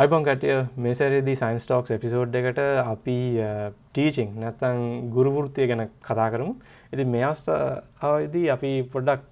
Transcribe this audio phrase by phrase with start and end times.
[0.00, 3.16] අයිපන් කටිය මේසරේදී science talks episode එකට අපි
[3.92, 4.78] ටීචිං නැත්තං
[5.14, 6.52] ගුරුවෘතිය ගැන කතා කරමු.
[6.92, 9.26] ඉති මේ අවස්ථාවදී අපි පොඩ්ඩක්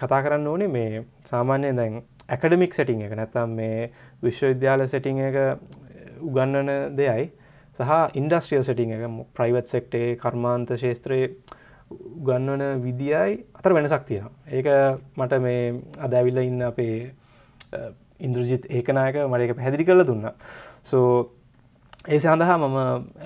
[0.00, 1.00] කතා කරන්න ඕනේ මේ
[1.30, 1.96] සාමාන්‍යය දැන්
[2.28, 3.88] ඇකඩමික් සෙටිං එක නැත්තම් මේ
[4.22, 5.38] විශ්වවිද්‍යාල සෙටිං එක
[6.28, 6.70] උගන්නන
[7.00, 7.24] දෙයයි.
[7.78, 9.02] සහ ඉන්ඩස්ට්‍රියල් සෙටිං එක
[9.38, 11.32] ප්‍රයිවට් සෙක්ටේ කර්මාන්ත ශේත්‍රයේ
[11.90, 14.32] උගන්වන විදියි අතර වෙනසක් තියෙනවා.
[14.48, 14.70] ඒක
[15.16, 15.66] මට මේ
[16.06, 16.94] අදැවිල්ල ඉන්න අපේ
[18.26, 20.24] ඉන්ද්‍රජිත් ඒකනායක මට එක පැදිරි කරල දුන්න.
[20.90, 21.04] සෝ
[22.08, 22.76] ඒ සඳහා මම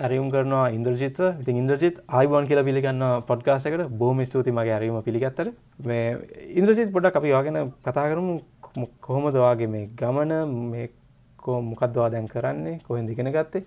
[0.04, 1.26] ඇරියුම් කරනවා ඉන්ද්‍රජිත්ව.
[1.42, 5.46] ඉතින් ඉන්ද්‍රජිත් ආයිබෝන් කියලා පිළිගන්න පොඩ්කාසකට බෝම ස්තුති මගේ ඇරීම පිළිගත්තර
[5.88, 6.04] මේ
[6.60, 8.34] ඉන්ද්‍රජිත් පොඩක් අපි වාගෙන කතා කරමු.
[9.06, 10.32] කොහොමදවාගේ මේ ගමන?
[10.72, 10.86] මේ
[11.44, 12.80] කෝ මොකක්දවා දැන් කරන්නේ?
[12.86, 13.64] කොහෙන් දිගෙන ගත්තේ?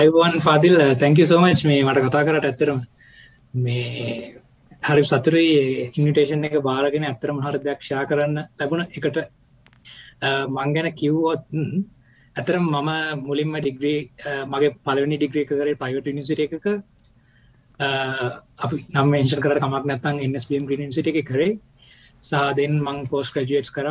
[0.00, 2.78] අයිවන් ෆාදිල් තැංක සෝමච් මේ මට කතා කරට ඇත්තරම
[3.54, 4.34] මේ
[4.88, 8.84] හරි සතුරයි ඉනිටේෂන් එක බාරගෙන ඇත්තරම හර දෙයක්ෂා කරන්න ලැබුණ.
[8.96, 9.16] එකට
[10.22, 11.42] මං ගැන කිව්වොත්
[12.36, 12.90] ඇතර මම
[13.26, 14.00] මුලින්ම ඩිග්‍රී
[14.46, 16.66] මගේ පලවනි ඩිග්‍රී කරේ පයිවට නිසිට එකක.
[18.58, 21.58] අපි නම් එන්ශ කර කමක් නැත්තන් එන්ස්ම් ග්‍රීනිසිට එක කරේ.
[22.20, 23.88] සාදෙන් මං පෝස් ක්‍රජුවට්ස් කර.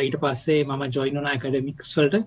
[0.00, 2.24] ඊට පස්සේ මම ජොයිනුන ඇකඩමික් සල්ට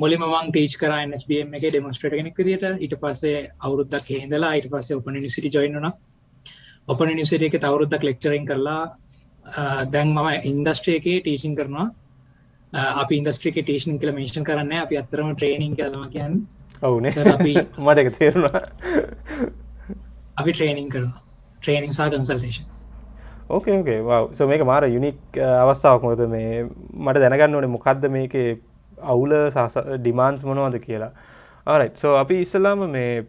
[0.00, 4.98] මුලි මං ටීච් කර NSBM එක ඩෙමස්ට්‍රට කෙනෙක් දිට ඊට පස්සේ අවුරුද්දක් හෙදලා ඊට පස්සේ
[4.98, 5.86] ඔපන නිසිටි ජොයිනුන
[6.88, 8.82] ඔපන නිසිට එක තවරුද්දක් ලෙක්චරින් කරලා
[9.92, 11.86] දැන් මම ඉන්ඩස්ට්‍රියකේ ටීචින් කරනවා.
[12.72, 16.34] අපි ඉන්ඩස්ට්‍රික ටේෂන් කල මේෂන් කරන්න අපි අත්තරම ට්‍රේනිින් කරම කියන්න.
[16.82, 17.12] ඔවුනේ.
[17.78, 18.62] මට එක තේරුණා.
[20.40, 21.10] අපි ට්‍රේනිින් කරන
[21.60, 22.64] ට්‍රේනිින් සා කන්සල්ටේෂන්
[23.48, 23.98] ඕකේ ඕකේ
[24.38, 26.02] සෝ මේක මාර යුනික් අවස්ථාවක්.
[26.02, 28.34] මොකද මේ මට දැනගන්න ඕනේ මොකක්ද මේක
[29.12, 31.12] අවුල සස ඩිමාන්ස් මොනවද කියලා.
[31.66, 33.26] ආරයි් සෝ අපි ඉස්සලාම මේ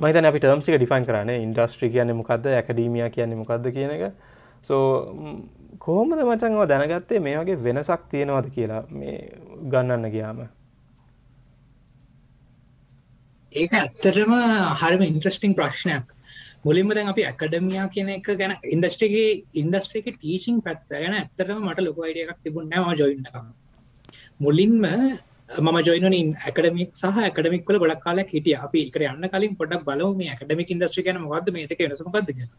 [0.00, 1.40] මහිතන අපි ටර්ම්සික ඩිෆයින් කරන්නේ.
[1.46, 4.12] ඉන්ඩස්ට්‍රි කියන්නේ මොකක්ද ඇකඩීමිය කියන්නේ මොකක්ද කියන එක
[4.68, 4.82] සෝ
[5.78, 9.16] කොහොමද මචන්ව දැනගත්තේ මේ වගේ වෙනසක් තියෙනවද කියලා මේ
[9.72, 10.42] ගන්නන්න ගියාම?
[13.52, 14.34] ඒක ඇත්තටම
[14.80, 16.06] හරිම ඉන්ට්‍රස්ටිං ප්‍රශ්නයක්.
[16.64, 19.26] මුලින්ම දැන් අපි ඇකඩමියා කියන එක ගැන ඉන්ඩස්ට්‍රිගේ
[19.62, 23.26] ඉන්ඩස්ට්‍රික ටීචිං පැත්ත ගැන ඇත්තටම මට ලොක අයිඩිය එකක් තිබුණ ම ජොයින්න
[24.40, 24.78] මුලින්ම
[25.58, 28.56] මම ජොයිනින් ඇකඩමික් සහ ඇකඩමික් වල ගොඩක් කාලයක් හිටිය.
[28.66, 32.58] අපි එකට යන්න කලින් පොඩක් බලව මේ ඇකඩමික් ඉන්ඩස්ට්‍රි ගැන මොකද්ද මේක වෙනසමකක්ද කියලා.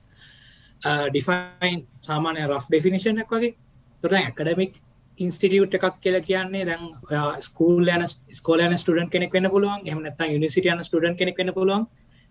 [0.84, 3.56] ඩිෆයින් සාමානය රෆ් ඩෙෆිනිෂනක් වගේ.
[4.04, 4.80] තොට ඇකඩමික්
[5.20, 9.86] ඉන්ස්ටිටියුට් එකක් කියල කියන්නේ දැන් uh, ස්කූල් යන ස්කෝල යන ස්ටඩන් කෙනෙක් වෙන්න පුළුවන්.
[9.86, 11.86] එමනත් යනිසිට යන ස්ටඩන් කෙනෙක් වෙන්න පුළුවන්.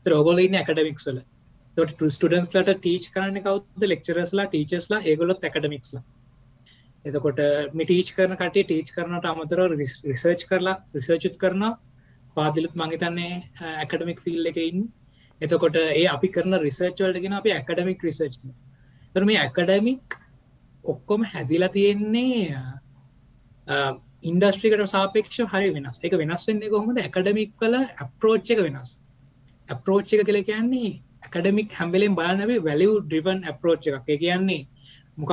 [0.04, 1.22] රෝගොලන්න ඇකඩමික්ස් වල.
[1.76, 6.02] තොට ස්ටඩන්ස් ලට ටීච් කරන්න කවද ලෙක්චරස්ලා ටීචස්ලා ඒගොලොත් ඇකඩමික්ස්ලා
[7.04, 11.64] එතකොට uh, මිටීච් කරන කට ටීච් කරනට අමතර රිසර්ච් කරලා රිසර්චුත් කරන
[12.36, 13.41] පාදිලුත් මංහිතන්නේ
[13.78, 14.84] ඇකඩමික් uh, ෆිල් එකඉන්න
[15.44, 18.38] එතකොට ඒ අපි කරන රිසර්ච් වලටගෙන අපි ඇකඩමික් රිසර්ච්
[19.14, 20.16] තර මේ ඇකඩමික්
[20.84, 22.50] ඔක්කොම හැදිලා තියෙන්නේ
[24.30, 26.00] ඉන්ඩස්ට්‍රිකට සාපේක්ෂ හරි වෙනස්.
[26.06, 26.98] එක වෙනස් වෙන්නේ කොහොමද?
[26.98, 28.91] ඇකඩමික් වල අප්‍රෝච් එක වෙනස්.
[29.69, 30.92] අප්‍රෝච් එක කළ කියන්නේ
[31.26, 34.10] ඇකඩමික් හැම්බලෙන් බලනවේ වැලිව් ඩ්‍රිවන් අප්‍රෝච් එකක්.
[34.24, 34.66] කියන්නේ
[35.16, 35.30] මොක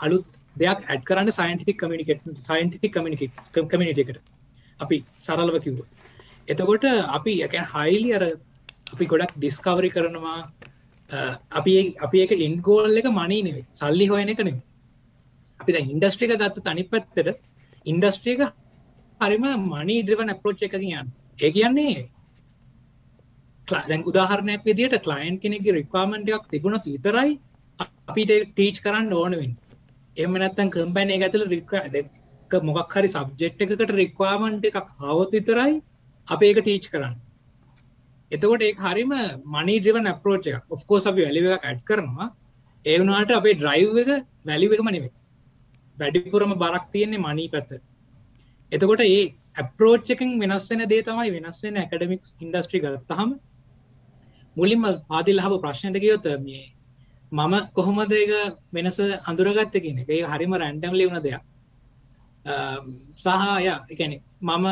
[0.00, 0.26] අලුත්
[0.56, 4.18] දෙයක් ඇඩ් කරන්න සයින්ටික් කමිනිකට සයින්ටික් කමිනිකේට කමිනිට එකට.
[4.80, 5.80] අපි සරලව කිව්ව
[6.48, 8.24] එතකොට අපි එකැන් හයිලි අර
[8.92, 10.38] අපි ගොඩක් ඩිස්කවරි කරනවා
[11.52, 14.58] අපි අපි එක ඉන්ගෝල් එක මනී නෙවේ සල්ලි හොයන එක නෙම
[15.60, 17.38] අපි ඉන්ඩස්ට්‍රික ගත්ත තනි පැත්තට
[17.86, 18.42] ඉන්ඩස්ට්‍රියක
[19.20, 21.08] හරිම මනී ඩ්‍රවන අප්‍රෝච් එක කියන්න
[21.38, 21.96] ඒ කියන්නේ
[23.68, 27.38] දැන් උදාහරණයක් විදිට කලයින් කෙනෙගේ රිකාමන්ටයක් තිබුණත් විතරයි
[27.80, 29.52] අපිට ටීච් කරන්න ඕනවෙන්
[30.16, 31.70] එම නැත්තන් කම්පැන ඇතුල රික
[32.50, 35.74] මොකක් හරි සබ්ජෙට් එකකට රික්වාමන්ට එකක් හවත් විතරයි
[36.28, 37.14] අප ඒක ටීච් කරන්න.
[38.30, 39.12] එතකොට ඒ හරිම
[39.54, 42.28] මනි ්‍රිවන් අප්‍රෝච් එක ඔෆ්කෝස් අපි වැලිව එක ඇඩ් කරනවා.
[42.84, 44.10] ඒ වුණට අපේ ඩ්‍රයිව් එක
[44.44, 45.12] වැලිව එක මනිවේ
[45.98, 47.82] වැඩිපුරම බරක් තියෙන්නේ මනී පැත්ත.
[48.72, 53.30] එතකොට ඒ අප්‍රෝච් එකින් වෙනස්සෙන දේ තමයි වෙනස්වෙන ඇකඩමික්ස් ඉන්ඩස්ට්‍රි ගත්තහම
[54.56, 56.64] මුලින්ම පාදිල් හබ ප්‍රශ්නයට කියයොත මේ
[57.32, 58.32] මම කොහොමද ඒක
[58.72, 58.98] වෙනස
[59.30, 60.08] අඳුරගත්ත කියන එක.
[60.10, 61.42] ඒ හරිම රැන්ඩම් ලිවුණ දෙයක්.
[63.16, 64.66] සහය එකැනෙ මම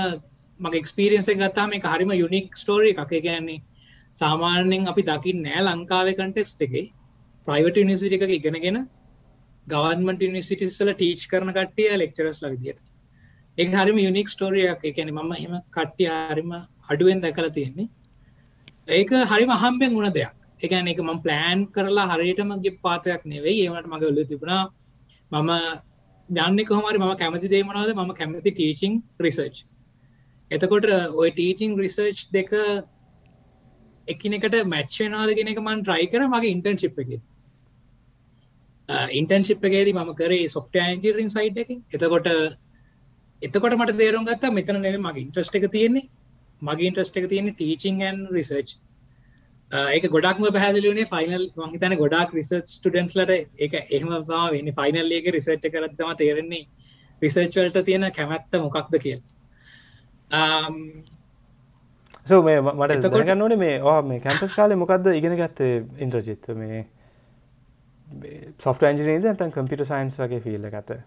[0.65, 3.15] මගේ එක්ස්පිරියන්ස ගත්තාම එක හරිම යුනික් ස්ටෝරි එකක්.
[3.21, 3.63] කියන්නේ
[4.17, 6.87] සාමාන්‍යෙන් අපි දකිින් නෑ ලංකාව කටෙක්ස් එකේ.
[7.47, 8.79] ප්‍රයිවට නිසිටි එක ඉගෙනගෙන
[9.67, 12.81] ගවන්මට නිසිටිස්ල ටීච් කරන කට්ටිය ලෙක්චරස් ලවිදියට
[13.59, 16.55] ඒ හරිම යුනික් ස්ටෝරියක් එකැන මම හෙම කට්ටිය හරිම
[16.91, 17.89] අඩුවෙන් දැකල තියෙන්නේ.
[18.91, 20.35] ඒක හරිම අහම්බෙන් ගුණ දෙයක්.
[20.61, 23.61] එකන එක මම ප්ලෑන් කරලා හරියටමගේ පාතයක් නෙවෙයි.
[23.65, 24.65] ඒමට මඟ ඔල්ල තිබුණා
[25.33, 25.51] මම
[26.29, 29.65] යන්න කොහමරි ම කැමති දේමනවාද ම කැමති ටීචිං රිසර්ච්
[30.51, 32.51] එතකොට ඔය ටීචිං රිසර්ච් දෙක
[34.09, 36.27] එකිනෙකට මැච්වෙනවාද කෙනෙක මන් ට්‍රයි කර.
[36.29, 37.21] මගේ ඉන්ටර්න්ශිප් එක.
[39.13, 41.83] ඉන්ටන්ශිප් එකේදී මම කරේ සොෆ්ට ඇන්ජිරින් සයිට් එකින්.
[41.91, 42.29] එතකොට
[43.43, 46.09] එතකොට මට තේරුම් ගත්තා මෙතන නෙවෙයි මගේ ඉන්ට්‍රස්ට් එක තියෙන්නේ.
[46.63, 48.77] මගේ ඉන්ට්‍රස්ට් එක තියෙන්නේ ටීචිං ඇන්ඩ් රිසර්ච්
[49.73, 54.73] ඒක ගොඩක්ම පැහදිලුනේ ෆයිනල් මංහිතන ගොඩක් රිසර්ච් ස්ටඩන්ස්ලට එක එහෙම සම වෙන්න.
[54.73, 56.67] ෆයිනල්ලියක රිසර්ච් කරත්තම තේරෙන්නේ
[57.23, 59.23] රිසර්ච්වල්ට තියෙන කැමැත්ත මොකක්ද කියල්.
[62.27, 66.87] සෝ මේ මට ගන්න ඕනේ මේ ඕ මේ කැම්පස් කාලේ මොකක්ද ඉගෙන ගත්තේ ඉන්ද්‍රජිත්ත මේ
[68.61, 70.99] සොෆ්ට ඇන්ජිනේද ඇතන් කම්පිට සයින්ස් වගේ ෆිල්ල ගත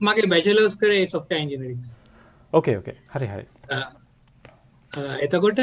[0.00, 1.82] මගේ බැචලෝස් කරේ සොෆ්ට ඇන්ජිනරින්
[2.52, 3.44] ඕකේ ඕකේ හරි හරි.
[5.26, 5.60] එතකොට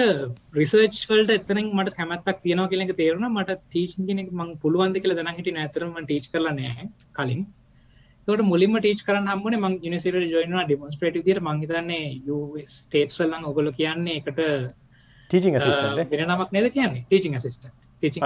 [0.54, 3.30] රිසර්ච් වලට එතන මට කැමත්තක් තියෙනවා කියලක තේරුණ.
[3.30, 7.46] මට ටීච් කෙනෙක් මං පුළුවන්ද කියලා දැන හිට නැතරම ටීච් කරලා නෑ කලින්
[8.29, 12.01] තොට මුලින්ම ටීච් කරන්න හම්බන මං නිසිට ජොයින ඩිමොස්ට්‍රේට දිර මංහිතන්නේ
[12.75, 14.41] ස්ටේට්ස්වල්ලං ඔගොල කියන්නේ එකට
[15.29, 15.55] ටීචිං
[16.13, 17.05] වෙන නමක් නද කියන්නේ?
[17.07, 18.21] ටීචිං අසිස්ට ටීචිං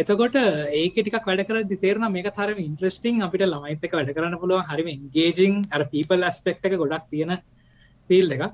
[0.00, 0.36] එතකොට
[0.80, 5.62] ඒක ටික් වැඩ කර තේරන මේ තරම ඉන්ට්‍රස්ටිං අපිට ළමයිතක වැඩ කරන්න පුළුවන් හරිම ගේජිං
[5.70, 7.32] අර පීපල් ඇස්පෙක්් එක ගොඩක් තියෙන
[8.10, 8.52] පිල් එකක්.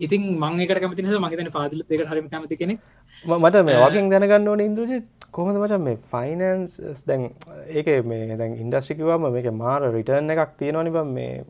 [0.00, 2.80] ඉතින් මංකට කමති මගේතන පාදිල දෙක හරිම කමති කෙනෙක්
[3.24, 7.28] මට මේ වගෙන් දැනගන්න ඕන ඉන්ද්‍රජ කොහොඳ මචන් මේ ෆයිනන්ස් දැන්
[7.70, 11.44] ඒක මේ දැන් ඉන්ඩස්ට්‍රිකිවම මේක මාර රිටර්න් එකක් තියෙනවනි බම් මේ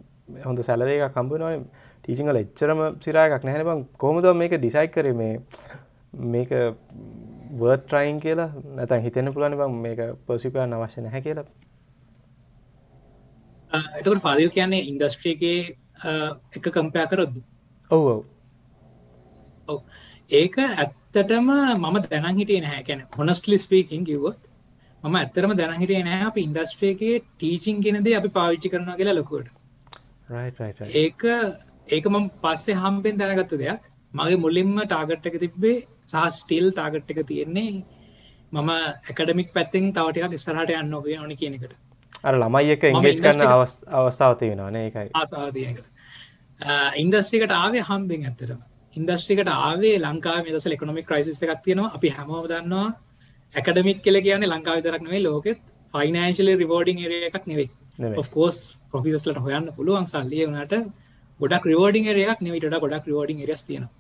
[0.45, 1.65] හොඳ සැලරේ එකක් කම්පනවන
[2.03, 3.83] ටීසිංහල එච්චරම සිරායක් නැහැන බං.
[3.99, 5.41] කොහොමද මේක ඩිසයි් කර මේ
[6.13, 6.51] මේක
[7.61, 8.51] වර්ඩ් ට්‍රයින් කියලා?
[8.77, 11.47] නැතන් හිතෙන පුලනි බං මේක පසිපයන් අවශ්‍ය නැහැ කියලා.
[13.99, 15.61] එතකට පාදිල් කියන්නේ ඉන්ඩස්ට්‍රියගේ
[16.57, 17.45] එක කම්පයා කරොද්ද
[17.91, 18.09] ඔව
[19.69, 19.79] ඔව.
[20.31, 20.57] ඒක
[21.15, 22.83] ඇත්තටම මම දැන හිටිය නැහැ.
[22.85, 24.39] කැන හොනස්ලි ස්පීකින් කිව්වොත්
[25.03, 29.49] මම ඇත්තරම දැන හිටිය නෑ අප ඉන්ඩස්ට්‍රේගේ ටීචිං කෙනද අපි පාවිච්චි කරන කියලා ලොකුවට.
[30.95, 31.25] ඒක
[31.89, 33.83] ඒක මම පස්සේ හම්පෙන් දැනගත්ත දෙයක්.
[34.13, 35.77] මගේ මුලින්ම ටාගට් එක තිබ්බේ
[36.07, 37.85] සහ ස්ටිල් ටාගට් එක තියෙන්නේ
[38.53, 41.77] මම ඇකඩමික් පැත්තිෙන් තවටයක් ඉස්සරහට යන්න ඔබේ ඕනි කියන එකට.
[42.25, 43.55] අර ළමයි එක ඉංගේජ් කරන්න
[44.01, 45.87] අවස්ථාව තියෙනවානේ එකයි ආසාදයකට
[46.97, 48.61] ඉන්දස්ට්‍රිකට ආවේ හම්බෙන් ඇත්තරම
[48.97, 51.95] ඉන්දස්ට්‍රිකට ආවේ ලංකාව මෙදස එකොනොමික් ක්‍රයිසිස් එකක් තියෙනවා.
[51.97, 52.89] අපි හැමෝම දන්නවා
[53.55, 55.59] ඇකඩමික් කෙල කියන්නේ ලංකාව විතරක් නෙවෙයි ලෝකෙත්
[55.95, 57.69] ෆයිනන්ශලි රිවෝඩිං ඒරිය එකක් නෙවෙයි.
[58.21, 58.59] ඔෆ්කෝස්
[58.91, 60.75] ප්‍රොෆිසස්ලට හොයන්න පුළුවන් සල්ලිය වනට
[61.41, 63.93] ගොඩක් රිවෝඩිං ඒරයක් නෙවිට ගොඩක් රිවෝඩිං රස් තියෙනවා.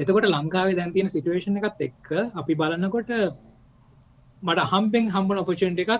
[0.00, 2.08] එතකොට ලංකාවේ දැන්තියෙන සිටුවේෂන් එකත් එක්ක
[2.40, 3.10] අපි බලන්නකොට
[4.42, 5.92] මට හම්පෙන් හම්බන ඔපචන්ට එකක්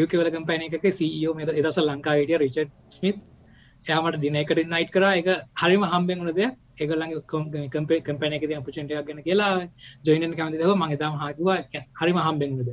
[0.00, 3.18] යුකවල කම්පැන එකක සීෝ එදස ලංකාවටිය රිචඩ් ස්මිත්
[3.86, 5.04] එයාමට දිනකට නයිට් කර.
[5.20, 5.28] එක
[5.62, 7.14] හරිම හම්බෙන් වුණ දෙයක් එකලඟ
[7.72, 9.68] කම්පේ කම්පැන එක තින පුචන්ට එකක් ගැන කියලා
[10.04, 11.58] ජොයිනන් කමති දව මගේ දම් හකිවා
[12.00, 12.70] හරිම හම්බෙන්වද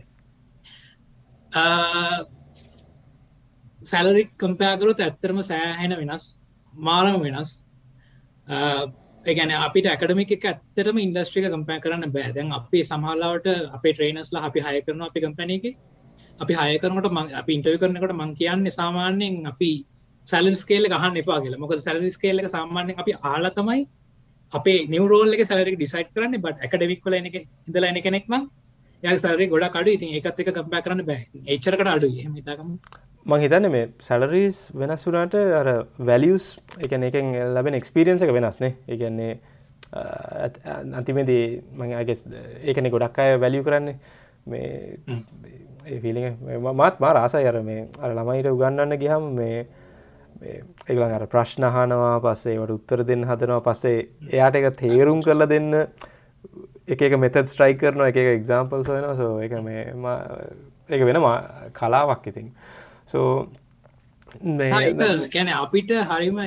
[3.83, 6.25] සැලරික් කම්පෑකරුත් ඇත්තරම සෑහෙන වෙනස්
[6.73, 7.51] මාරම වෙනස්.
[9.25, 13.47] ඒගැන අපිට ඇකඩමික් එක ඇත්තරම ඉන්ඩස්ට්‍රික කම්පෑ කරන්න බෑදැන් අපේ සමහලාවට
[13.77, 15.65] අපේ ට්‍රේනස්ලා අපි හය කරන අපි කම්පැනක
[16.39, 19.71] අපි හයකරනට ම අපි ඉන්ටව කරනකට මං කියන්නේ සාමාන්‍යයෙන් අපි
[20.27, 21.61] සැලස්කේල ගහන්න එපා කියලා.
[21.63, 23.81] මොකද සැලරිස්කේල්ල එක සාමාන්‍යෙන් අපි ආල තමයි
[24.53, 26.41] අපේ නිවරෝල් එක සැලරි ඩිසයිට් කරන්න.
[26.45, 27.37] බට ඇකඩමික් වල එක
[27.67, 28.33] ඉඳල එන කෙනෙක්ම
[29.03, 31.21] ය සරි ගොඩ කඩු ඉතින් එකත් එක කම්පෑ කරන්න බෑ.
[31.45, 32.73] එච්චරකට අඩු හිතකම
[33.25, 35.69] මං හිතන්න මේ සැලරීස් වෙනස් වුනාට අර
[36.09, 36.45] වැලියස්
[36.85, 39.33] එකන එකෙන් ලැබෙන එක්ස්පිරියන්ස එක වෙනස්නේ එකන්නේ
[40.99, 41.43] අන්තිමේදී
[41.79, 42.15] මගේ
[42.69, 43.97] ඒකනෙ ගොඩක් අය වැලිය කරන්නේ.
[44.45, 49.67] මේ පිලි මත් මා රාසයි අර මේ අර ළමයිට උගන්නන්න ගිහම් මේ
[50.41, 55.71] ඒගලන් අර ප්‍රශ්නහනවා පස්සේවට උත්තර දෙන්න හදනවා පස්සේ එයාට එක තේරුම් කරලා දෙන්න.
[56.87, 59.83] එක මෙතත් ස්ට්‍රයි කරන එක එක්සාම්පල් සොයන සෝ එක මේ
[60.89, 61.19] එක වෙන
[61.73, 62.53] කලාවක් ඉතින්.
[63.07, 63.49] සෝ
[65.29, 66.39] කැන අපිට හරිම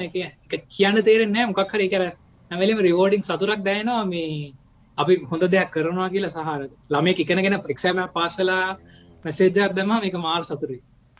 [0.70, 2.08] කියන්න තේරෙන්නේ මොකක් හරි කර
[2.50, 4.52] ඇමලිම රිවෝඩිං සතුරක් දැනවා මේ
[4.98, 8.76] අපි හොඳ දෙයක් කරනවා කියලා සහර ළමේ එකනගෙන ප්‍රක්ෂම පාසලා
[9.24, 10.78] මැසේජයක් දම එක මාර් සතුරි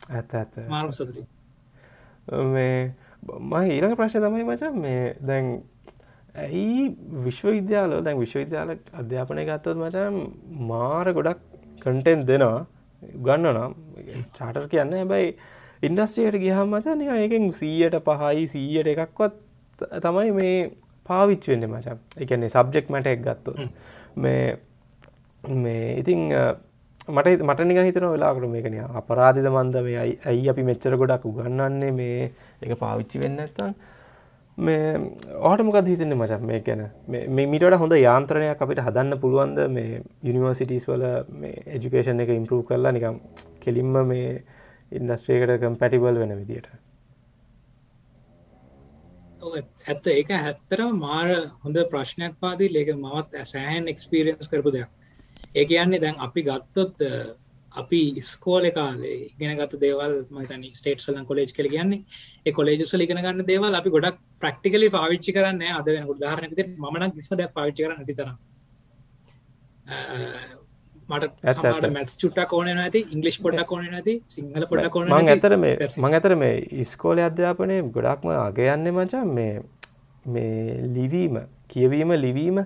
[0.09, 1.23] ඇත ඇත මාරු සතුරි
[2.27, 5.63] මේ ම ඊළඟ ප්‍රශ්ය තමයි මච මේ දැන්
[6.35, 10.15] ඇයි විශ්වවිද්‍යාල දැන් විශ්වවිද්‍යාල අධ්‍යාපනය ගත්තොත් මචන්
[10.69, 11.39] මාර ගොඩක්
[11.81, 12.65] කටෙන් දෙනවා.
[13.25, 13.73] ගන්න නම්
[14.33, 15.35] චාටර් කියන්න හැබැයි
[15.83, 19.33] ඉන්ඩස්ට්‍රියට ගිහම් මචන් ඒකෙන් සීයට පහයි සීයට එකක්වත්
[20.05, 20.57] තමයි මේ
[21.05, 23.59] පාවිච්ච වෙන්න මචන් එකන්නේ සබ්ජෙක්් මට එක් ගත්තොත්.
[24.15, 24.57] මේ
[25.43, 26.21] මේ ඉතිං
[27.07, 32.31] මට මට නික හිතන වෙලාකට මේකන අපරාධිද මන්ද මේ ඇයි අපි මෙච්චර ගොඩක් උගන්නන්නේ මේ
[32.61, 33.73] එක පාවිච්චි වෙන්න ඇත්තන්
[34.57, 35.01] මේ
[35.41, 36.85] ඕටමකද හිතන්න මචක් මේ ගැන?
[37.07, 41.05] මේ මිට හොඳ යාන්ත්‍රණයක් අපිට හදන්න පුළුවන්ද මේ යුනිවර්සිටස් වල
[41.41, 43.19] මේ එජුකේෂන් එක ඉම්පරූ කරලා නිකම්
[43.59, 44.43] කෙලින්ම මේ
[44.91, 46.71] ඉන්ඩස්ට්‍රේකට කම්පැටිබල් වෙන විදියට?
[49.43, 50.07] ඇත්ත.
[50.07, 51.29] ඒක හැත්තර මාර
[51.63, 54.91] හොඳ ප්‍රශ්නයක් පාදී ලේක මවත් සෑහන් එක්ස්පිරියන්ස් කරපු දෙයක්.
[55.55, 57.01] ඒ කියන්නේ දැන් අපි ගත්තොත්
[57.73, 63.93] අපි ස්කෝල කාලේ ඉගෙනගත දේවල් මතන ස්ටේට්සලන් කොලේජ් කළ කියන්නේ කොලේජුසල ඉගෙන ගන්න දේවල් අපි
[63.95, 68.37] ගොඩක් ප්‍රක්ටිකලි පාවිච්චි කරන්න අද වෙන උදාහරනක මන කිස්ම ද පාවිච්චි කරන්න ති තරම්.
[71.09, 75.89] මට මැත් චුට්ට කෝන ඇති ඉංගලිස් පොඩක් කෝන ඇති සිංහල පොඩ කෝන මං ඇතර මේ
[75.97, 79.51] මං ඇතර මේ ඉස්කෝල අධ්‍යාපනය ගොඩක්ම අගයන්න මචා මේ
[80.27, 82.57] මේ ලිවීම කියවීම ලිවීම.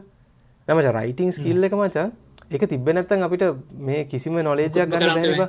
[0.68, 2.10] නමච රයිටිං ස්කිල්ල එක මචා
[2.52, 3.44] එක තිබ නැත්තන් අපිට
[3.80, 5.42] මේ කිසිම නොලේජයක් ගන්න බැරිබ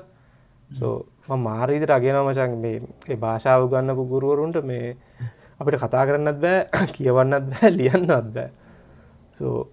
[0.71, 1.07] සෝ
[1.39, 4.97] මාරීදිට අගෙනව මචන් මේ භාෂාව ගන්නපු ගුරුවරුන්ට මේ
[5.61, 8.51] අපිට කතා කරන්නත් බෑ කියවන්නත් බෑ ලියන්නත් බෑ.
[9.35, 9.69] සෝ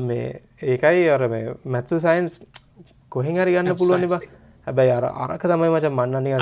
[0.00, 0.26] මේ
[0.64, 2.40] ඒකයි අර මේ මැත්සු සයින්ස්
[3.08, 4.20] කොහෙන් හරි ගන්න පුළුවන් බා.
[4.66, 6.32] හැබැයි අර අරක තමයි මචන් මන්නනික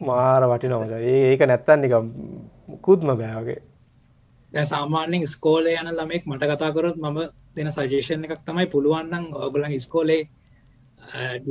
[0.00, 1.94] මාර වටිනවද ඒක නැත්තන් නික
[2.82, 3.60] කුත්ම බෑවගේ
[4.52, 7.18] සාමාන්‍යෙන් ස්කෝලය යන ළමෙක් මට කතාකරොත් මම
[7.60, 10.22] දෙන සජේෂන් එකක් තමයි පුළුවන්නම් ඔගලන් ස්කෝලේ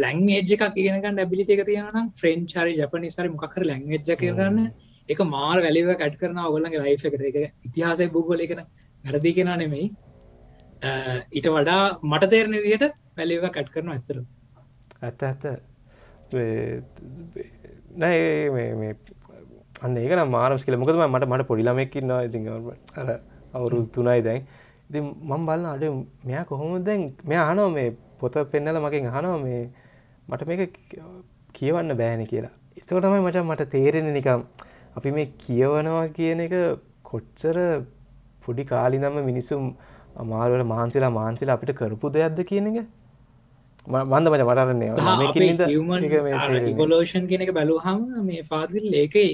[0.02, 4.68] ලැංේජ් එකක් ඉගෙනක ඩැබිලිට එක තියෙනනම් ෆ්‍රෙන්ච් හරි ජපනි සරි මොකර ලැංේජ් කරන්න
[5.10, 7.22] එක මාර් වැලිව කට් කරන ඔගලන්ගේ ලයිෆ් එකට.
[7.30, 7.38] එක
[7.68, 8.62] ඉතිහාසය බුගල එකන
[9.04, 9.86] වැරදි කෙන නෙමෙයි.
[11.38, 12.86] ඊට වඩා මට තේරණ දිට
[13.18, 14.20] වැලිව කට් කරන ඇත්තර
[15.02, 15.44] ඇත්ත ඇත්ත.
[18.04, 18.20] නෑ
[18.80, 18.94] මේ
[19.82, 20.78] අන්න ඒක මාරස් කියල.
[20.78, 22.40] මොකද මට මට පොඩිලමෙක්කින්න ඉති
[23.02, 23.20] අර
[23.54, 24.48] අවුරු තුනයි දැන්.
[24.90, 25.84] ඉති මං බලන්න අඩ
[26.24, 27.02] මෙයා කොහොම දැන්?
[27.24, 27.90] මෙයා අනෝ මේ
[28.20, 29.62] පොත පෙන්නල මකින් අහනෝ මේ
[30.30, 30.62] මට මේක
[31.54, 32.54] කියවන්න බෑන කියලා.
[32.78, 34.42] එතකොට තමයි මචන් මට තේරෙන නිකම්
[34.98, 36.56] අපි මේ කියවනවා කියන එක
[37.04, 37.58] කොච්චර
[38.44, 39.66] පොඩි කාලිනම මිනිස්සුම්
[40.16, 42.88] අමාරුවල මහන්සිලා මාන්සිලා අපිට කරපු දෙයක්ද කියන එක?
[43.88, 44.92] මන්ද මච මටරන්නේ
[46.72, 49.34] ඉවලෝෂන් කෙනෙක බැලූහම මේ පාදිල් ඒකයි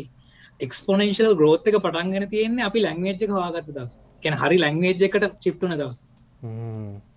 [0.60, 2.84] එක්ස්පොනේශල් ග්‍රෝත් එක පටන්ගෙන තියෙන්නේ අපි
[3.26, 3.96] එක හවාගත්ත දවස්
[4.26, 6.00] කැන හරි ලැංවේජ් එකට චිප්ටුන දවස්.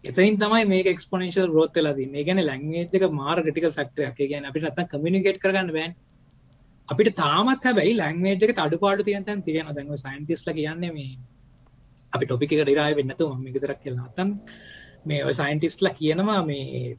[0.04, 4.68] එතනින් තමයි මේ එක්ස්පොනේශල් ග්‍රෝත් ලද මේ ගැන ලැංවේජ් එක මාර ටිකල් ෆක්ටරයක් ගැන අපිට
[4.70, 5.96] අත්ත කමිනිකේට් කරගන්න බෑන්.
[6.88, 11.10] අපිට තාමත් හැබැයි ලැංවේජ් එක අඩුපාඩු තියෙන තියෙන දැන්ව සයින්ටිස්ල කියන්නේ මේ
[12.12, 14.30] අපි ටොපික රිරාය වෙන්නතු ම විතරක් කියලනත්තම්
[15.06, 16.96] මේ සයින්ටිස්ලා කියනවා මේ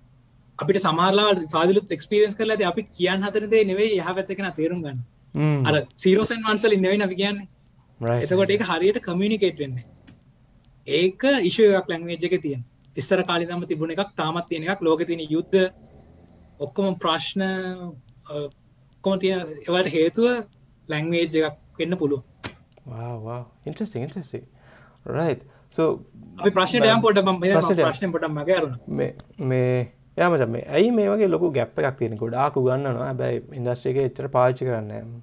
[0.60, 5.00] අපිට සමාරලා පාදිලුත් එක්ස්පිරස් කරල අපි කියන්න හතරදේ නෙවෙයි යහ පැත්තකෙන තේරුම් ගන්න.
[5.68, 7.48] අර සීරෝසන් වන්සල ඉන්නවෙයි නවි කියන්නේ.
[8.24, 9.78] එතකොට ඒක හරියට කමියනිකේට් වෙන්න
[10.88, 12.63] ඒක ඉශයක් ලැංවේජ් එක තියෙන.
[12.96, 14.82] ඉස්සර කාලිදම තිබුණ එකක් තාමත් තියෙන එකක්.
[14.82, 15.60] ලෝක තියෙන යුද්ධ
[16.60, 17.44] ඔක්කොම ප්‍රශ්න
[19.03, 20.46] කොම තිය ඒවට හේතුව
[20.89, 22.24] ලැංවේජ් එකක් වෙන්න පුළුව
[23.65, 24.46] ඉන්ටස්ටිං ඉන්ටස්ටිං
[25.17, 25.36] රයි්
[25.75, 25.89] සෝ
[26.56, 27.22] ප්‍රශ්නයට යම් පොට
[27.84, 28.74] ප්‍රශ්න පොට මගරුණ
[29.51, 29.77] මේ
[30.17, 32.17] යමච මේ ඇයි මේ වගේ ලොකු ගැප් එකක් තියෙන?
[32.17, 35.22] ගොඩාකු ගන්නවා බැයි ඉන්ඩස්ට්‍රේක එච්චර පාච්චි කරන්න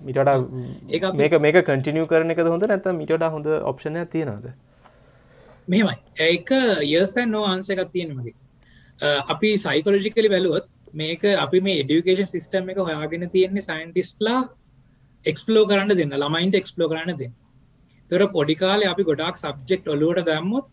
[0.00, 0.18] මිට
[1.20, 4.48] මේක මේක කටිනිය කරන එක හොඳ නැත මිට හොඳ ඔප්ෂණය තියෙනද
[5.68, 6.50] මෙමයි ඒක
[6.82, 8.34] යසන් නෝ ආන්ස එකක් තියෙනමගේ
[9.28, 14.40] අපි සයිකොලජිකලි බැලුවොත් මේක අපි මේ එඩියුකේෂන් සිිස්ටම් එක හොයාගෙන තියෙන්නේ සයින්ටිස්ලා
[15.24, 17.34] එක්ස්පලෝ කරන්න දෙන්න ළමයින්ට එක්ස්පලෝ කරන්න දෙන්න.
[18.10, 20.66] තොර පොඩිකාල අපි ගොඩක් සබ්ජෙක්් ඔලුවට දැම්මුත්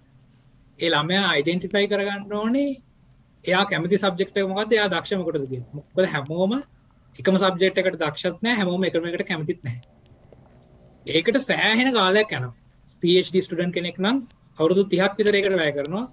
[0.79, 2.71] ඒ ළමයා අයිඩෙන්ටිෆයි කරගන්න ඕනේ
[3.45, 6.55] එයා කැමති සබ්ෙක්ට මොකද එයා දක්ෂමකොටද මොකද හැමෝම
[7.15, 9.79] එකම සබ්ජෙක්් එකට දක්ෂත් නෑ හැමෝම එකමකට කැමතිත් නෑ
[11.05, 12.49] ඒකට සෑහෙන කාලයක් යන
[12.95, 14.23] PhD ස්ටඩන් කෙනෙක් නම්
[14.57, 16.05] අවුරුදු තිහක් විතරයකට වැය කරනවා.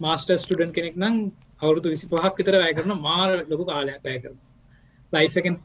[0.00, 1.16] මාස්ටර් ස්ටඩන් කෙනෙක් නම්
[1.62, 4.38] අවුරුදු විසි පහක් විතර වැය කරන මාර ලොකු කාලයක් වැය කරන
[5.12, 5.56] ලයිෆකෙන්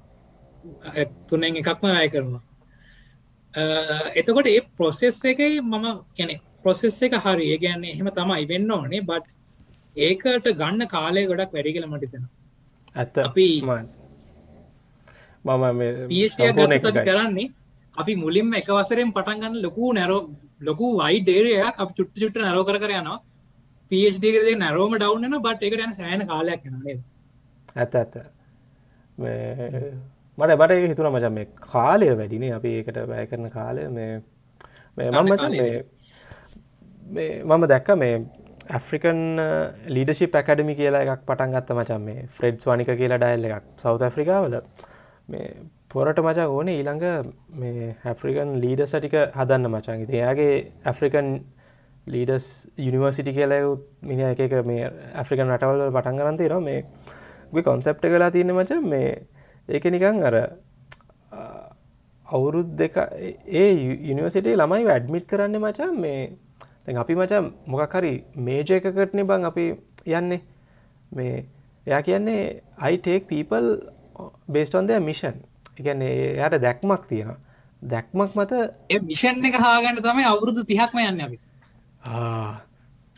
[1.30, 2.42] තුනෙන් එකක්ම වැය කරනවා.
[4.16, 9.02] එතකොට ඒ ප්‍රොසෙස් එකයි මම කැනෙ ප්‍රොසෙස් එක හරි ඒ ගැන්නේ එහෙම තමයි වෙන්න ඕනේ
[9.04, 9.28] බට්
[9.96, 12.28] ඒකට ගන්න කාලය ගොඩක් වැඩි කියල මටිතන
[12.96, 13.18] ඇත්ත.
[13.20, 13.88] අපි මම
[17.00, 17.50] කරන්නේ
[17.94, 20.22] අපි මුලින්ම එක වසරෙන් පටන් ගන්න ලොකු නැරෝ
[20.62, 23.20] ලොකු වයි ඩේරයක් අප චුට්ට චුට්ට නැරෝ කර යනවා.
[23.92, 26.98] පD නැරෝම ඩවන්න බට් එකට යන සෑන කාලයක් නේ
[27.76, 28.16] ඇත ඇත්ත
[30.38, 32.52] මට බට හිතුන මචන් මේ කාලය වැඩිනේ.
[32.58, 33.88] අපි ඒකට වැය කරන කාලය.
[33.98, 34.22] මේ
[34.98, 35.54] මම මචන්
[37.50, 38.16] මම දැක්ක මේ
[38.78, 39.22] ඇෆ්‍රිකන්
[39.96, 43.68] ලීඩශිප් ඇකඩමි කියලා එකක් පටන් ගත්ත මචන් මේ ෆ්‍රෙඩ්ස් වනික කියලා ඩයිල් එකක්.
[43.84, 44.56] සෞත ඇෆ්‍රිකාවල
[45.34, 45.48] මේ
[45.92, 47.06] පොරට මචා ඕනේ ඊළඟ
[47.56, 50.54] මේ හැෆ්‍රිකන් ලීඩ සටික හදන්න මචන් ඉති එයාගේ
[50.86, 51.30] ඇෆ්‍රිකන්
[52.08, 52.48] ලීඩස්
[52.80, 58.86] යනිවර්සිටි කියලයුත් මිනි එක මේ ඇෆ්‍රිකන් රටවල් පටන් ගරන්තේ න මේ කොන්සෙප්ට කලා තියන්න මචන්
[58.86, 59.10] මේ
[59.70, 60.36] ඒක නිකං අර
[62.28, 62.98] අවුරුද් දෙක
[63.56, 63.68] ඒ
[64.06, 69.66] යනිවසිටේ ළමයි වැඩ්මිට් කරන්න මචන් මේ අපි මචන් මොකක් හරි මේජ එකකටන බං අපි
[70.08, 70.42] යන්නේ.
[71.12, 71.46] මේ
[71.88, 73.68] එයා කියන්නේ අයිටේක් පීපල්
[74.48, 75.38] බේස්ටොන්ද මිෂන්
[75.80, 77.38] එකන්නේ එයට දැක්මක් තියෙන
[77.82, 78.52] දැක්මක් මත
[79.04, 81.40] මිෂන් එක හාගන්න තමයි අවුරුදු තිහක්ම යන්න අපි.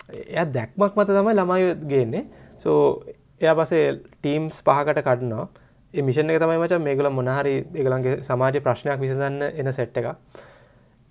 [0.09, 2.25] එය දැක්මක් මත තමයි ළමයි ගේන්නේ.
[2.59, 3.03] සෝ
[3.41, 5.47] එයා පසේ ටීම්ස් පහකට කටනවා
[5.93, 10.07] ඒ මිෂණ එක තමයි මචන් මේගල මොනහරි ඒගලන්ගේ සමාජ ප්‍රශ්නයක් විසඳන්න එන සෙට් එක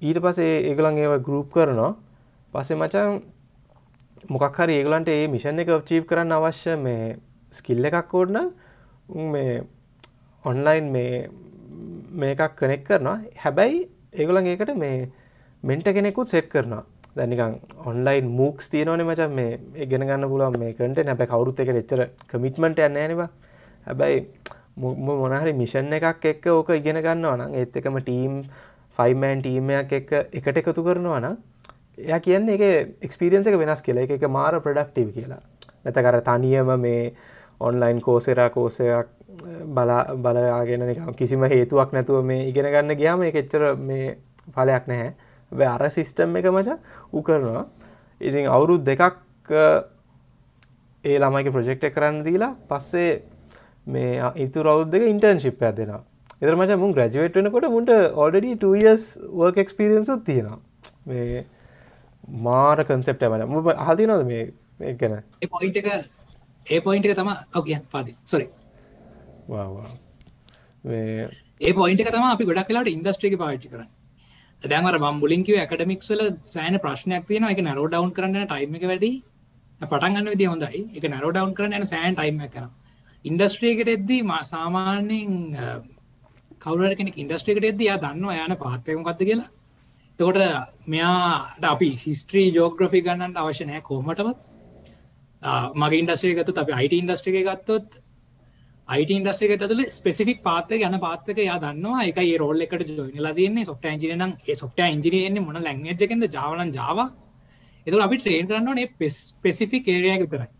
[0.02, 1.92] ඊට පසේ ඒගලන් ඒව ගරුප් කරනවා.
[2.54, 3.20] පසේ මචන්
[4.28, 7.18] මොකක් හරි ඒගලන්ට ඒ මිෂණ එක චීප් කරන්න අවශ්‍ය මේ
[7.52, 8.50] ස්කිල්ල එකක් ඕඩන
[9.34, 9.60] මේ
[10.44, 11.28] ඔන්ලයින් මේ
[12.12, 13.18] මේකක් කනෙක් කරනවා.
[13.36, 15.10] හැබැයි ඒගොලන් ඒකට මේ
[15.62, 16.84] මෙන්ට කෙනෙකුත් සෙට් කරනවා.
[17.16, 22.06] දැනිකන් ඔන්ලයින් මූක්ස් තියනවන මචන් මේ ගෙන ගන්න පුලුවන් මේ කට නැබැ කවරුත් එක එච්චර
[22.28, 23.28] කමිට්මට යන්න නවා
[23.86, 24.26] හැබැයි
[24.76, 28.42] මොනහරි මිෂන් එකක් එක්ක ඕක ඉගෙන ගන්නවා නම් ඒත් එකම ටීම්
[28.98, 31.36] ෆයිමෑන් ටීමයක් එක්ක එකට එකතු කරනවා නම්
[31.98, 34.06] එය කියන්නේ එක එක්ස්පිරියන්ස එක වෙනස් කියලා.
[34.08, 35.42] එක මාර ප්‍රඩක්ටව කියලා.
[35.84, 37.12] නැතකර තනියම මේ
[37.60, 39.08] ඔන්ලයින් කෝසෙරා කෝසයක්
[39.68, 44.16] බලා බලයාගෙන කිසිම හේතුවක් නැතුව මේ ඉගෙන ගන්න ගියාම එක එච්චර මේ
[44.54, 45.14] පලයක් නැහැ.
[45.52, 46.78] අර සිිස්ටම් එක මච
[47.12, 47.64] උ කරනවා.
[48.20, 49.16] ඉතින් අවුරුත් දෙකක්
[51.04, 53.22] ඒ ළමයික ප්‍රජෙක්ට කරන්න දීලා පස්සේ
[53.86, 56.04] මේ ඉතු රෞද් දෙක ඉන්ටර්න්ශිප් ඇදෙනවා
[56.42, 60.58] එතර මච මුන් ග්‍රජුවේට් වෙනකොට මුට ඔඩඩ 2ස් වර්ක් එක්ස්පිරියන්සුත් තියෙනවා.
[61.06, 61.44] මේ
[62.46, 65.20] මාර කන්සෙප්ට මන ම හදිනොද මේ ගැන?
[65.48, 65.88] පොයින්ට එක
[66.66, 68.48] ඒ පොයින්ට එක තම ඔකියන් පාදි සොරි
[71.60, 73.88] ඒ පොයින්ට තම අපි ගොඩක් කලාට ඉන්දස්ට්‍රික පාච්චි කරන්න.
[74.62, 79.12] දැන්වර බම්බුලින්කිව ඇකඩමික්ස්වල සෑන ප්‍රශ්නයක් තියෙන එක නරෝ ඩවන් කරන්න ටයිම එක වැඩි.
[79.80, 80.82] පටන්ගන්න විදි හොඳයි.
[80.96, 82.68] එක නරෝ ඩවන් කරන්න සෑන් ටයිම කන
[83.24, 85.32] ඉන්ඩස්ට්‍රියකට එද්දී සාමාන්‍යෙන්
[86.64, 89.50] කවර කෙනෙක් ඉන්ඩස්ට්‍රිකට එද යා දන්න යන පාත්තයම කත්ත කියලා.
[90.18, 90.38] තකොට
[90.86, 94.38] මෙයාට අපි සිස්ත්‍රී ජෝග්‍රෆි ගන්නට අවශ්‍යනය කෝමටවත්
[95.74, 98.00] මගේ ඉන්ඩස්ට්‍රේ ගත්තු අප අයිට ඉන්ඩස්ට්‍රික ගත්තොත්
[98.92, 102.06] අයිට ඉන්ඩස්ට්‍රික තුළ ස්පෙසිෆික් පාත යන පාත්තක යා දන්නවා.
[102.10, 103.66] එක ඒ රෝල් එකට ජොයිනලා තියන්නේ.
[103.70, 106.98] සොට ඉජිනන ඒ සොට ඉජිනයන්නේ මොන ලැංගජකද ජාවලන් ජාව
[107.86, 108.86] එතු අපි ට්‍රේන් කරන්නනේ
[109.44, 110.50] පෙසිෆික් ඒරයක් විතරයි.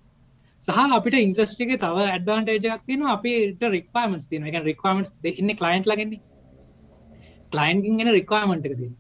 [0.65, 6.21] සහ අපිට ඉන්ද්‍රස්ටික තව ඇඩ්වාන්ටේජක් තියන අපිට රික්වාමස් තියන එක රික්වාමටස් ඉන්න කලයින්ට් ලගන්නේ
[7.53, 8.91] කලයින්ගින් ගෙන රික්වාමට එක තිය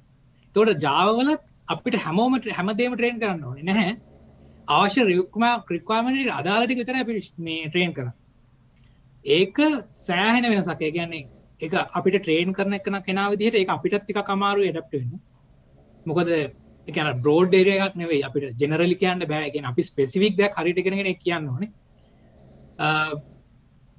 [0.56, 3.66] තොට ජාවලත් අපිට හැමෝමට හැමදේම ට්‍රේන් කරන්න ඕනේ.
[3.68, 3.92] නැහැ.
[4.68, 8.08] අවශ්‍ය රික්ම ක්‍රික්වාමට අදාලටි විතර අපි මේ ට්‍රේන් කර
[9.24, 9.56] ඒක
[9.90, 10.80] සෑහෙන වෙනසක්.
[10.80, 11.28] ඒ කියන්නේ
[11.60, 15.20] එක අපිට ට්‍රේන් කරන එකන කෙනා විදිහට ඒ අපිටත් ටික කමාරු එඩප්ටවෙන්න
[16.06, 16.28] මොකද
[16.88, 21.64] එකන බ්‍රෝඩ් ේරයක් නෙවේ අපිට ජෙනරලි කියන්න බෑගෙන අපි ස්පෙසිවික් ද හරිට කෙනෙ කියන්න ඕන.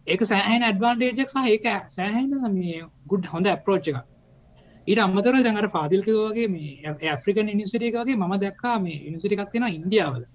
[0.07, 4.01] ඒක සෑහන ඇඩ්වාන්ටේජක් සහ ඒක සෑහන මේ ගුඩ් හොඳ ඇප්‍රෝච් එක
[4.88, 10.25] ඊට අම්මතර දැඟට පාදිල්කවගේ මේ ඇෆ්‍රිකන් නිසිරිකගේ ම දැක්කා මේ නිසිරිකක් තියෙන ඉන්දියාවල.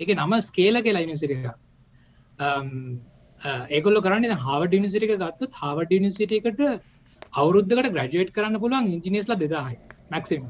[0.00, 1.46] එක නම ස්කේල කියලා නිසිරික
[3.44, 6.62] ඒගොල්ල කරන්න හාවට නිසිරික ගත්තත් හාවට නිසිටකට
[7.34, 9.78] අවුරුද්ධකට ග්‍රජුවට් කරන්න පුළුවන් ඉංජිනිස්ල දෙදාහයි
[10.10, 10.48] මැක්සිම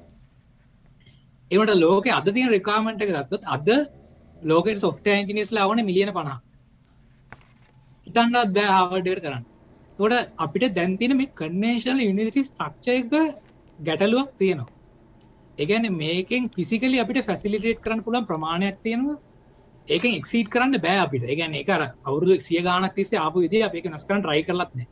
[1.51, 3.69] ඒට ලෝක අද තිය රකාමට ගත්තත් අද
[4.43, 6.39] ලෝක සොෆ්ට ඉංජිනිස්ල අවන මිලියන පනා
[8.07, 9.45] ඉතන්නත් බෑ හාවඩට කරන්න.
[9.99, 13.13] තොට අපිට දැන්තින මේ කන්නේශල් යුනිටි ස්ටක්ෂයක
[13.79, 14.71] ගැටලුවක් තියෙනවා.
[15.59, 19.19] ඒගැන මේකෙන් ෆිසිකලි අපිට ෆැසිලිටේට් කරන්න පුළන් ප්‍රමාණයක් තියෙනවා.
[19.89, 21.25] ඒක එක්සිට කරන්න බෑ අපිට.
[21.25, 24.87] ඒගැන එකර අවුරුදු සිය ගානක් තිසේ ආපු විදි අප එක නස්කරන් රයි කරලත්න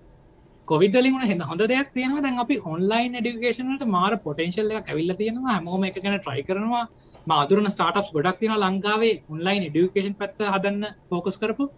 [0.69, 2.23] කොවිඩලින් හෙ හොඳ දෙයක් තියෙනවා.
[2.23, 5.55] දැන් අපි ඔන්ලයින් ඩිකේෂනට මාර පොටන්ශල්ල ඇවිල්ල තියෙනවා.
[5.57, 6.89] හැමෝම එක ගැන ට්‍රයි කරනවා.
[7.27, 11.71] මාදුරන ස්ටාටස් ගොඩක් තින ලංකාවේ ඔන්ලයින් ඩිකේෂන් පැත්ත හදන්න ෆෝකස් කරපු.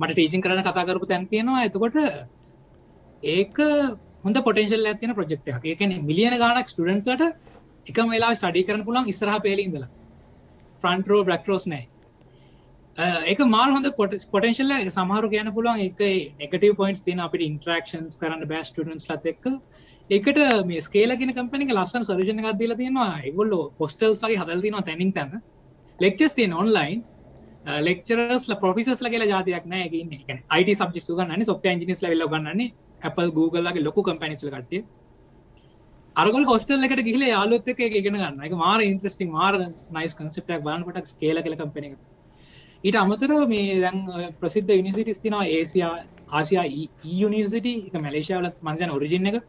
[0.00, 1.64] මට ටීචින් කරන කතා කරපු තැන් තියෙනවා.
[1.64, 1.96] එතකොට
[3.22, 3.56] ඒක
[4.24, 7.22] හොඳ පොටන්ශල් ඇතින ප්‍රජෙක්්යක් ඒකන මිලියන ගානක් ස්ටඩන්ට
[7.86, 9.88] එක වෙලා ස්ටඩි කරන පුළන් ඉස්රහ පේලින්දලා
[10.86, 11.86] ෆ්‍රන්ටරෝ බ්‍රක්රෝස් නෑ.
[13.30, 15.98] ඒක මාර හොඳ පොට පොටන්ශල්ල සමහරු කියන පුළුවන් එක
[16.46, 19.46] එකටව පොයින්ස් තින අපිට ඉන්ට්‍රක්ෂන්ස් කරන්න බෑස් ටන්ස් ලත් එක්ක.
[20.10, 20.38] එකට
[20.70, 23.20] මේ ස්කේලගෙන කම්පනික ලස්සන සරජන එකක් දීලා තියෙනවා.
[23.30, 25.42] එගොල්ලෝ ෆොස්ටල්ස්ගේ හදල් තිනවා තැනින් තැන.
[25.98, 27.04] ලෙක්චස් තියන ඔන්ලයින්
[27.88, 30.40] ලෙක්චරස් පොෆිසස් ලගේ ජාතියක් නෑ.
[30.54, 32.72] අයිට සබ්ජෙක් ගන්න සොප්ට ජිනිස් ලවෙල්ල ගන්නන්නේ
[33.02, 34.84] Apple Googleගේ ලොකු කම්පැනිචල කටේ
[36.16, 38.36] අරගල් හොස්ටල් එකට ගිහිල යාලුත් එක ගෙන ගන්න.
[38.42, 39.54] එක මාර ඉන්ත්‍රස්ටිං මාර
[39.92, 41.96] නයිස් කන්සප්ටක් බානකොට කේල කල කම්පන
[42.84, 43.98] ඊට අමතර මේ දැන්
[44.40, 45.92] ප්‍රසිද්ධ යනිසිටිස් තිනවා ඒසියා
[46.30, 46.64] ආසියා
[47.24, 49.42] යනිසිට එක මැලේෂාවලත් මන්දයන ඔරිජින එක.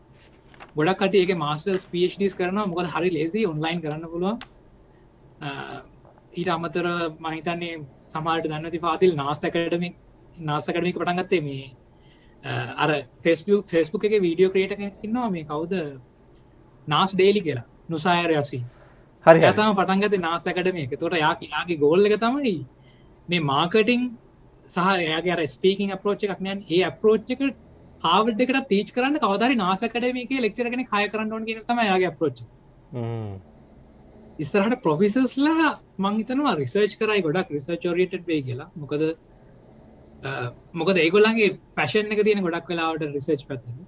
[0.76, 4.38] ගොඩක් කට ඒක මස්ටර්ස් පස් කරන මොකද හරි ලේසි ඔන්ලයින් කරන්න පුළුවන්.
[6.34, 6.86] ඊට අමතර
[7.22, 9.96] මහිතන්නේ සමාට දන්නති පාතිල් නාස්තකටමික්
[10.42, 11.66] නාසකටමික පටන්ගත්තේ මේ
[12.78, 12.92] අර
[13.24, 15.30] ෆෙස්බුක් ෆෙස්බුක් එක වීඩියෝ ක්‍රේට ඉන්නවා.
[15.30, 15.74] මේ කවුද?
[16.88, 17.66] නාස් ඩේලි කියලා.
[17.90, 18.60] නුසායරයසි
[19.26, 20.96] හරි ඇතම පටන්ගත නාසකටම එක.
[21.00, 22.56] තොට යා යාගේ ගෝල්ල එක තමයි
[23.30, 24.04] මේ මාකටිං
[24.70, 27.44] සහ එයාගේ ස්පීකින් අපරෝච් එකක්නයන් ඒ අපරෝච්චක
[28.04, 32.44] හාවඩ් එකට තීච් කරන්න කවදරි නාසකඩමක ලෙක්චරගෙන කය කරන්න ඕන කිය තම යාගේ අපරෝච්
[34.40, 35.70] ඉස්සරහට ප්‍රොෆිසස්ලා
[36.00, 38.70] මංහිතනවා රිසර්ච් කරයි ගොඩක් රිසර්ච් ෝරියට වේ කියලා.
[38.76, 39.04] මොකද
[40.74, 43.87] මොකද ඒගොල්ලන්ගේ පැෂන් එක තියෙන ගොඩක් වෙලාවට රිසර්ච් පැත්තන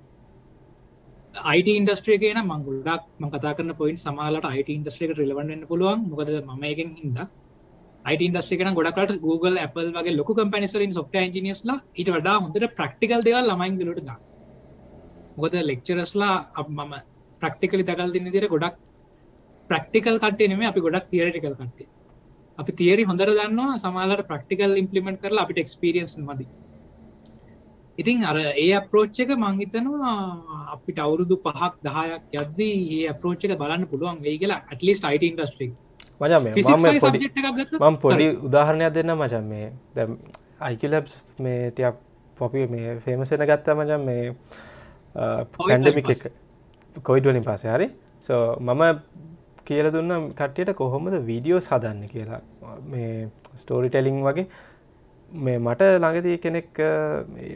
[1.44, 6.02] අයිට ඉන්ඩස්ට්‍රිය කියන මං ගොඩක් ම කතා කරන පොයින් සමාලට අයිට ඉන්ඩස්ට්‍රියක රිලවන්න පුළුවන්.
[6.10, 7.20] මොකද ම එකෙන් හිද
[8.06, 13.46] අයිට ඉන්ඩස්ට්‍රිකන ගොඩකට Google Apple වගේ ලොක කම්පනිසරින් සොෆ්ට ඉජිනියස්ලා ඊට වඩා හොඳට ප්‍රක්ටිකල් දෙවල්
[13.50, 14.20] ළමයින් දලට දා
[15.38, 16.94] මොකද ලෙක්චරස්ලා අප මම
[17.42, 18.76] ප්‍රක්ටිකලි දකල් දින්න දිර ගොඩක්
[19.70, 21.90] ප්‍රක්ටිකල් කටේ නෙම අපි ගොඩක් තිරටිකල් කටේ
[22.58, 26.46] අපි තිේරි හොඳර දන්නවා සමාලට ප්‍රක්ටිකල් ඉම්පලිමෙන්ට් කරලා අපිට එක්ස්පිරියන්ස් මදි.
[28.00, 30.16] ඉතින් අර ඒ අප්‍රෝච්ච එක මංහිතනවා
[30.76, 35.72] අපිට අවුරුදු පහක් දහයක් යද්දී ඒ අප්‍රෝච්ච එක බලන්න පුළුවන් වේ කියලා ඇටලිස් අයිට ඉන්ඩස්ට්‍රික්
[37.82, 40.08] මම පොඩි උදාහරණයක් දෙන්න මචන් මේ දැ
[40.62, 41.96] අයිකලබ්ස් මේ ටයක්
[42.38, 44.24] පොපි මේ ෆේමසෙන ගත්තා මචන් මේ
[45.58, 46.32] පැන්ඩමික් එක.
[46.96, 47.88] කොයිඩ්වලින් පසේ හරි?
[48.22, 48.84] සෝ මම
[49.66, 52.42] කියල දුන්න කට්ටියට කොහොමද වීඩියෝ සදන්න කියලා.
[52.86, 54.48] මේ ස්ටෝරි ටෙලිං වගේ
[55.32, 56.82] මේ මට ළඟදී කෙනෙක්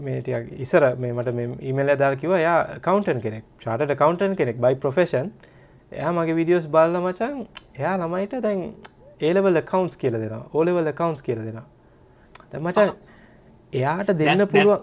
[0.01, 5.31] මේටියක් ඉසර මේ මට ඉමල් ඇදාල් කිව යා කවන්ටන් කෙනෙක් චාට කවන්ටන් කෙනෙක් බයි ප්‍රෆෙෂන්
[5.91, 7.41] එයා මගේ විඩියෝස් බල්ල මචන්
[7.75, 8.61] එයා ළමයිට දැන්
[9.21, 11.59] ඒලවල කවන්ස් කියල දෙෙන ඕලෙවල කවන්ස් කියල දෙෙන
[12.61, 12.95] මචන්
[13.73, 14.81] එයාට දෙන්න පුළුවන්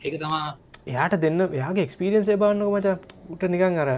[0.00, 0.56] ඒ තමා
[0.86, 2.86] එයාට දෙන්න එයාගේ එක්ස්පිරියන්සේ බාන්නක මච.
[3.30, 3.90] උට නිකං අර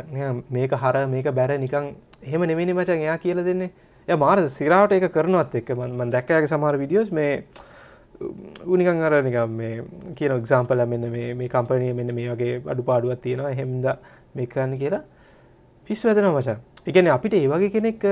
[0.51, 3.71] මේක හර මේක බැර නිකං එහෙම නෙමනි මචන් එයා කියල දෙන්නේ.
[4.09, 5.71] ය මාර සිරාවට එක කරනවත් එක්ක.
[5.71, 7.45] මන් දැක්කයගේ සමාර විඩියෝස් මේ
[8.67, 9.83] උනිකං අර නිකම් මේ
[10.15, 13.87] කියන එක්සාම්පල මෙන්න මේ මේ කම්පනය මෙන්න මේ වගේ අඩු පාඩුවත් තියෙනවා හෙම්ද
[14.35, 15.03] මේ කරන්න කියලා
[15.89, 18.05] පිස් වැදෙන මචන් එකන අපිට ඒ වගේ කෙනෙක්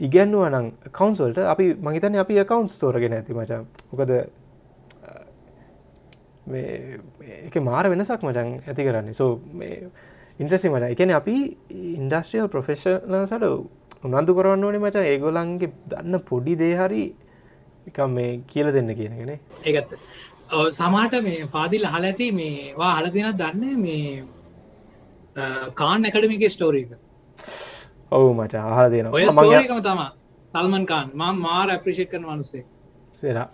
[0.00, 4.12] ඉගැන්නුව නම් කවන්සල්ට අපි මහිතන අපි කවන්ස් තෝරගෙන ඇති මචන් මොකද
[6.48, 9.14] එක මාර වෙනසක් මචන් ඇති කරන්නේ.
[9.14, 9.40] සෝ
[10.38, 11.36] ඉන්ට්‍රසි මට එකන අපි
[11.96, 13.44] ඉන්ඩස්ට්‍රියල් ප්‍රෆෙශනල් සට
[14.04, 17.04] උනන්දු කරන්න ඕනේ මචා ඒගොලන්ගේ දන්න පොඩි දේහරි
[17.88, 19.32] එකම් මේ කියල දෙන්න කියනගෙන
[19.64, 19.92] ඒගත්ත
[20.72, 24.24] සමාට මේ පාදිල් හල ඇති මේවා හලදින දන්න මේ
[25.74, 26.90] කාන් ඇකඩමික ස්ටෝරීක
[28.12, 30.02] ඔවු මචා අහල දෙන ඔය ස්ටෝරීකම තම
[30.54, 32.64] තල්මන් කාන් මං මාර අප්‍රිෂිට් කරන වනුසේ
[33.14, 33.48] සෙරා.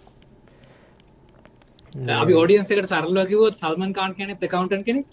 [2.16, 5.06] අපි ෝඩියන්සකට සරලකිවෝ සල්මන් කාන් කියන කවන්ටන් කෙනෙක්.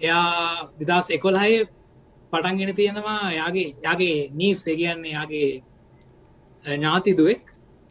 [0.00, 1.66] එයා විදස් එකොල්හය
[2.32, 3.32] පටන්ගෙන තියෙනවා.
[3.32, 5.48] යාගේ යාගේ නීස් කියන්නේ යාගේ
[6.64, 7.44] ඥාති දුවෙක්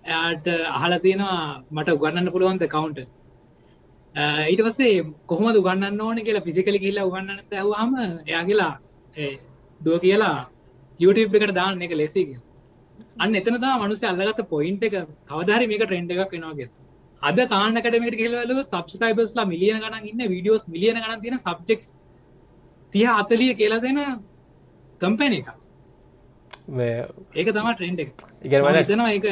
[0.07, 1.39] එයාට අහල තියෙනවා
[1.71, 2.99] මට උගන්නන්න පුළුවන්ද කවුන්ට
[4.51, 8.73] ඊට පස්සේ කොහොම දුගන්න ඕන කියලා පිසිකලි කියලා උගන්නන්න ඇහවාම එයා කියලා
[9.81, 10.35] දුව කියලා
[10.99, 12.39] YouTube එකට දාන්න එක ලෙසි කිය
[13.19, 14.95] අන්න එතන තා මනුස අල්ලගත පොයින්ට එක.
[15.29, 16.69] කවදාරි මේක ට්‍රෙන්ඩ් එකක් වෙනවාගේ
[17.21, 21.81] අද කාන්නකටමට කියලවල සබස්ක්‍රයිබස්ලා මිලියන ගන ඉන්න විඩියෝස් මිලියන ගන තියෙන සබ්ෙක්්
[22.93, 23.99] තිය අතලිය කියලා දෙන
[25.01, 25.49] කම්පැන එක
[27.35, 28.11] ඒක තම ට්‍රෙන්ඩ් එක.
[28.87, 29.25] තනවා එක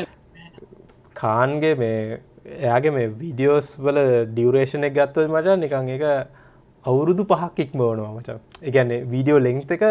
[1.16, 2.00] කාන්ගේ මේ
[2.46, 4.02] එයාගේ මේ විඩියෝස් වල
[4.32, 6.04] ඩියවරේෂණ එක ගත්තව මට නිකං එක
[6.86, 8.38] අවුරුදු පහක් ඉක්මෝනවා මච.
[8.62, 9.84] එකන්නේ වීඩියෝ ලෙංක් එක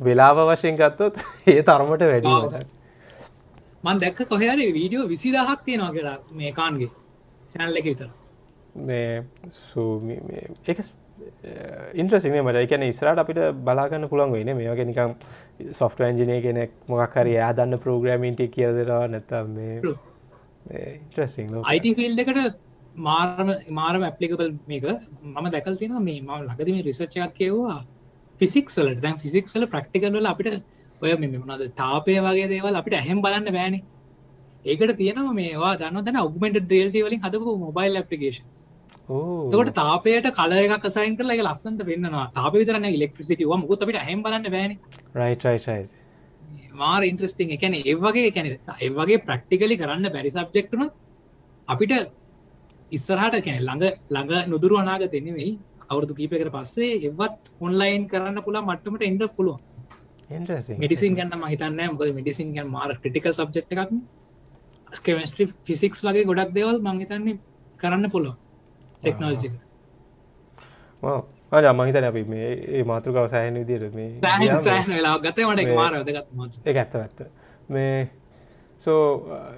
[0.00, 1.20] වෙලාව වශයෙන් ගත්තොත්
[1.54, 2.64] ඒ තරමට වැඩි මච.
[3.84, 6.90] මන් දැක්ක කොහරි වීඩියෝ විසි දහක් තියෙනවා කියලා මේ කාන්ගේ
[7.54, 8.08] චැනල්ල එක විතර.
[8.76, 10.02] මේ සූ
[10.66, 10.84] එක
[11.94, 15.16] ඉන්ට්‍රසිම මට එකන ඉස්රට අපිට බලාගන්න පුළන් වෙන මේ වගේ නිකම්
[15.72, 19.96] සොෆ්ට ඇන්ජිනය කෙනෙක් මොකක්හරි යා දන්න ප්‍රෝග්‍රමින්ට කියදරවා නැතම් මේ
[20.68, 22.58] අයිට ෆිල්් එකට
[22.96, 24.84] මාරම මාරම ඇපලිකබල් මේක.
[25.22, 27.78] මම දැකල් තියෙන මේ ම ලකදම රිසර්චයක් කියවා
[28.40, 30.62] ෆිසික්ස්වලට දැන් ෆිසික්ස්ල ප්‍රක්ටිකල්ල අපිට
[31.02, 33.76] ඔය මෙ මොනද තාපය වගේ දේවල් අපිට ඇහෙම් බලන්න බෑන.
[34.64, 38.48] ඒකට තියෙනවා මේවා දන්න තැන ඔගමෙන්ට ඩේල්ටි වලින් හදපු මොබයිල් අපපිකේෂන්
[39.52, 44.52] තකට තාපයට කල එකක් සයින් කරලා ලස්සන්ට වෙන්නවා තාප විතරන්න ඉලෙක්ට්‍රසිටව මුකුත් අපිට හැම් බලන්න
[44.56, 44.76] බෑන.
[45.14, 45.64] රයිටයි
[46.80, 50.84] මාර ඉන්ට්‍රස්ටිං එකැන ඒවගේ කැන ඒවගේ ප්‍රක්ටිකලි කරන්න බැරි සබ්ජෙක්ටන
[51.68, 51.92] අපිට
[52.92, 55.50] ඉස්සරහට කැන ළඟ ළඟ නොදුරු අනාග දෙනෙවෙයි
[55.86, 59.58] අවුරදු කීපකට පස්සේ එවත් ඔන්ලයින් කරන්න පුලා මට්ටමට එන්ඩ පුළුව
[60.78, 63.92] මිඩිසින් ගන්න මහිතන්න මොද මිඩිසින් ගන් මාර ක්‍රටිකල් සබ්ෙක්් එකක්
[64.92, 67.36] ස්කමස්ට්‍රි ෆිසික්ස් වගේ ගොඩක් දෙවල් මංහිතන්නේ
[67.80, 68.36] කරන්න පුළුව
[69.02, 69.50] ටෙක්නෝජි
[71.02, 71.14] අ
[71.52, 74.10] මහිතන අපි මේ මාතෘකාව සෑහන විදිර මේ
[76.76, 77.20] ඇත්ත ඇත්ත.
[77.68, 78.08] මේ
[78.80, 79.02] සෝ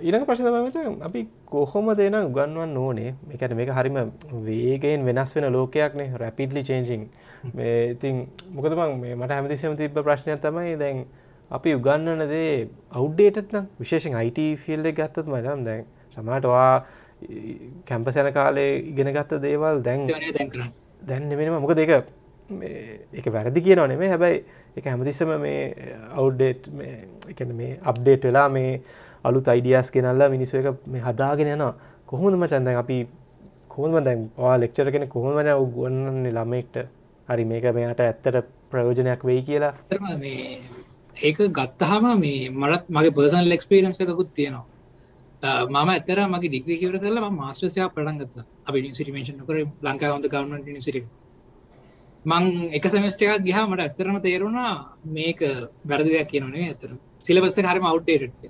[0.02, 3.14] ඊනක ප්‍රශ්නමච අපි කොහොම දෙන උගන්වන් ඕනේ?
[3.28, 3.98] මේකට මේක හරිම
[4.46, 7.08] වේගෙන් වෙනස් වෙන ලෝකයක්නේ රැපිඩලි චේන්ජිං
[7.52, 11.06] මේ ඉතින් මොකද බං මේ මට හැමතිස්සම තිබ ප්‍රශ්නයක් තමයි දැන්
[11.50, 16.84] අපි උගන්නන දේ අවු්ඩේටත්න විශේෂෙන් අයිට ෆිල්ඩ ගත්තත් මටම් දැන් සමටවා
[17.84, 20.08] කැම්පසැන කාලේ ඉගෙන ගත්ත දේවල් දැන්
[21.08, 21.90] දැන්න වෙනම මොක දෙක
[23.12, 24.44] එක වැරදි කියනව නෙමේ හැබැයි
[24.76, 25.62] එක හැමතිස්සම මේ
[26.16, 26.68] අවු්ඩේට්
[27.30, 28.80] එකන මේ අප්ඩේට් වෙලා මේ
[29.24, 31.74] අලු අයිඩියස් ගෙනල්ලා මිනිස්සු එක මේ හදාගෙන යනවා.
[32.06, 32.96] කොහොමද මචන්දැන් අපි
[33.68, 36.76] කොහොම දැන් වා ලෙක්චර කෙන කොහොම න උගන්නන්නේ ළමෙක්ට?
[37.28, 39.72] හරි මේක මෙයාට ඇත්තට ප්‍රයෝජනයක් වෙයි කියලා.
[39.72, 40.60] ඇත්තටම මේ
[41.22, 44.66] ඒක ගත්තහම මේ මටත් මගේ පර්සන් ලෙක්ස්පිරන්ස එකකුත් තියෙනවා.
[45.42, 48.44] මම ඇතර මගේ ඩිග්‍රී කියවර කරලා මාස්ටර්සයා පටන් ගත්ත.
[48.64, 51.06] අප නිසිටිමේෂන් කර ලංකා හොඳ ගවන්ට නිසිට
[52.24, 54.72] මං එක සමස්ට එකක් ගහ මට ඇත්තරම තේරුණා
[55.06, 55.40] මේක
[55.84, 58.44] වැරදියක් කියනේ ඇතර සිලබස්ස හරම අවට්ඩේට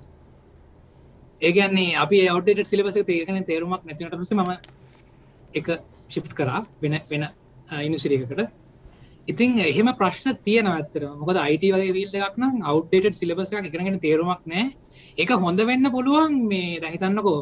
[1.41, 4.51] ඒගන්නේ අපි අවටට සිලබස තේරෙන තේරුමක් නැතිනට පස ම
[5.53, 5.67] එක
[6.09, 7.25] ශිප් කරා වෙන වෙන
[7.81, 8.45] ඉනිසිරකට
[9.27, 14.69] ඉතින් එහෙම ප්‍රශ්න තියෙන ඇත්තර මොකද අයිට වගේ විල්ල එකක්න අවට්ඩේට සිලබස එකගෙන තේරුමක් නෑ
[15.17, 17.39] එක හොඳ වෙන්න පුළුවන් මේ දැහිතන්නකෝ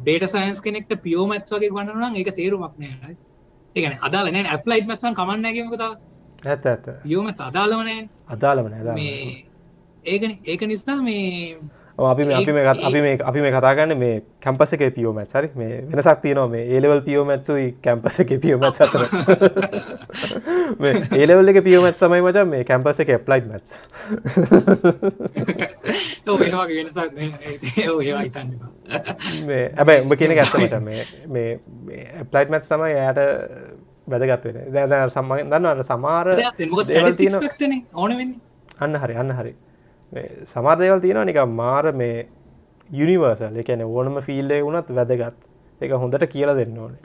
[0.00, 3.16] බේට සයින්ස් කෙනෙක්ට පියෝමැත් වගේ වන්නනම් එක තේරුමක් නෑ
[3.76, 5.82] ඒගන අදාලන ඇප්ලයිට් මස්සන් කමන්නෑගමකත
[6.44, 8.74] ඇත ඇත පියෝමත් අදාලවනෑ අදාලමන
[10.04, 11.58] ඒගන ඒක නිසා මේ
[12.00, 15.82] අපි මේ අපි මේ අපි මේ අපි මේ කතාගන්න මේ කැම්පස එක පියෝමැත් සරි මේ
[15.90, 19.02] වෙනසක් තියනවා මේ ඒලෙවල් පියෝමැත්සුයි කැම්පස එක පියෝමැත් අතර.
[20.82, 23.70] මේ ඒලෙවල් එක පියෝමැත් සමයි මචන් මේ කැම්පස එක ප්ලයිට් මැත්ස්
[29.46, 33.20] මේ ඇබැයි උඹ කියන ඇත්ත මචන් මේ මේ ප්ලයිට් මැත් සමයි එයට
[34.10, 36.32] වැදගත් වෙන දැ සම්මගෙන් දන්නට සමාර
[37.94, 38.16] ඕන
[38.78, 39.52] අන්න හරි අන්න හරි
[40.46, 42.28] සමාර්දයවල් තියෙනවා නික මාර මේ
[42.90, 45.36] යුනිවර්සල් එකැන ඕනම ෆිල්ඩේ වුණත් වැදගත්.
[45.80, 46.98] එක හොඳට කියලා දෙන්න ඕනේ.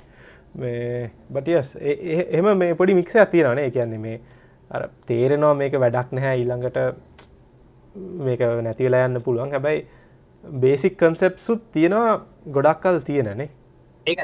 [0.56, 4.20] මේ බටියස් එහම මේ පොඩි මික්ෂ ඇතිරනේ කියන්නේ මේ
[4.72, 6.78] අර තේරෙනවා මේක වැඩක් නැහැ ඊළඟට
[8.28, 9.52] මේක නැතිවෙලා යන්න පුළුවන්.
[9.52, 9.88] හැබැයි
[10.44, 12.22] බේසික් කන්සෙප්සුත් තියෙනවා
[12.58, 13.50] ගොඩක් කල් තියෙනනේ
[14.06, 14.16] ඒ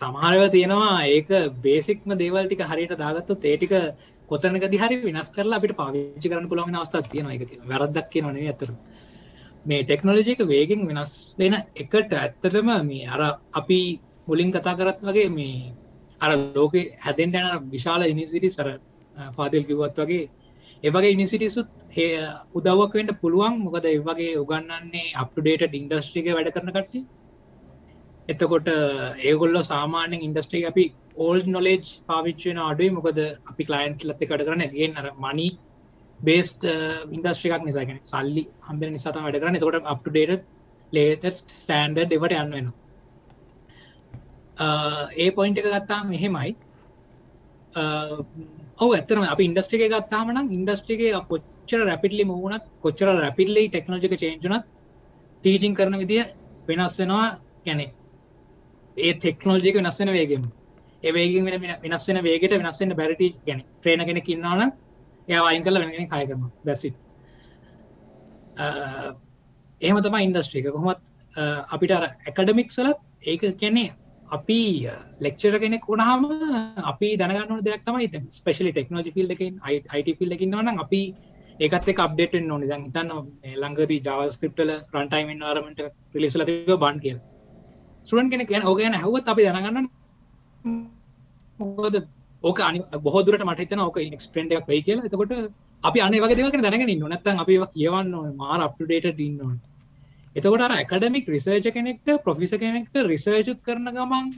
[0.00, 1.04] සමාරව තියෙනවා.
[1.06, 1.28] ඒක
[1.62, 3.72] බේසික්ම දේවල් ටික හරියට දාගත්තු තේටික
[4.32, 7.34] කොතනක දිහරි වෙනස් කරලා අපිට පාවිච්චි කරන්න පුළුවන් අවස්ථාවක් තියෙනවා.
[7.36, 8.70] ඒක වැරද්දක් කියනවා නෙවෙයි අතර
[9.64, 13.22] මේ ටෙක්නොලොජි එක වේගෙන් වෙනස් වෙන එකට ඇත්තටම මේ අර
[13.60, 13.80] අපි
[14.28, 15.72] මුලින් කතා කරත් වගේ මේ
[16.20, 18.68] අර ලෝකේ හැදෙන්ට යන විශාල ඉනිසිටි සර
[19.36, 20.22] පාතිල් කිව්වත් වගේ
[20.82, 21.70] ඒවගේ ඉනිසිටිසුත්
[22.58, 23.54] උදව්වක් වෙන්ට පුළුවන්.
[23.66, 27.00] මොකද ඒ වගේ උගන්නන්නේ අප්ටඩේට ඉන්ඩස්ට්‍රික වැඩ කරන කට්ටි
[28.28, 28.68] එතකොට
[29.28, 30.84] ඒගොල්ල සාමාන්‍යෙන් ඉන්ඩස්ට්‍රී අපි
[31.16, 32.90] ඕල් නොලෙජ් පාවිච්චෙන අඩුයි.
[32.90, 33.18] මොකද
[33.50, 35.48] අපි කලයින්ට් ලත්ත කට කරන ගෙන් අර මනි
[36.20, 40.44] බේස්ට ඉන්ඩස්ට්‍රිකක් නිසාගෙන සල්ලි හම්බෙන නිසාට වැඩ කරන තකොට අප්ටඩේට
[40.92, 42.68] ලේටස්ට ස්ටන්ඩර් එවට යන්න වෙන
[44.58, 46.54] uh, ඒ පොයින්ට එක ගත්තා මෙහෙමයි
[47.74, 48.18] uh,
[48.78, 54.64] ඔව ඇතරම අප ඉන්ඩස්ට්‍රික ගත්තාමනම් ඉන්ඩස්ට්‍රිගේ කොච්චර රැපිටලි මුවනත් කොච්චර රැපිල්ලි ටෙක්නෝජික චේන්ජනත්
[55.44, 56.24] ටීචිං කරන විදිය
[56.68, 57.28] වෙනස් වෙනවා.
[57.66, 57.90] ගැනේ
[58.96, 60.44] ඒ ටෙක්නෝජික වෙනස්සෙන වේගෙම.
[61.02, 61.44] ඒවේගින්
[61.84, 63.62] වෙනස් වෙන වේගට වෙනස් වෙන බැරිටි ගැන.
[63.76, 64.72] ට්‍රේන කෙන කින්නවන
[65.28, 66.94] එය අයින් කල වෙන කය කරම දැසි
[69.80, 71.10] එහෙම තම ඉන්ඩස්ට්‍රික කොහොමත්
[71.68, 73.90] අපිට අර ඇකඩමික් සලත් ඒක කැනේ
[74.30, 74.60] අපි
[75.20, 76.24] ලෙක්චර කෙනෙක් වුණහම
[76.84, 81.02] අපි දැනගන්න දෙයක් තමයි ස්පෙශලි ටෙක්නෝජි ෆිල් එකින් අයිට ෆිල් එකින්නවන අපි
[81.60, 83.10] ඒකත් අප්ඩේට නොන දැන් හිතන්න
[83.54, 86.44] ලංඟදී ජාවස්ක්‍රප්ටල රන්ටයිමන් ආරමට පිලිසල
[86.76, 87.18] බන් කියල.
[88.08, 89.88] සුරන් කෙනෙ කියන ඕගයන හවත් අපි දැනගන්න
[90.64, 91.98] මොකද
[92.44, 95.04] ඕක අනි බොහදුරට මටතන ඕක එක්ස්පෙන්ඩ එකක් වෙයි කියලා.
[95.04, 99.60] එතකොට අපි අන වගේ දෙවක දැනගෙන නොනත්තන් අපි කියවන්න මාර අප්ටඩේට ඉන්නවන්
[100.36, 104.28] එතකොට ඇකඩමික් රිසර්ච කෙනෙක්ට ප්‍රොෆිස කෙනෙක්ට රිසර්චුත් කරන ගමන්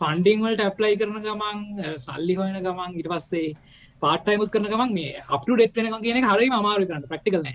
[0.00, 1.58] ෆන්ඩිංවලට ඇප්ලයි කරන ගමන්
[1.98, 3.54] සල්ලි හොයන ගමන් ඉට පස්සේ
[4.02, 7.06] පාටයිමුත් කරන ගමන් මේ අප්ටු ඩෙට් වෙන කියන හරි අමාරු කරන්න.
[7.06, 7.46] ප්‍රක්ටිකල්න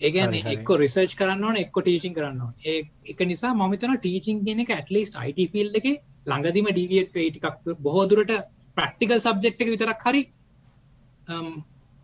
[0.00, 5.52] ඒගැන එක්ක රිසර්ච් කරන්න එක්ක ටීචින් කරන්න ඒ එක නිසා මමතන ටීචින් කියන ඇටලිස්ට අයිට
[5.52, 5.88] ෆිල් එක
[6.26, 7.76] ළඟදිම ඩීවියට් ටිකක්.
[7.78, 8.32] බොහෝදුරට
[8.76, 10.22] ප්‍රක්ටිකල් සබ්ජෙක්් එක විතරක් හරි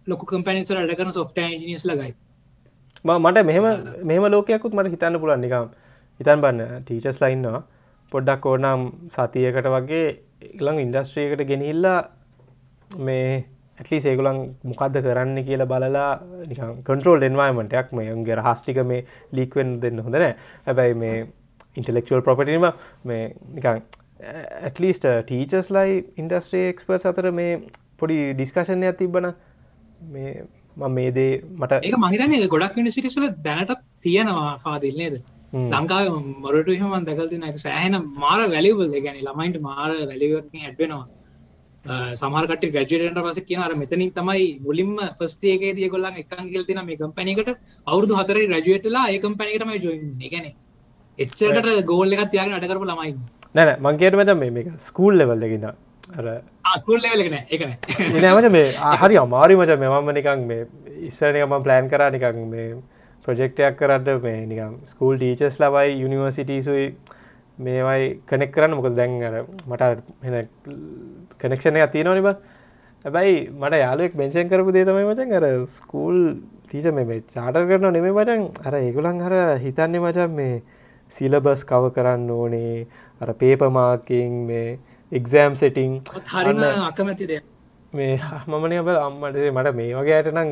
[0.07, 2.15] ලොක කම්පැනිසර අඩකන සොෆ්ට ජිනිස් ලගයි
[3.05, 3.67] මට මෙහම
[4.05, 5.69] මෙහම ලෝකයකුත් මට හිතන්න පුලන් නිකම්
[6.21, 7.63] හිතන් බන්න ටීචස් ලයින්නවා
[8.13, 10.07] පොඩ්ඩක් ඕනම් සතියකට වගේ
[10.51, 12.01] ඉළං ඉන්ඩස්ට්‍රියකට ගෙනහිල්ලා
[13.01, 13.45] මේ
[13.79, 16.11] ඇටලි සේකුලන් මොකක්ද කරන්න කියලා බලලා
[16.87, 20.33] කන්ට්‍රෝල් එන්වයිමටයක් මේ යන්ගේ රහස්ටික මේ ලීක්වෙන් දෙන්න හොඳනෑ
[20.67, 21.17] හැබැයි මේ
[21.77, 22.67] ඉන්ටලෙක්චුවල් ප්‍රපටීම
[23.05, 23.23] මේ
[23.55, 23.83] නිකං
[24.21, 27.59] ඇටලිස්ට ටීචස් ලයි ඉන්ඩස්ට්‍රේ එක්ස්පර්ස් අතර මේ
[27.99, 29.29] පොඩි ඩිස්කශනයක් තිබ්බන
[30.09, 30.33] මේ
[30.77, 35.21] ම මේ දේ මට ඒක මහිතන ගොඩක් නිසිටිසල දැනට තියෙනවා පාදිල්නේද
[35.53, 41.07] ලංකාව මොරට හම දැකල්තින එක සෑහන මාර වැලිවල් ගැන ළමයින්ට මාර වැලිවකින් ඇඩ්වෙනවා
[42.15, 47.51] සමහරට ගජට පස කියන අර මෙතනින් තමයි මුලින්ම පස්ටේගේ දිය ගොල්ලන් එකන් ගල්තින මේ කම්පැනිකට
[47.87, 50.53] අවුදු හතර රජුවටලා ඒ කම්පැනිකටමයි ජොයින් ගැන
[51.19, 53.15] එච්චකට ගෝල්ල එකත් යාගෙන අඩකරපු ළමයි
[53.55, 55.67] නැන මංකේට මත මේ ස්කූල් ලෙවල් එකන
[58.17, 58.67] නෑමට මේ
[59.03, 59.77] හරි අමාරි මච.
[59.77, 60.67] මෙමම නිකං මේ
[61.03, 62.69] ඉස්සරනිකම ප්ලෑන් කරා නිකං මේ
[63.25, 66.87] ප්‍රජෙක්ටයක් කරට මේ නිකම් ස්කූල් ටීචස් ලබයි යුනිවර්සිටසුයි
[67.59, 68.77] මේවයි කනෙක් කරන්න.
[68.77, 69.35] මොකද දැන් අර
[69.67, 69.83] මට
[71.41, 72.31] කනෙක්ෂණය තියනොනිබ
[73.05, 76.19] හැබැයි මට යාලුවෙක් මෙංචන් කරපු දේ තමයි මචන් අර ස්කූල්
[76.65, 80.63] ටීච මේ චාටර් කරන නෙමේ මචන් අර ඒගුලන් හර හිතන්නේ මචන් මේ
[81.13, 82.87] සිලබස් කව කරන්න ඕනේ
[83.21, 84.79] අර පේපමාකින් මේ
[85.13, 87.45] එක්සෑම් සෙටිං හරිම අකමැති දෙයක්.
[87.93, 90.51] මේ මමනය බල අම්මට මට මේ වගේයට නම්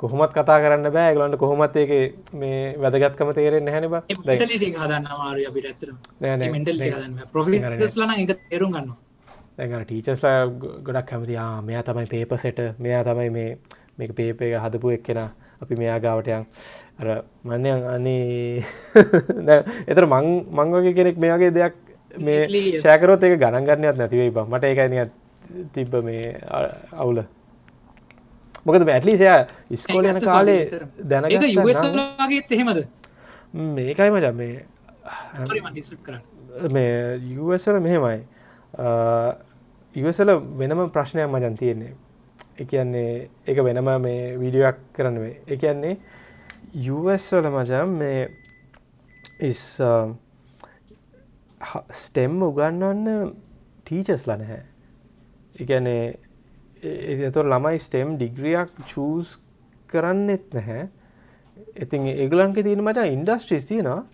[0.00, 1.14] කොහොමත් කතා කරන්න බෑ.
[1.14, 1.92] ගලන්ට කොහොමත් ඒක
[2.34, 3.94] මේ වැදගත්කම තේරෙන් හැන බ.
[4.74, 5.92] හදන්න අමාරු අපිට ඇතර
[6.50, 6.82] මෙටල්
[7.32, 8.94] ප්‍රොෆිස්ලන එක තේරුම් ගන්න
[9.58, 10.46] දැඟ ටීචස්ලා
[10.82, 13.58] ගොඩක් කැමති මෙයා තමයි පේප සෙට මෙයා තමයි මේ
[13.98, 15.28] මේක පේප එක හදපු එක්කෙන.
[15.60, 16.46] අපි මෙයා ගාවටයන්
[16.98, 17.08] අර
[17.44, 18.62] මන්‍යන් අනේ.
[19.90, 21.74] එතර මං මංවගේ කෙනෙක් මේගේ දෙයක්
[22.18, 25.10] මේ ශෑකරොත් එක ගණන්ගන්නයක් නැතිවෙයි බ මට ඒකනිත්
[25.72, 26.36] තිබ්බ මේ
[26.92, 27.22] අවුල.
[28.64, 29.28] මොකද ඇටලිසය
[29.70, 30.62] ඉස්කෝල යන කාලේ
[31.04, 32.82] දැනගේත් එහෙමද?
[33.54, 34.66] මේකයි මච මේ
[36.70, 38.20] මේ යුවසල මෙහෙමයි.
[39.94, 41.94] ඉවසල වෙනම ප්‍රශ්නයක් මජන් තියෙන්නේ.
[42.58, 45.96] එකන්නේ එක වෙනම මේ වීඩියක් කරනවේ එකන්නේ
[46.74, 48.28] යුවස්වල මජම් මේ
[49.40, 49.62] ඉස්
[51.90, 53.32] ස්ටෙම් උගන්නන්න
[53.84, 54.60] ටීචස් ලනහැ
[55.62, 56.18] එකනේ
[57.28, 59.38] එතුර ළමයි ස්ටෙම් ඩිග්‍රියක් චූස්
[59.88, 60.88] කරන්නෙත් නැහැ.
[61.82, 64.04] ඉතින් ඒගලන්ක තියෙන මට ඉන්ඩස්ට්‍රිස් තියනවා.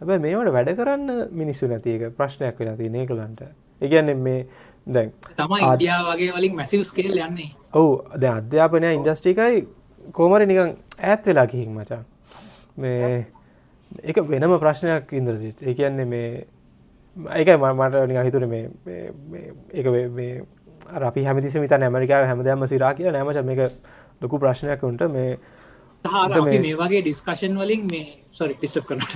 [0.00, 3.42] හැබැ මේවට වැඩ කරන්න මිනිස්සු නැතික ප්‍රශ්නයක් වෙලා තිය ඒකලන්ට
[3.82, 4.46] ඒගැන්න මේ
[4.86, 7.50] දැන් තමයි අදයා වගේ වලින් මැසිවස් කෙල් යන්නේ.
[7.74, 9.66] ඔවු ද අධ්‍යාපනය ඉන්ඩස්ට්‍රිකයි
[10.12, 12.02] කෝමරි නිකං ඇත් වෙලා කිහික් මචා.
[12.76, 13.26] මේ
[14.02, 16.46] එක වෙනම ප්‍රශ්නයක් ඉන්ද්‍රසිත් ඒ කියන්නේ මේ
[17.16, 18.68] ඒකයි මට නික හිතුර මේ
[20.18, 20.44] මේ
[21.08, 23.60] අපි හැමතිස මිත ඇමරිකාව හැමදෑම සිරා කියලා නෑමච මේක
[24.22, 25.02] ලොකු ප්‍රශ්නයක් උන්ට.
[25.08, 25.38] මේ
[26.44, 29.12] මේ වගේ ඩිස්කශන් වලින් මේ සොරි ටිස්ටප් කරනට.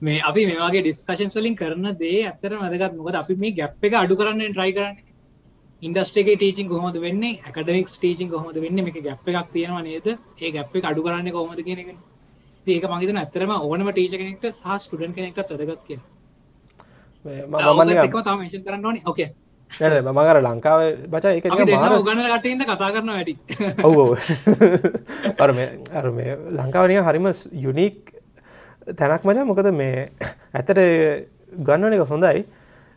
[0.00, 4.16] මේ අපි මේවාගේ ඩිස්කශන් වලින් කරන දේ ඇත්තර මදගත් මොකද අපි මේ ගැප් එක අඩු
[4.16, 4.96] කරන්න ට්‍රයි කරන්න.
[5.82, 7.22] ඉන්ඩස්ට්‍රේක ටීචින් කොහොමද වෙන්න?
[7.48, 8.84] එකඩමික් ටීචින් කොහොමද වෙන්න?
[8.86, 10.06] මේ ගැප් එකක් තියෙනවා නේද?
[10.40, 11.94] ඒ ගැප් එක අඩු කරන්න කොහොමද කියනක
[12.66, 16.00] ඒක මගේතන ඇත්තරම ඕනම ටීච කෙනෙක්ට සහ ස්ටඩන් කෙනෙක්ට වැදගත් කිය මම තාමේෂන් කරන්න ඕනේ
[16.00, 17.11] ඕකේ නැ
[20.12, 20.80] මඟර ලංකාව
[21.12, 23.34] බච එක ගන කටඉද කතා කරන වැඩි.
[23.88, 23.96] ඔව්
[25.38, 25.50] අර
[26.00, 27.26] අර මේ ලංකාවනය හරිම
[27.66, 27.96] යුනික්
[28.98, 30.10] තැනක් මච මොකද මේ
[30.54, 30.82] ඇතට
[31.68, 32.44] ගන්නන එක හොඳයි.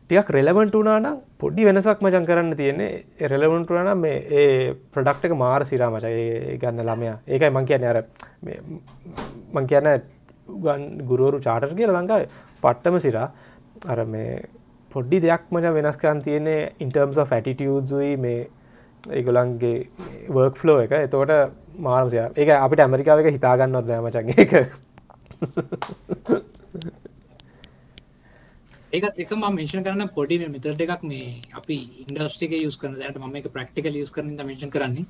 [0.09, 3.05] ටියක් රෙලවන්ට වනානම් පොඩ්ඩි වෙනසක් මචන් කරන්න තියෙන්නේ.
[3.31, 6.05] රෙලවන්ට වනම් මේ ඒ ප්‍රඩක්්ක මාර සිරා මච.
[6.61, 7.17] ගන්න ළමයා.
[7.27, 8.03] ඒකයි මං කියන අර
[9.53, 9.89] මං කියන්න
[11.09, 12.27] ගුරුවරු චාටර් කිය ලංකායි
[12.61, 13.27] පට්ටම සිරා
[13.83, 14.31] අර මේ
[14.91, 18.41] පොඩ්ඩි දෙයක් මච වෙනස්කන් තියෙන්නේ ඉන්ටර්ම්ස් ෆැටිටියුසුයි මේ
[19.11, 19.77] ඒගොලන්ගේ
[20.29, 20.91] වර්ක් ෆ්ලෝ එක.
[20.91, 21.33] එතකොට
[21.79, 24.51] මානසය ඒක අපිට ඇමරිකාව එක හිතාගන්නොත් නෑ මචන් එක
[28.93, 31.27] ඒකත් එක මේෂන් කරන්න පොඩි මෙතර එකක් මේ
[31.59, 35.05] අපි ඉන්ඩස්ටික යස් කරන දට ම එක ප්‍රක්ටිකල් යස් කරන මේෂන් කරන්නේ.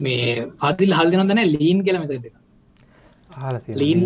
[0.00, 2.34] මේ පදිල් හල් දෙනදන ලීන් එක.
[3.80, 4.00] ලීන්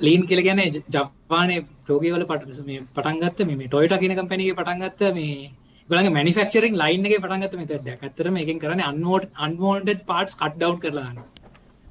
[0.00, 5.50] ලීන් කියල ගැන ජපානය ප්‍රෝගවල පට මේ පටන්ගත්ත මේ ටොයිට කියන කම්පැනගේ පටන්ගත්ත මේ
[5.88, 11.18] ගලගේ මනිෆක්චරින් ලයින් එක පටන්ගත මෙත ඇත්තරම එකින් කරන අන්වෝට අන්වෝන්ඩ පාටස් කට් ඩව් කරලාන්න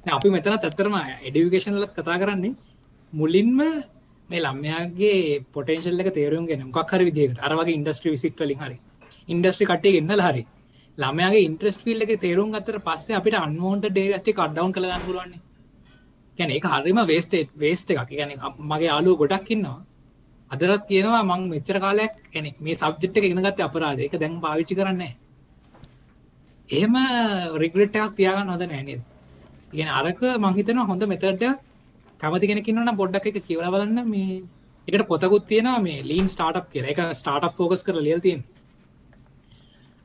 [0.08, 2.54] අපි මෙතන ඇත්තරම එඩිවිකේෂන්ලත් කතා කරන්නේ
[3.12, 3.60] මුලින්ම
[4.30, 6.66] මේ ළම්මයාගේ පොටේශල් එක තේරුම් ගෙන.
[6.68, 8.76] මොක්හර විදිකට අරවගේ ඉන්ඩස්ට්‍රි විසිට ලින් හරි.
[9.28, 10.44] ඉන්ඩස්ට්‍රි කටේ ගෙන්නල හරි.
[10.98, 15.40] ළමයාගේ ඉන්ට්‍රස් ෆිල් එක තේරුම් අතර පස්සේ අපිට අන්වෝන්ට ඩේස්ටි කඩ්ඩවන් කළගන්න පුරුවන්නේ
[16.38, 18.08] ගැන එක හරිම වේස්ටේට් වේස්ට එකක්.
[18.10, 18.30] ගැන
[18.70, 19.80] මගේ අලු ගොඩක්කින්නවා
[20.50, 25.12] අදරත් කියනවා මං මෙච්චර කාලයක් ගැන මේ සබ්ජෙට් එක ඉගෙනගත්ත අපරාධ එක දැන් පාවිච්චි කරන්නේ
[26.68, 26.94] එහෙම
[27.62, 29.02] රිග්‍රට් එකක් තියාගන්න හොඳ නෑ නේද
[29.72, 31.44] ඉගෙන අරක මං හිතනවා හොඳ මෙතඩ
[32.20, 33.98] කැමති කෙනෙක් ඉන්නවනම් පොඩ්ඩක් එක කියවලා බලන්න.
[34.06, 34.42] මේ
[34.88, 36.90] එකට පොතකුත් තියෙනවා මේ ලීන් ස්ටාර්ට්අප් කියලා.
[36.90, 38.50] ඒක ස්ටාර්ට්අප් ෆෝකස් කරලා ලියලා තියෙනවා.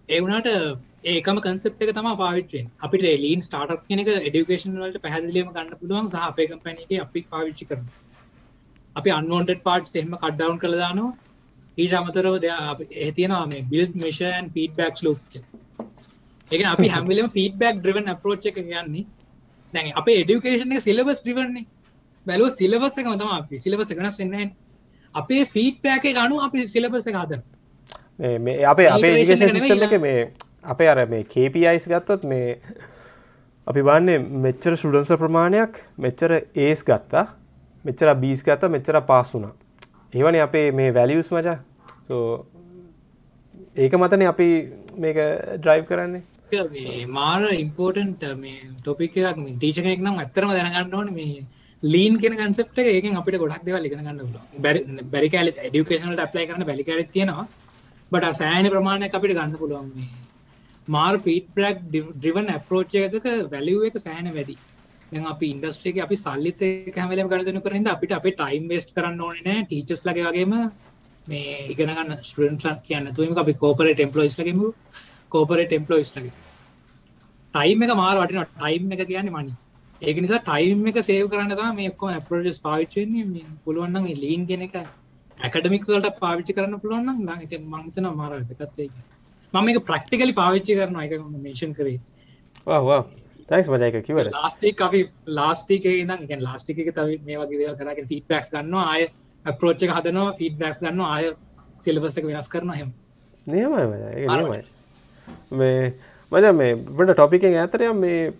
[0.09, 0.49] ඒ වුණාට
[1.03, 6.23] ඒකම කන්සප් එක තම පාවිච්චෙන් අපිට ලීන් ස්ටාර්ට් කෙනෙක එඩිකේෂන් වලට පැහදිලියම ගන්න පුළුවන් සහ
[6.23, 7.85] අපේ කම්පැනගේ අපි පාවිච්චි කරන
[8.95, 11.13] අපි අන්වන්ට පාට් එහම කඩ්ඩවන් කළ දානවා.
[11.78, 12.47] ඊට අමතරව ද
[12.97, 15.19] ඒතියනවා මේ බිල්් මේෂන් ෆීඩබක් ලෝක්
[16.51, 19.05] එක අපි හැමිලම ෆීඩබක් ඩ්‍රවන් අපරෝච් එක යන්නේ
[19.74, 21.65] දැන් අප එඩිකේෂන එක සිලබස් ්‍රිවන්නේ
[22.26, 23.55] බැලෝ සිලබස් එක මතම අපි.
[23.57, 24.51] සිලබස වෙනස් වෙන්න
[25.15, 27.39] අපේ ෆීඩ්පෑක ගනු අපි සිලබස කාද
[28.45, 30.28] මේ අපේ අපේ ඒකේෂන් සිස්ටම් එක මේ
[30.64, 32.60] අපේ අර මේ KPIස් ගත්තොත් මේ
[33.68, 37.26] අපි බන්නේ මෙච්චර සුඩන්ස ප්‍රමාණයක් මෙච්චර ඒස් ගත්තා
[37.86, 39.53] මෙච්චර බීස් ගත්ත මෙච්චර පාස් වුණා.
[40.14, 41.57] ඒවන අපේ මේ වැලියස් මචා.
[43.76, 44.49] ඒක මතන අපි
[44.97, 45.18] මේක
[45.62, 46.24] ඩ්‍රයිව් කරන්නේ.
[47.07, 51.45] මාර ඉම්පෝර්ටන්ට මේ ටොපික් එකක් ටීච කෙනෙක් නම් ඇත්තරම දැනගන්න ඕන මේ
[51.84, 56.47] ලීන් කෙන කන්සප්ට ඒකෙන් අපිට ගොඩක් දෙවල් ඉගෙන ගන්න පුල බැරි බැරි කාල ඩියුකේෂනට අප්ලයි
[56.47, 57.47] කරන බැලි කාල තියෙනවා.
[58.12, 60.10] බට සෑන ප්‍රමාණයක් අපිට ගන්න පුළුවන් මේ
[60.89, 61.79] මාර් ෆීට බ්ලක්
[62.15, 64.55] ඩිවන් අප්‍රෝච් එකක වැලිුව එක සෑන වැඩි.
[65.27, 66.61] අපි ඉන්ඩස්ට්‍රේක අපි සල්ලිත
[66.95, 70.53] හැමලම ගරදන කරහිද අපිට අපි ටයිම් වේස්ට කරන්න ඕනන ටීචස් ලගේ වගේම
[71.27, 74.61] මේ ඉගෙනගන්න ස්ටන් කියන්න තුම අපි කෝපරේ ටෙම්පලෝයිස් ලගේම
[75.31, 76.33] කෝපරේ ටෙම්පලෝයිස් ලගේ
[77.53, 79.53] ටයිම් එක මාර වටින ටයිම් එක කියන්නේ මනි
[80.01, 84.65] ඒක නිසා ටයිම් එක සේව කරන්න තම මේ එක්කො අපරජස් පාවිච්චන්නේ පුළුවන්න මේ ලීන් ගෙන
[84.67, 84.75] එක
[85.37, 88.89] ඇකඩමිකල්ට පාවිච්චි කරන්න පුළුවන්න ලාක මංතන මාර දෙකත්වේ
[89.54, 91.12] මම එක ප්‍රක්ටිකලි පාවිච්චි කරන එක
[91.45, 92.00] මේෂන් කරේ.
[93.50, 95.00] තැක්ස් මජයක කිවට ලාස්ටික් අපි
[95.38, 99.08] ලාස්ටික නම් එක ලාස්ටික තව මේ වගේ දේවල් කරගෙන ෆීඩ්බැක්ස් ගන්න ආය
[99.45, 101.32] අප්‍රෝච් එක හදනවා ෆීඩ්බැක්ස් ගන්න ආය
[101.86, 102.91] සිලබස් එක වෙනස් කරන හෙම
[103.47, 103.86] නියමයි
[105.52, 105.93] මේ
[106.32, 108.32] මජ මේ බට ටොපිකෙන් ඇතරය මේ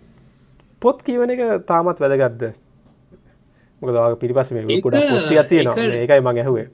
[0.82, 2.42] පොත් කියවන එක තාමත් වැදගත්ද?
[3.82, 6.68] මොකදවා පිරිපස මේ කුඩ පොත්ති ඇතියෙනවා ඒකයි මං ඇහුවේ.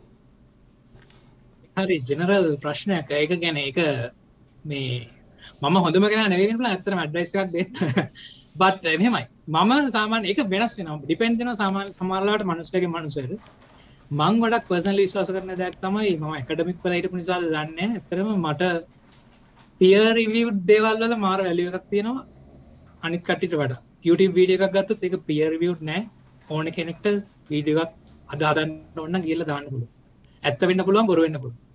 [1.77, 3.11] හරි ජෙනරල් ප්‍රශ්නයක්.
[3.11, 3.79] ඒක ගැන එක
[4.67, 4.97] මේ
[5.63, 7.63] මම හොඳම කෙන නවල ඇතර අඩ්ඩයිසක් දෙ
[8.57, 13.27] බට් එහෙමයි මම සාමාන එක වෙනස් වෙන ඩිපෙන්ඩන සාමාන සමාරලාට මනුස්සයගේ මනුසර
[14.11, 18.73] මං වඩක් පර්සනල විශවාස කරන දෙයක් තමයි ම එකඩමික් පලයිට නිසාද දන්න ඇතරම මට
[19.81, 22.25] පියරිවිව් දේවල් වල මාර වැලිය එකක් තියෙනවා.
[23.03, 23.75] අනිත් කටිට වඩ.
[24.05, 26.03] YouTube වීඩිය එකක් ගත්ත එක පියරිවිව් නෑ
[26.49, 27.07] ඕන කෙනෙක්ට
[27.51, 27.91] වීඩියක්
[28.29, 29.91] අදාදන්න ඔන්න කියල දාන්න පුළුව
[30.43, 31.66] ඇත්ත වෙන්න පුළුවන් බොරුවෙන්න පුළුව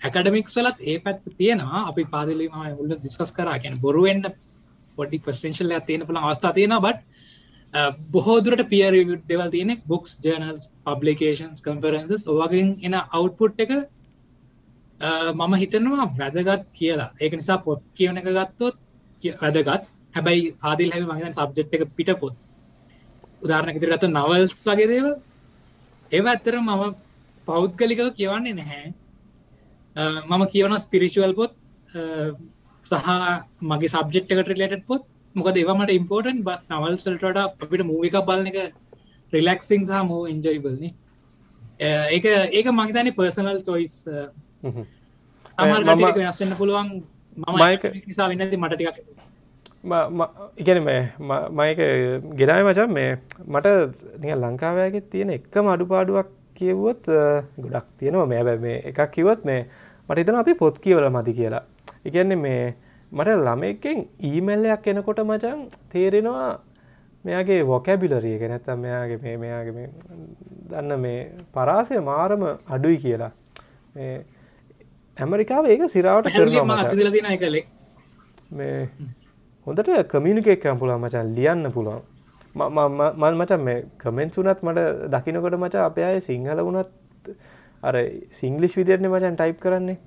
[0.00, 1.88] ඇකඩමික්ස් වලත් ඒ පැත් තියෙනවා.
[1.90, 3.48] අපි පාදිලීම උල්ල දිස්කස් කර.
[3.62, 4.26] කියන බොරුවෙන්න්න
[4.96, 7.00] පොඩි පස්ටේශල් තියෙන පුළ අවස්ථා තියෙන බට
[8.10, 8.92] බොහෝදුරට පියර
[9.28, 13.72] දෙවල් තියෙන බුක්ස් ජනල්ස් පබ්ලිකේන්ස් කම්පරන්ස් ඔවගින් එන අවුට්පුට් එක
[15.32, 17.10] මම හිතනවා වැදගත් කියලා.
[17.20, 18.76] ඒක නිසා පොත් කියවන එක ගත්තොත්
[19.42, 19.84] වැදගත්.
[20.14, 22.36] හැබැයි ආදිල් හැ මගන් සබ්ජෙට් එක පිට පොත්
[23.44, 25.06] උදාරණ ඉදිරගත්ත නවල්ස් වගේ දේව
[26.12, 26.94] ඒව ඇත්තර මම
[27.48, 28.94] පෞද්ගලිකව කියවන්නේ නැහැ.
[30.30, 31.52] මම කියවන ස්පිරිචුවල් පොත්
[32.86, 33.08] සහ
[33.70, 35.02] මගේ සබ්ජෙක්් එකට රිලට පොත්.
[35.34, 38.58] මොකද ඒවමට ඉම්පෝර්ටන් බත් නවල් සල්ටට අපිට මූවික බලන එක
[39.32, 40.84] රිලක්සිං සහ මෝ ඉන්ජයිබල්න
[42.14, 42.24] ඒක
[42.58, 43.94] ඒක මහිතන පර්සනල් චොයිස්
[45.58, 45.82] අමල්
[46.18, 46.88] වෙනස්වෙන්න පුළුවන්.
[47.36, 47.56] මම
[48.06, 48.98] නිසා වෙන්නති මට ටිකක්.
[50.62, 50.80] ඉගැන
[51.58, 51.80] මයක
[52.38, 53.10] ගෙනයි මචන් මේ
[53.54, 53.66] මට
[54.22, 56.28] නිය ලංකාවෑගේ තියෙන එක්කම අඩුපාඩුවක්
[56.58, 57.04] කියවුවොත්
[57.62, 58.26] ගොඩක් තියෙනවා.
[58.32, 59.60] මේ බැ මේ එකක් කිවත් මේ
[60.08, 61.64] මට හිතන අපි පොත් කියවල මති කියලා.
[62.04, 62.62] ඉගැන්නේ මේ
[63.12, 65.60] මට ළමෙක්කෙන් ඊමල්ලයක් එනකොට මචන්
[65.92, 66.48] තේරෙනවා
[67.24, 69.88] මෙයාගේ වොකැබිලරිය ගැනැත්තම් මෙයාගේ මේ මෙයාගේ මේ
[70.70, 71.20] දන්න මේ
[71.54, 73.32] පරාසය මාරම අඩුයි කියලා.
[75.16, 76.84] ඇමරිකාව ඒක සිරාවට කරනවා
[77.38, 77.64] කලේ
[78.50, 78.76] මේ
[79.66, 82.02] හොඳට කමියනිකේක් පුලා මචන් ලියන්න පුළුවන්.
[82.54, 84.80] මල් මචන් මේ කමෙන්ස් වනත් මට
[85.12, 86.88] දකිනකොට මචා අපේ අය සිංහල වුණත්
[87.82, 87.94] අර
[88.40, 89.98] සිංගලිෂ් විදිරණ මචන් ටයිප් කරන්නේ.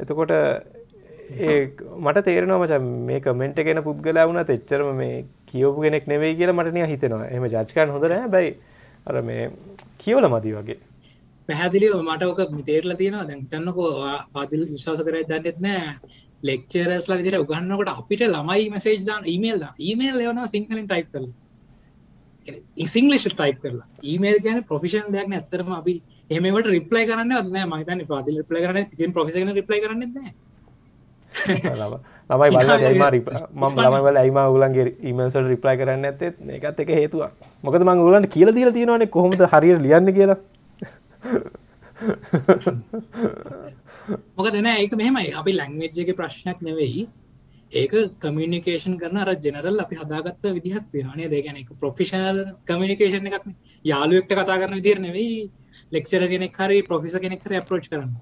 [0.00, 1.56] එතකොට ඒ
[2.04, 6.86] මට තේරෙනවා මචන් මේ කමෙන්ට් ගෙන පුද්ගලා වුණත් එච්චරම මේ කියවපු කෙනෙක් නෙවෙයි කියලා මටනය
[6.92, 7.30] හිතෙනවා.
[7.34, 8.28] එම ජච්කන් හොඳ නෑ.
[8.34, 8.54] බැයි
[9.06, 9.50] අර මේ
[9.98, 10.78] කියවල මදී වගේ.
[11.48, 13.26] පැහැදිලිව මට ඕක මිතේරල තියෙනවා.
[13.28, 13.90] දැන් තන්නකෝ
[14.34, 15.92] පාදිල් විශවාස කරයි දන්නෙත් නෑ.
[16.48, 21.34] ලෙක්චරස්ලා විදිර උගන්නකොට අපිට ළමයි මසේජ් දාන ඊමේල් ඊමේල් යවනවා සිංහලින් ටයිප් කරලා.
[22.94, 23.88] සිංගලිෂ් ටයිප් කරලා.
[24.02, 25.94] ඊමේල් ගැන ප්‍රොෆිෂන් දෙයක් ඇත්තරම අපි
[26.30, 30.02] එහමට රිප්ලයි කරන්න අත්න මහිතන පාදිල් රිප්ලයි කරන ති ප්‍රොෆිසන රිප්ලයි කරන්න
[32.30, 33.04] ළමයි බල ඇයිම
[33.54, 37.22] ම ළමවල ඇයිම ගුලන්ගේ ඉමසල් රිප්ලයි කරන්න ඇත්තේ එකත් එක හේතුව
[37.64, 40.38] මොකද මං ගුලන්ට කියල දීල තියෙනවාන කොහොමද හරියට ලියන්න කියලා.
[44.34, 45.32] මොක දෙන ඒක මෙහෙමයි.
[45.34, 47.08] අපි ලැංවේජ්ජගේ ප්‍රශ්නයක් නෙවෙයි.
[47.72, 53.44] ඒක කමියනිකේෂන් කරන අර ජෙනරල් අපි හදාගත්ත විදිහත් තියෙනනේ දෙගැන එක ප්‍රොෆිෂනල් කමියනිකේෂන් එකක්
[53.84, 55.50] යාලුවෙක්ට කතා කරන විදිර නෙවෙයි
[55.92, 58.12] ලෙක්චර කෙනෙක් හරි ප්‍රොෆිස කෙනෙක් හරි අප්‍රෝච් කරන්න.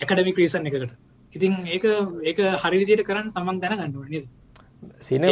[0.00, 0.94] එකඩමික් රීසන් එකට
[1.34, 1.84] ඉතින් ඒක
[2.22, 4.26] ඒක හරි විදියට කරන්න තමන් දැන ගන්නවන
[5.00, 5.22] සින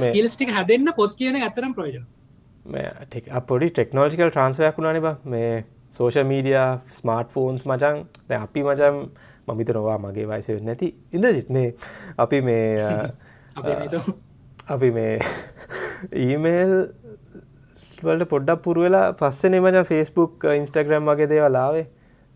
[0.00, 2.06] ස්කිල්ස්ටික් හැදන්න පොත් කියන ඇතරම් ප්‍රෝජන
[3.46, 5.52] පොඩි ටෙක්නෝජිකල් ට්‍රන්ස්වයක් වුණනි මේ
[5.92, 6.58] සෝෂ මීඩිය
[6.92, 9.02] ස්මාර්ට් ෆෝන්ස් මචන් දැ අපි මචම්
[9.48, 11.68] මමිත නොවා මගේ වයිස නැති ඉඳ සිත්නේ
[12.18, 12.68] අපි මේ
[14.68, 15.14] අපි මේ
[16.24, 16.72] ඊමේල්
[18.02, 21.84] වලට පොඩ්ඩක් පුරුවෙලා පස්සෙන මච ෆෙස්බුක් ඉන්ස්ටග්‍රම් වගේ දේවලාවේ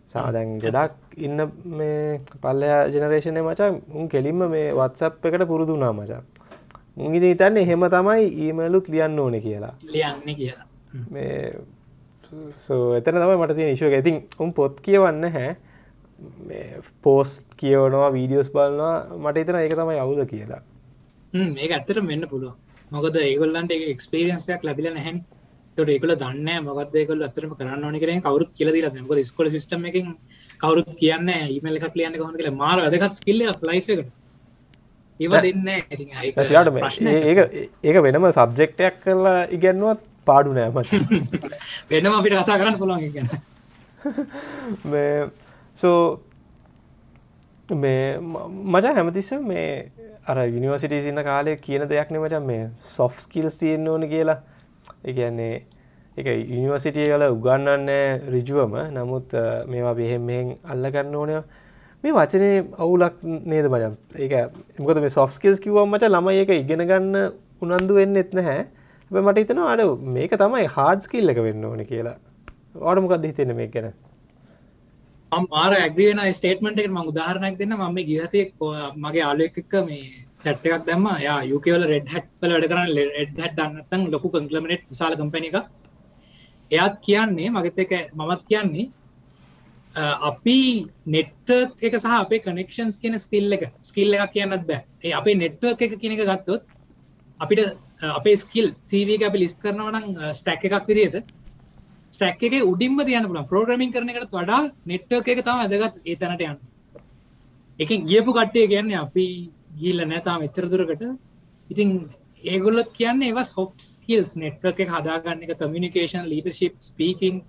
[0.09, 1.43] සාදැන් ගොඩක් ඉන්න
[1.73, 6.21] මේ පල්ලයා ජනරේෂණය මචා උන් කෙලින්ම මේ වත්සප් එකට පුරුදුනා මචා.
[6.97, 9.73] මුගිදි තන්න එහෙම තමයි ඊමලුත් ලියන්න ඕන කියලා.
[9.87, 10.67] ලියන්න කියලා.
[11.09, 11.51] මේ
[12.99, 15.49] එතන තමයි මට තියෙන ඉශුව ඇතින් උන් පොත් කියවන්න හැ.
[17.01, 18.95] පෝස් කියවනවා වීඩියෝස් බලනවා.
[19.17, 20.61] මට එතන ඒක තමයි අවුද කියලා.
[21.33, 22.55] ඒ ඇත්තට මෙන්න පුළුව
[22.91, 25.21] මොකද ඒගොල්ලන්ට එක්ස්පේරියන්සයක් ලැබිල නැහැනි
[25.77, 30.13] තොට ඒකල දන්න මොකක්දයකල අතරම කරන්න ඕනි කරන කවරුත් කියලදී ම ස්කොල සිස්ටම එකින්
[30.61, 32.51] කවරුත් කියන්න ඊමල් එකක් ලියන්න කොහොන කියල.
[32.53, 34.09] මාර වැදගත් ස්කිල්ල ලයි් එකට
[35.19, 37.39] ඒව දෙන්න ඒක
[37.83, 40.73] ඒක වෙනම සබ්ජෙක්ටයක් කරලා ඉගැන්නුවත් පාඩු නෑම
[41.91, 43.27] වෙනම අපිට කතා කරන්න පුළුවන් ගැන.
[45.77, 45.99] සෝ
[47.83, 48.17] මේ
[48.67, 49.71] මචා හැමතිස්ස මේ
[50.25, 54.39] අර යනිවර්සිටි සින්න කාලය කියන දෙයක් නෙමට මේ සොෆ් ස්කිල්ස් තියෙන්න්න ඕන කියලා
[55.03, 55.55] එකන්නේ
[56.17, 57.89] එක යනිවර්සිටිය කල උගන්නන්න
[58.29, 59.33] රිජුවම නමුත්
[59.67, 61.41] මේවා බෙහෙම මෙහෙන් අල්ලගන්න ඕනය
[62.03, 64.33] මේ වචනය අවුලක් නේද බජම් ඒක
[64.79, 67.15] එමකද මේ සොෆ් ස්කිල්ස් කිව්වමට ළමයි එක ඉගෙන ගන්න
[67.61, 68.67] උනන්දු වෙන්න එත් නැහැ.
[69.11, 72.17] හැබ මට හිතන අඩ මේක තමයි හාඩ් ස්කිල් එක වෙන්න ඕන කියලා.
[72.77, 73.93] ඕඩමකක්ද හිතෙන මේ ගැන?
[75.31, 78.43] මාර ඇග්‍රියන ස්ටේටමට එක ම උදාහරණයක් දෙන්න මම ගිහතය
[78.97, 81.07] මගේ ආලුවක් එක්ක මේ චට් එකක් දැම්ම.
[81.27, 85.65] යා යුකවල රෙඩ් හැට් පල වැඩ කරන්න රෙඩ් හැට් දන්නත්තන් ලොකු කංකලමට සාල කම්පැනි එක
[86.71, 88.91] එයත් කියන්නේ මගත එක මමත් කියන්නේ
[90.29, 90.57] අපි
[91.15, 94.83] නෙට්ට එක සහ අපේ කනෙක්ෂන්ස් කියන ස්කිල්ල එක ස්කිල්ල එකක් කියන්නත් බෑ.
[95.03, 96.63] ඒ අපේ නෙට්ව එක කියන එක ගත්තොත්
[97.39, 97.77] අපිට
[98.19, 100.05] අපේ ස්කිල් සීවක අපි ලිස් කරනවනම්
[100.39, 101.33] ස්ටැක් එකක් විදියට
[102.13, 106.41] ස්ටැක් එක උඩින්ම තියන්න පුළ ප්‍රෝග්‍රමින් කරන එකට වඩා නෙට්ව එක තම ඇදගත් ඒ තැනට
[106.45, 106.59] යන්න.
[107.79, 109.25] එක ගියපු කට්ටය කියන්නේ අපි
[109.77, 111.03] ගිල්ල නෑතාම එච්චරදුරකට
[111.69, 111.89] ඉතින්
[112.43, 117.41] ඒගොල්ලොත් කියන්න ඒවා සොෆ් ස්කිල්ස් නෙට්වක එක හදාගන්න එක කමියනිකේෂන් ලීඩර්ශිප් ස්පීකින්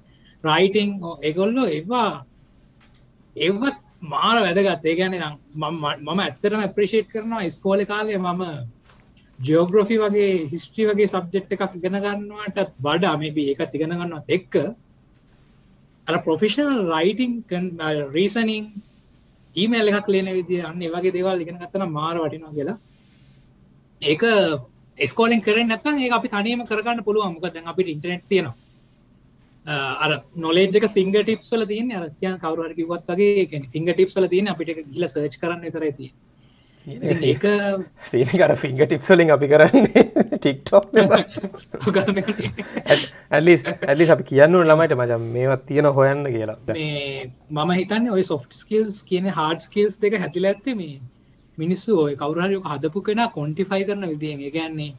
[0.45, 2.25] රයිටං ඒගොල්ලෝ ඒවා
[3.37, 4.85] ඒවත් මාර වැදගත්.
[4.85, 5.15] ඒ ගැන
[5.55, 8.43] මම ඇත්තරම ප්‍රේෂේට් කරනවා ස්කෝල කාලය මම
[9.39, 14.55] ජෝග්‍රොෆි වගේ හිස්ට්‍රී වගේ සබ්ජෙක්් එකක් ඉගෙන ගන්නවාටත් වඩා මේබි එකත් ඉගෙන ගන්නවා එක්ක
[16.07, 17.33] අර ප්‍රොෆිෂනල් රයිටිං
[18.13, 18.65] රීසනිං
[19.59, 22.79] ඊමල් එකක් ලේන විදි අන්න වගේ දේවල් ඉගෙන ගත්තන මාර වටිනවා කියලා.
[24.03, 24.23] ඒක
[24.99, 27.35] ස්කෝලින් කර නැතන් ඒ අපි තනීම කරගන්න පුළුවන්.
[27.35, 28.57] මොක දැන් අපිට ඉන්ටනෙට් තියෙනවා.
[29.67, 35.07] අර නොලේජක ෆිංග ටිප්සල තියන අර කියන් කවරුහර කිවත් වගේ ෆිංග ටිප්සල තියන අපිට ගිල
[35.07, 36.11] සර්ච් කරන්න තර තිය
[36.89, 37.45] ඒක
[38.11, 40.03] සීනකර ෆිංග ටිප්සලින් අපි කරන්නේ
[40.35, 40.87] ටික්ටොක්
[43.31, 43.55] ඇලි
[43.89, 46.57] ඇලි අපි කියන්න ළමයිට මචම් මේවත් තියෙන හොයන්න කියලා.
[47.57, 50.97] මම හිතන්න ඔය සොෆ් ස්කල්ස් කියන හාඩ ස්කල්ස් දෙක හැතිල ඇත්තේ මේ
[51.59, 54.49] මිනිස්සු ඔය කවරහයක හදපු කෙන කොන්ටිෆයි කරන විදිියෙන්.
[54.57, 54.91] ගැන්නේ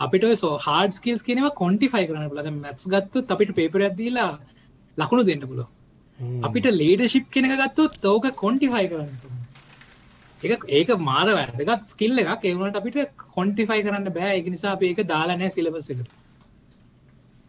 [0.00, 4.32] අපිට සෝ හාඩ ස්කල්ස් කියනව කොන්ටිෆයි කරන ලද මැත්ස් ගත්තු අපිට පේපර ඇදීලා
[4.98, 5.66] ලකුණු දෙන්න පුලො
[6.48, 9.31] අපිට ලේඩ ශිප් කෙනක ගත්තු තෝක කොන්ටිෆයි කරන්න
[10.42, 12.44] ඒක ඒක මාර වැදගත් ස්කිල්ල එකක්.
[12.44, 12.98] ඒවනට අපිට
[13.36, 14.32] කොන්ටිෆයි කරන්න බෑ.
[14.40, 16.10] එක නිසා ඒක දාලානෑ සිලබස්සකට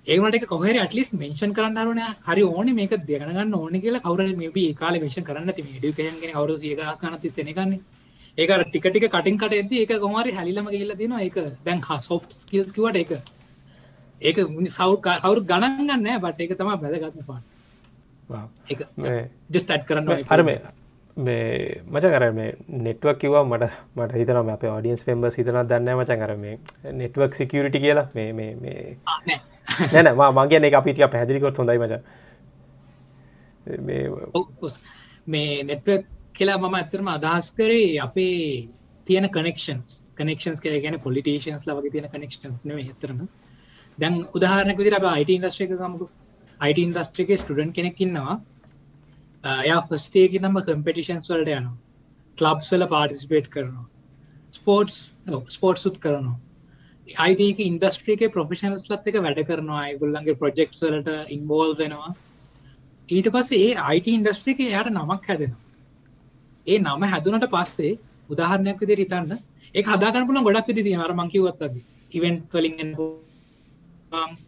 [0.06, 4.02] ඒකට කොහර ටලිස් මෙන්ෂන් කරන්න රුන හරි ඕන මේක දෙගනගන්න ඕන කියලා.
[4.02, 7.80] කවර මේ කාල මේෂන් කරන්න ති ඩියකයන්ගෙන කවරු ඒකස් කන තිස්සෙනකන්නේ
[8.38, 11.36] ඒක ටිකටික කටින් කට ඇද ඒක කොමරි හැලිලම ගල්ල තින ඒක
[11.66, 13.12] දැන් හ සෝෆ් ස්කිල්ස් කිවට එක
[14.22, 14.38] ඒක
[14.70, 17.44] සව් කවරු ගණන්ගන්න බට ඒක තම බැදගත්ම පාට
[19.50, 20.50] ජස් ටට් කරන්න අරම
[21.18, 22.55] මේ මච කර මේ
[22.86, 26.11] නෙට්වක් කිවා මට මට හිතනම අප ඩියන්ස් පෙම්බ හිතන දන්න මච.
[26.22, 26.59] කර මේ
[27.01, 28.07] නෙට්වක් සිකියරිටි කියලා.
[28.16, 28.97] මේ මේ මේ.
[29.93, 30.07] නැන
[30.38, 31.93] මගේ එක අපිටිය පැදිලිකොත් හොඳයි මච.
[35.28, 36.03] මේ නෙට්වක්
[36.34, 38.68] කියලා මම ඇතරම අදහස් කරේ අපේ
[39.07, 43.20] තියෙන කනෙක්ෂන්ස් කනෙක්ෂන්ස් කර ගැන පොලිටේෂන්ස් ලවගේ තියෙන කනෙක්ෂන්ස් නේ ඇතරම
[43.97, 46.05] දැන් උදාහරනක විදිර අප අයිට ඉන්ඩස්ට්‍රේක ගමකු.
[46.59, 48.36] අයිට ඉන්ඩස්ට්‍රිකේ ස්ටඩන් කෙනෙක්කින්නවා
[49.44, 51.78] Uh, එයා ෆස්ටේකි නම කම්පිටිෂන්ස් වලට යනවා.
[52.38, 53.86] කලබ්ස් වල පාටිසිපේට් කරනවා.
[54.54, 54.98] ස්පෝට්ස්
[55.56, 56.38] ස්පෝට් සුත් කරනවා.
[57.08, 59.82] අයිටක ඉන්ඩස්ට්‍රිකේ ප්‍රොෆිෂනල්ස් ලත් එක වැඩ කරනවා.
[59.88, 62.12] අයගුල්ලන්ගේ ප්‍රොජෙක්් වලට ඉන්බෝල් වෙනවා.
[63.10, 65.62] ඊට පස්සේ ඒ අයිට ඉන්ඩස්ට්‍රික යට නමක් හැදෙනවා.
[66.68, 67.98] ඒ නම හැදුනට පස්සේ
[68.30, 69.34] උදාහරණයක් විදි රිතන්න
[69.76, 72.96] ඒ හදාගන්න පුලන් ගොඩක් විදි තිය අර මංකිවත්තගේ ඉවෙන්ට් වලින්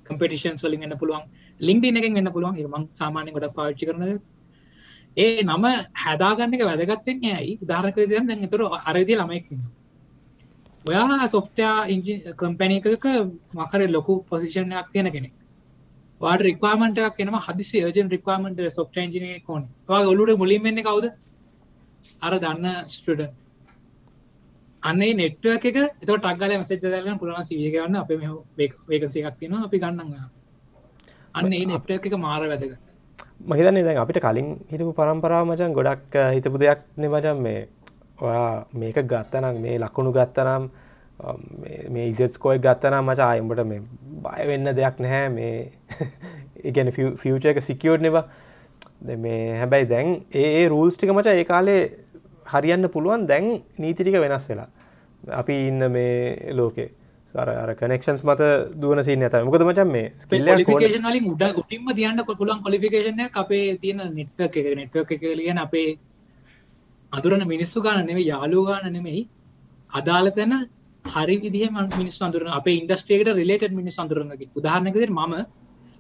[0.07, 1.27] කම්පිටිෂන්ස් වලින් එන්න පුළුවන්.
[1.59, 2.63] ලින්ක්ඩ එකෙන් එන්න පුළුවන්.
[2.71, 4.15] මං සාමානය ගොඩක් පාච්චි කරන
[5.17, 7.53] ඒ නම හැදාගන්න එක වැදගත්තෙන් ඇයි?
[7.63, 9.47] ධාරක දයන් දැන් තුර අරදි ළමයික්
[10.85, 13.05] ඔයා සොෆ්ටයා ඉජි කම්පැනි එකක
[13.53, 15.33] මකර ලොකු පොසිෂණයක් තියෙන කෙනෙක්.
[16.21, 21.05] වාට රික්වාමටක් එනම හදිසි ජන් රික්වාමට සොෆ්ට ජිනය කොන් ඔලුට මුලින්වෙන්න කවුද?
[22.21, 23.21] අර දන්න ස්ටඩ
[24.83, 28.11] අන්නේ නෙට්ව එක එත ටක්ගල මසෙ දලන පුරන සිවියගන්න අප
[28.89, 30.29] වේකසියක් තියෙන අපි ගන්නන්න
[31.33, 32.84] අන්න ඒ නෙට්ව එක මාර වැදගත්.
[33.39, 37.67] මහිතන්නේ දැන් අපිට කලින් හිටපු පරම්පරාව මචන් ගොඩක් හිතපු දෙයක් නෙමචන් මේ
[38.19, 40.69] ඔයා මේක ගත්තනම් මේ ලකුණු ගත්තනම්
[41.89, 43.81] මේ ඉසස්කෝයි ගත්තනම් මචා අයම්බට මේ
[44.23, 45.71] බයවෙන්න දෙයක් නැහැ මේ
[46.69, 48.25] ඉගැන ෆියච එක සිකියෝඩ් නෙවා
[49.17, 51.81] මේ හැබැයි දැන් ඒ රූල්ස් ටික මච ඒ කාලේ
[52.45, 54.67] හරියන්න පුළුවන් දැන් නීතිටික වෙනස් වෙලා.
[55.31, 56.89] අපි ඉන්න මේ ලෝකේ.
[57.35, 58.41] අර කනෙක්ෂන්ස් මත
[58.81, 63.77] දුවන සින්න ඇත මොකද මචන් මේ ස්කිල්ල ලිකේෂන් වලින් උඩ උටින්ම තියන්න කොපුලන් කොලිෆිකේෂන අපේ
[63.77, 65.89] තියෙන නෙට්වක් එක නෙට්වක් එක ලියන අපේ
[67.11, 69.27] අදුරන මිනිස්සු ගාන නෙවේ යාලු ගාන නෙමෙයි.
[69.93, 70.53] අදාළ තැන
[71.05, 71.69] හරි විදිහ
[71.99, 75.33] මිනිස් අඳුරන අප ඉන්ඩස්ට්‍රේට රිලේට මිනිස් අඳුරනගේ උදාහරනකද මම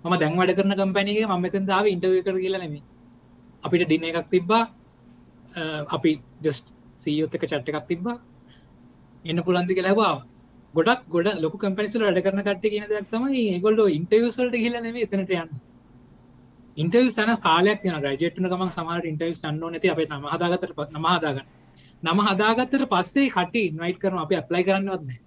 [0.05, 2.83] මම දැන් වැඩ කරන කම්පැනගේ ම මෙතන් දාව ඉන්ටව කර කියලා නෙමේ
[3.63, 4.63] අපිට ඩින එකක් තිබ්බා.
[5.95, 6.11] අපි
[6.45, 6.67] ජස්ට
[7.03, 8.17] සීයොත් එක චට්ට එකක් තිබ්බා.
[9.25, 10.15] එන්න පුළන්දි කියලබවා
[10.75, 15.35] ගොඩක් ගොඩ ලොක කම්පනිසල වැඩ කරන කට්ට කියන දෙයක් තමයි ගොල්ඩ ඉන්ටවසල්ට කියල නෙේ එතනට
[15.35, 15.51] යන්න.
[16.77, 21.07] ඉන්ටව සන කාලයක් න රජටන ගම සමාට ඉන්ටව සන්න නැති අපේ නම හදාගතට පත් නම
[21.09, 21.45] හදාගන්න.
[22.03, 25.19] නම හදාගත්තට පස්සේ කට ඉන්වයිට් කරන අපි අප්ලයි කරන්නවත් නෑ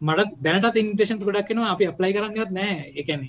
[0.00, 3.28] මට දැනට ඉන්ටේෂන් ගොඩක් කෙනවා අපි අප්ලයි කරන්නවත් නෑ එකන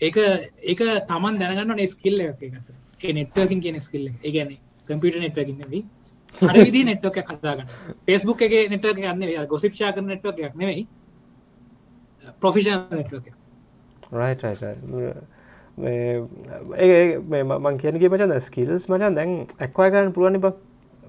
[0.00, 0.16] ඒක
[0.64, 4.54] ඒක තමන් දැනගන්න නෙස්කිල්ල එක නෙට්වකින් කියන ස්කිල්ල ඒගැන
[4.88, 5.82] කම්පිට නෙට්වකින් නෙවී
[6.40, 7.68] විදි නෙට්වක් කතාගන්න
[8.06, 10.86] පෙස්බුක් එක නෙට්වක් ගන්න ගොසිප්ෂා කර නෙට්වක් එකක් නෙවෙයි.
[12.40, 13.26] ප්‍රොෆිෂන් නෙට්වක්
[17.64, 20.52] මං කියනගේ මචන් ස්කිල්ස් මචන් දැන් ඇක්වාය කරන්න පුළුවනි බ.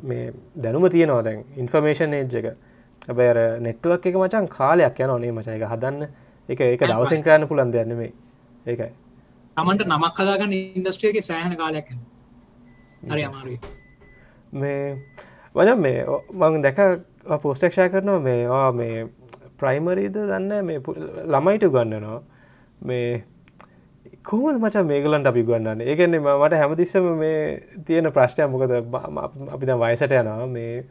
[0.03, 2.47] මේ දැනුම තියෙනවා දැන් ඉන්ෆර්මේෂන් ඒජ් එක.
[3.09, 6.07] ඇබැර නෙට්ුවක් එක මචන් කාලයක් යන ඕනේ මච එක හදන්න
[6.49, 8.11] එක ඒක දවසෙන් කරන්න පුළන් දෙන්නමේ
[8.65, 8.91] ඒකයි.
[9.57, 11.87] තමන්ට නමක් කදාගන්න ඉන්ඩස්ට්‍රියගේ සෑහන කාලයක්
[13.11, 13.59] හරි අමාරුයි
[14.53, 14.79] මේ
[15.55, 16.79] වන මේ මං දැක
[17.41, 19.05] පෝස්ටක්ෂා කරනවා මේවා මේ
[19.59, 20.79] ප්‍රයිමරීද දන්න මේ
[21.27, 22.21] ළමයිට ගන්නනවා
[22.81, 23.23] මේ
[24.23, 27.39] කොහොමද මචා මේගලන්ට අපි ගන්නන්න ඒකන්නේ මට හැමතිස්සම මේ
[27.85, 28.71] තියෙන ප්‍රශ්නය මොකද
[29.55, 30.47] අපි ද වයසට යනවා.
[30.47, 30.85] මේ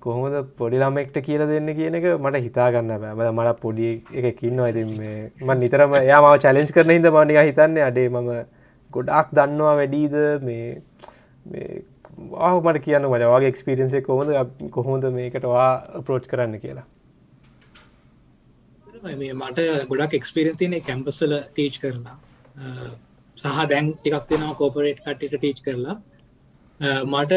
[0.00, 3.32] කොහොමද පොඩි ළමෙක්ට කියල දෙන්න කියන එක මට හිතාගන්න බෑ.
[3.32, 3.88] මට පොඩි
[4.22, 8.30] එකකින්න ඇති මේ මන් නිතරම යා මාව චලෙන්ජ් කරන හිද මනික හිතන්නේ අඩේ මම
[8.90, 10.16] ගොඩක් දන්නවා වැඩීද?
[10.42, 11.82] මේ
[12.46, 14.32] ආහ මට කියන්න මට වගේ එක්ස්පිරියන්සේ කොහොද
[14.70, 15.68] කොහොමද මේකටවා
[16.06, 16.86] ප්‍රෝච් කරන්න කියලා?
[19.02, 19.60] මට
[19.90, 22.16] ගොඩක් එක්ස්පිරෙන්ස් තියන කැම්පසල ටීච් කරලා.
[23.36, 25.96] සහ දැන් ටිකක් තියෙනවා කෝපරේට් කට්ට ටීච් කරලා.
[27.06, 27.32] මට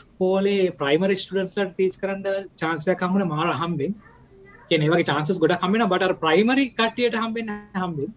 [0.00, 3.94] ස්කෝලේ ප්‍රයිමර් ස්ටඩන්ස්ලට ටීච් කරන්න චාන්සය කම්මන මාර හම්බෙන්.
[4.70, 8.10] ඒවගේ චාන්සස් ගොඩ කමින බට ප්‍රයිමරි කට්ටියට හම්බෙන් හම්බෙන්.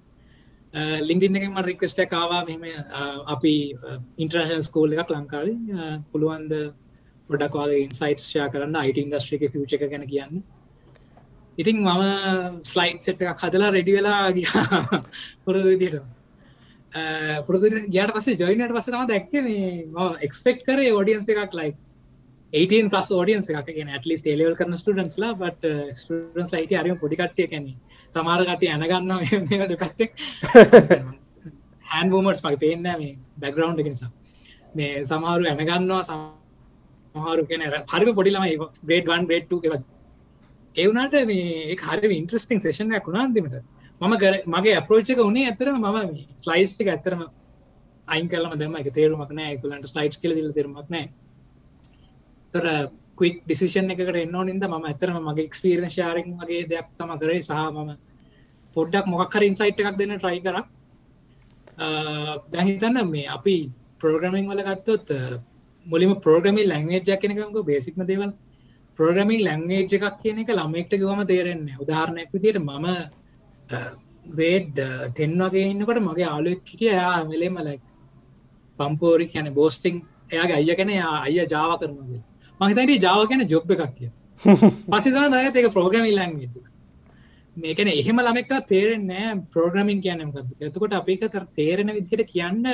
[0.74, 2.64] ලිින්ඩින්න එක ම රික්වස්ට කාවා මෙම
[3.28, 5.48] අපි uh, ඉන්ටර්නශන් ස්කෝල් එකක් ලංකාව.
[5.48, 6.54] Uh, පුළුවන්ද
[7.30, 10.44] ගොඩක්වාගේ ඉන්සයිට්ෂයා කරන්න අයිට ඉන්ඩස්ට්‍රික ෆච එක ගැන කියන්න.
[11.58, 14.46] ඉතින් මම ස්ලයිට් සෙට් එකක් හදලා රෙඩි වෙලා ගිය
[15.46, 19.88] පුරද විදිට uh, පුරදු ගයාට පස්සේ ජොයිනට පස තම දැක්ක මේ
[20.22, 21.72] එක්ස්පෙක්් කරේ ෝඩියන්ස එකක් ලයි
[22.54, 23.72] 18 පස් ෝඩියන්ස එකක්.
[23.74, 27.74] ගෙන ඇටලිස් ේලවල් කරන ස්ටඩන්ස්ලා බට ස්ටඩන්ස් ලයිට අරම පොඩිකට්ටිය කැනෙ
[28.14, 30.12] සමාරකට ඇනගන්න පැත්තෙක්
[31.86, 34.12] හැන් බූමටස් මගේ පේන්න මේ බැග්‍රවන්් එක නිසා.
[34.76, 38.46] මේ සමහරු ඇනගන්නවා සමහරු කෙන හරිම පොඩිලම
[38.84, 39.86] බේඩ් වන් බේට් එකවත්
[40.76, 43.58] ඒවුනාට මේ හරි ඉන්ට්‍රස්ටිං සේෂනයක් වුණාන්තිමට
[44.02, 44.14] මම
[44.54, 47.24] මගේ අපරෝච්චක උනේ ඇතරම මම ස්ලයිස්් එක ඇතරම
[48.08, 51.06] අයින් කලම දෙම එක තේරුමක් නෑ කුලන්ට ස්ලයිට් කල දිල තෙරුමක් නෑ
[52.54, 52.66] තොර
[53.20, 57.42] ක්වික් ඩිසිෂන් එකට එන්න නින්ද ම ඇතරම මගේ එක්ස්පීරන ශාරෙන් වගේ දෙයක් තම කරේ.
[57.42, 57.92] සහ මම
[58.76, 60.58] පොඩ්ඩක් මොක්කර ඉන්සයිට් එකක් දෙන්න ට්‍රයි කර.
[62.54, 63.58] දැහිතන්න මේ අපි
[64.02, 65.08] පෝග්‍රමිං වල ගත්තොත්
[65.86, 68.32] මුලිම පෝග්‍රමි ලැංවේජ්ජක් කෙනකමක බේසික්ම දේවල්.
[69.00, 72.88] පෝග්‍රමින් ලැංවේජ් එකක් කියන එක ළමෙක්ට ගවම තේරෙන්නේ උදාහරණයක් විදියට මම
[74.40, 74.76] වේඩ්
[75.10, 76.94] ටෙන් වගේ ඉන්නකොට මගේ ආලුවක් හිටිය.
[76.94, 77.84] යා වෙලේම ලැක්
[78.80, 79.96] පම්පෝරි කියන බෝස්ටිං
[80.34, 82.22] එයාගේ අය කෙන අය ජාව කරනගේ
[82.60, 84.12] මහිතට ජාව ගැන ජොබ් එකක් කිය
[84.92, 86.38] පසි දන ඒක ප්‍රෝග්‍රමි ලං
[87.56, 90.32] මේකන එහෙම ළමෙක්ට තේරෙන්නේ ප්‍රෝග්‍රමින් කියනම්
[90.62, 92.66] එතකොට අපික තේරෙන විදිහට කියන්න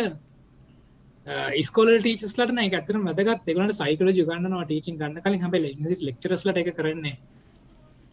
[1.63, 5.67] ස්කෝල ටීචස්ලට ඇතර මදගත් එකට සයිකල ගන්න ටීචින් ගන්න කලින් හබල
[6.09, 7.17] ලෙක්චරස්ලට එක කරන්නේ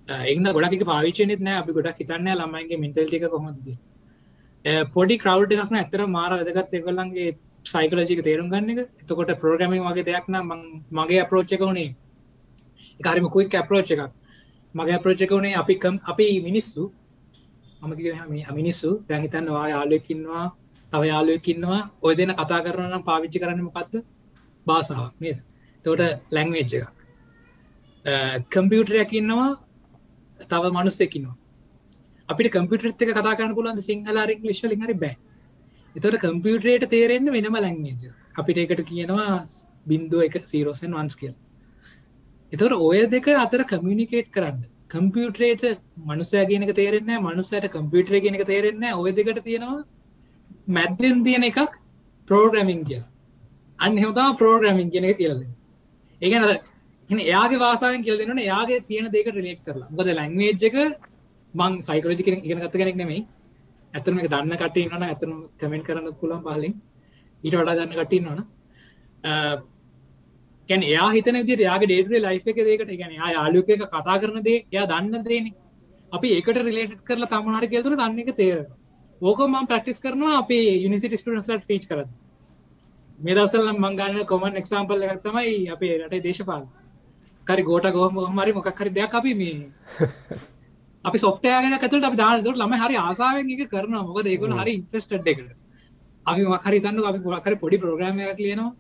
[0.08, 1.60] එන්න ගොඩක් පාවිචනෙත් නෑ.
[1.62, 3.66] අපි ගොඩක් හිතන්න ළමයිගේ මින්තල්ටික කොමද
[4.94, 6.74] පොඩි කරව් එකක්න ඇතර මාර වැදගත්.
[6.74, 8.88] එකොල්ලන්ගේ සයිකලජික තේරුම් ගන්න එක.
[9.02, 10.48] එතකොට ප්‍රෝග්‍රමින් වගේ දෙයක් නම්
[10.90, 11.94] මගේ අපරෝච්චක වුණේ
[13.00, 14.12] එකරිම කුයි අපරෝච් එකක්.
[14.74, 15.74] මගේ අපරෝච්චක වුණේ අපි
[16.11, 16.92] අපි මිනිස්සු.
[17.82, 20.46] මම මිනිස්සු දැහිතන්න වා යාලුවකින්වා
[20.92, 23.94] තව යාලුවකින්නවා ඔය දෙන කතා කරනම් පාවිච්චි කරන්න මොකක්ද
[24.66, 25.38] බාසාාවක් නේද?
[25.84, 26.00] තෝට
[26.30, 26.86] ලැංවේජ් එක
[28.52, 29.50] කම්පියුටරයක් ඉන්නවා.
[30.50, 31.36] තව මනුස්සෙකින්නවා
[32.28, 35.16] අපිට කම්පියුටර් එක කතා කරන්න පුලන් සිංහලාරින් ලිශ්වලින් හරි බෑ.
[35.97, 39.28] එතොට කම්පියුටරේට තේරෙන්න්න වෙනම ලැංගේජ අපිට එකට කියනවා
[39.86, 41.34] බින්දුව එක සීරෝසන් වන්ස් කියල්.
[42.53, 44.61] එතොට ඔය දෙක අතර කමියනිකේට් කරන්න.
[44.91, 45.64] කම්පියුටරේට
[46.05, 49.84] මනුසය කියනක තේරෙන්න මනුසයට කම්පියුටර කියනක තේරෙන්න ඔය දෙකට තියෙනවා
[50.68, 51.78] මැද්දෙන් තියෙන එකක්
[52.28, 53.03] ප්‍රෝග්‍රමින් කිය
[53.78, 55.43] අන්න හෙතා ප්‍රෝග්‍රමින් කියන කියලද
[56.20, 56.45] ඒගන
[57.11, 59.88] එන එයාගේ වාසාවෙන් කියල දෙන්න එයාගේ තියෙන දෙක රිලෙක් කරලා.
[59.91, 60.76] ගොද ලැංවේජ් එක
[61.55, 63.26] මං සයිකලජි ඉගෙන ගත්ත කෙනෙක් නෙමෙයි.
[63.95, 66.74] ඇතම එක දන්න කටන්නන ඇතන කමෙන්ට කරන්න පුළන් පහලින්.
[67.45, 68.45] ඊට වඩා දන්න කටින්නවන
[70.68, 74.64] කැන එයා හිතන ති යාගේ ඩේටේ ලයි් එක දේකට ගැන යාලුක එක කතා කරන දේ
[74.66, 75.53] එයා දන්න දේන.
[76.12, 78.66] අපි ඒකට රිලේට් කරලා තමහර කියතුර දන්න එක තේර
[79.20, 82.09] ඕකම ප්‍රක්ටිස් කරනවා අපේ යුනිසිට ස්ටඩන්ස්ලට ෆීච් කරද
[83.18, 86.64] මේ දවසල් මංගන්න කොමන් එක්සාම්පල් එකක් තමයි අපේ රටේ දේශපාල
[87.47, 89.59] කරි ගෝට ගෝම හමරි මොකක් හරි දෙයක් අපි මේ
[91.05, 95.53] අපි සොප්ටයගෙන ඇතුට අපි දානතුට ළම හරි ආසාාවෙන් එක කරන මොක දෙකුල හරි ඉන්ට්‍රස්ට් එකට
[96.26, 98.72] අපි මකරි තන්න අපි පොලකර පොඩි ප්‍රෝග්‍රම එකක් ලියනවා.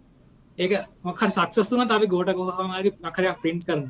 [0.58, 3.84] ඒක මොකර සක්සස්තුන අපි ගෝට ගොහමරි මකරයක් පින්ට් කරන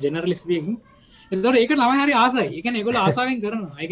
[0.00, 0.76] ජෙනරලිස්බියකින්
[1.32, 2.48] එතට ඒක ළම හරි ආසයි.
[2.60, 3.90] එක එකොල ආසාාවෙන් කරන එක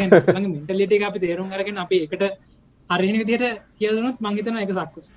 [0.49, 2.27] මිටලිට අපි තේරුම් කරගෙන අපි එකට
[2.91, 5.09] හරිනි විදියට කියදනොත් මංගතන එක සක්සස්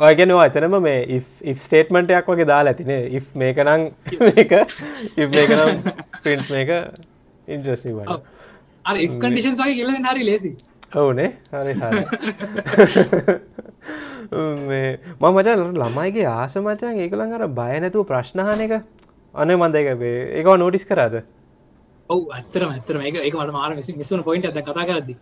[0.00, 1.22] ඔයගෙනවා එතනම මේ
[1.58, 3.88] ස්ටේට්මටයක් වගේ දාලා ඇතිනේ ඉ් මේකනං
[4.20, 4.58] මේක
[5.30, 5.82] මේකනම්
[6.22, 6.70] පින්ට් මේක
[7.48, 8.22] ඉන්ට්‍රස්ී වට
[8.84, 10.56] අ කඩිෂන් වගේ කියල හරි ලේසි
[10.94, 11.30] ඔවුනේ.
[11.52, 11.74] හරි
[14.66, 18.74] මේ ම මචන් ළමයිගේ ආස මචන් ඒකළන් අර බය නැතුව ප්‍රශ්නහන එක.
[19.34, 21.16] අනේ මන්දකේ ඒකව නෝටිස් කරාද?
[22.10, 25.16] ඔව ඇත්තරම ඇත්තරම එක එක මට මාර මිසුන පොයින්ට ඇද කතා කරදදි.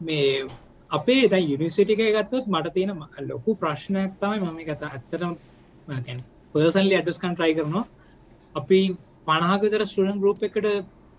[0.00, 0.46] මේ
[0.90, 5.34] අපේ දැ යුනිසිටික ගත්තොත් මට තියෙන ලොකු ප්‍රශ්නයක් තමයි මම කතා ඇත්තරම්
[6.54, 7.86] පර්සන්ලි ඇඩස්කන් ට්‍රයි කරනවා.
[8.54, 8.80] අපි
[9.26, 10.66] පණහකතර ස්ටඩන් ගරුප් එකට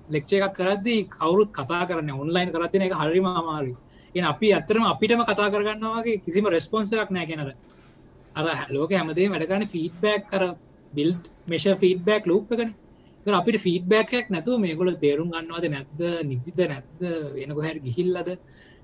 [0.10, 3.76] ලෙක්ෂ එකක් කරදදි කවරුත් කතා කරන්න ඔන්ලයින් කරතින එක හරිම අමාරු
[4.16, 7.52] එ අපි ඇත්තරම අපිටම කතා කරගන්නවාගේ කිසිම රෙස්පොන්සයක් නෑ කෙනට
[8.36, 8.68] අර.
[8.72, 10.44] ලෝක හැමදේ වැඩගන්න ෆීඩබැක් කර
[10.94, 11.12] බිල්්
[11.48, 12.74] මේෂ ෆීඩබැක් ලූප්කන
[13.26, 16.02] අපිට ෆීඩබැක්යක් නැතුව මේගොල තේරුම් ගන්නවාද නැද්ද
[16.32, 17.02] නිදිද නැත්ද
[17.38, 18.30] වෙනකො හැර ගිහිල්ලද?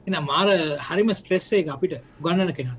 [0.07, 0.47] එන මාර
[0.87, 2.71] හරිම ස්ට්‍රෙස්සේ අපිට ගන්නන කෙන.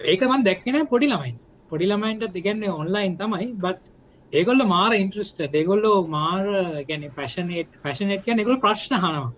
[0.00, 1.36] ඒකමන් දැක්කෙන පොඩි ළමයින්
[1.70, 3.91] පොඩි ළමයින්ට දෙගන්නේ ඔන්ලයින් තමයි බත්
[4.32, 6.44] ඒගොල්ල මාර ඉන්ට්‍රස්ට ඒගොල්ලෝ මාර
[6.88, 9.32] ගැන පැශනට පැශනට් කියන එකගොල ප්‍රශ්න හනවා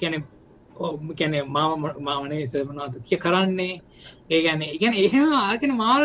[0.00, 0.24] ගැන
[1.18, 3.80] කැන මාම මාමනේ සමනවාද කිය කරන්නේ?
[4.30, 6.02] ඒ ගැන ඉගැන එහෙම ආගෙන මාර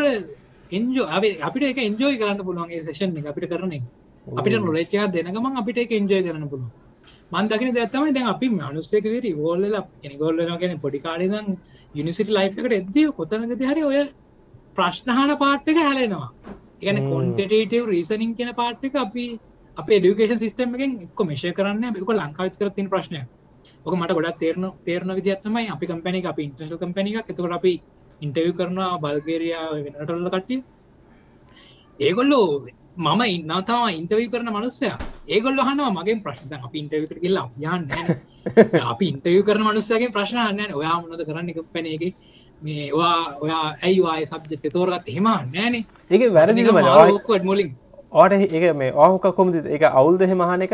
[0.71, 1.07] එන්ජෝ
[1.47, 3.73] අපිට එක එන්ජෝයි කරන්න පුළුවන්ගේ සේෂන් අපිට කරන
[4.27, 6.71] අපිට නොලච්චා දෙනගමන් අපිට එක එන්ජෝය කරන්න පුළුවන්.
[7.31, 9.05] මන්දකින දැත්තම දැන් අපි මනුස්සයක
[9.41, 9.65] ගොල්ල
[10.23, 11.57] ගොල්ල ගැන පොඩිකාඩදන්
[11.95, 13.99] යුනිසිට ලයි් එකට එද්දී කොතනගති හරි ඔය
[14.75, 16.29] ප්‍රශ්නහන පාට්ටක හැලෙනවා
[16.81, 19.25] ගැන කොන්ටටේටව රීසනින් කියන පාට්ටික අපි
[19.77, 23.21] අප ඩිකේෂන් සිස්ටම එකෙන් එක්ක මේශය කරන්න එක ලංකාවිත් කර තින ප්‍රශ්නය
[23.85, 27.73] ඕක මට ගොඩක් තේරන තේරන විදිත්තමයි අපි කම්පැනි අප ඉන්ටර්නල් කම්පැනි එක එතකට අපි
[28.21, 30.59] ඉන්ටවිය කරනවා බල්ගේරයා වෙනටල්ල කට්ටිය.
[31.99, 32.65] ඒගොල්ලෝ
[32.97, 34.91] මම ඉන්නතාව ඉන්ටවී කරන මනුස්සය.
[35.27, 36.53] ඒගොල්ල හනවා මගේ ප්‍රශ්න.
[36.57, 37.87] අපි ඉන්ටවිකට කියලා යන්න
[38.83, 41.59] අපි ඉන්ටවිය කරන මනුස්සයගේ ප්‍රශ්නයන්න ඔයා මොනද කරන්න එක?
[41.73, 42.13] පැනගේ
[42.61, 46.71] මේ ඔයා ඔයා ඇයිවාය සබ්ජෙක්් තෝරත් හෙම නෑනේ ඒක වැරදික
[47.35, 47.69] ොත් මුලින්.
[48.11, 50.73] ඕට ඒ මේ ඕහක කොමද එක අවුල්ද හෙමහන එක?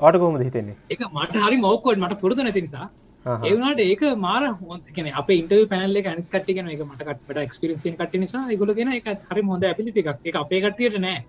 [0.00, 0.76] ඕට කොහොමද හිතෙන්නේ?
[0.90, 2.86] එක මට හරි මෝකෝඩ් මට පුරදු නැති නිසා.
[3.26, 8.92] ඒවනට ඒක මාර හොකන අප ඉන්ටව පැනල්ල අනි කටිගෙන එක මටකට ක්ස්පිරසින් කට නිසා ගොලගෙන
[9.00, 10.20] එක හරි හොඳ ඇපිලි එකක්.
[10.28, 11.24] එක අපේ කටියට නෑ.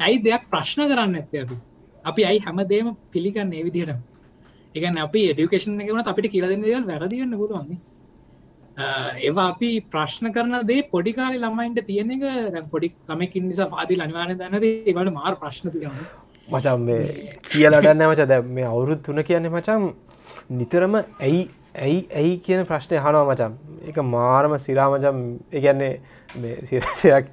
[0.00, 1.56] ඇයි දෙයක් ප්‍රශ්න කරන්න ඇත්ත අපි?
[2.04, 3.98] අපි අයි හැමදේම පිළිගන්න ඒ විදිහට
[4.74, 7.78] එකන අපි එඩිකේෂන් එකවන අපිට කියලදන්න දේවල් වැරදිගන්න පුළුවන්නේ
[8.76, 12.24] ඒවා අපි ප්‍රශ්න කරන දේ පොඩිකාලි ළමයින්ට තියෙන එක.
[12.70, 16.06] පොඩි ළමකින් නිසා පාදිල් අනිවාර්ය දන්නද ඒවට මාර ප්‍රශ්න තියෙනවා.
[16.48, 17.04] මචම් මේ
[17.50, 18.28] කියලටන්න මච.
[18.32, 19.82] දැ මේ අවුරුත් තුන කියන්නේ මචම්
[20.50, 21.42] නිතරම ඇයි
[21.86, 23.52] ඇයි ඇයි කියන ප්‍රශ්නය හනවා මචම්
[23.88, 25.22] එක මාරම සිරාමචම්
[25.52, 25.92] එකන්නේ
[26.70, 27.32] සිරසයක්.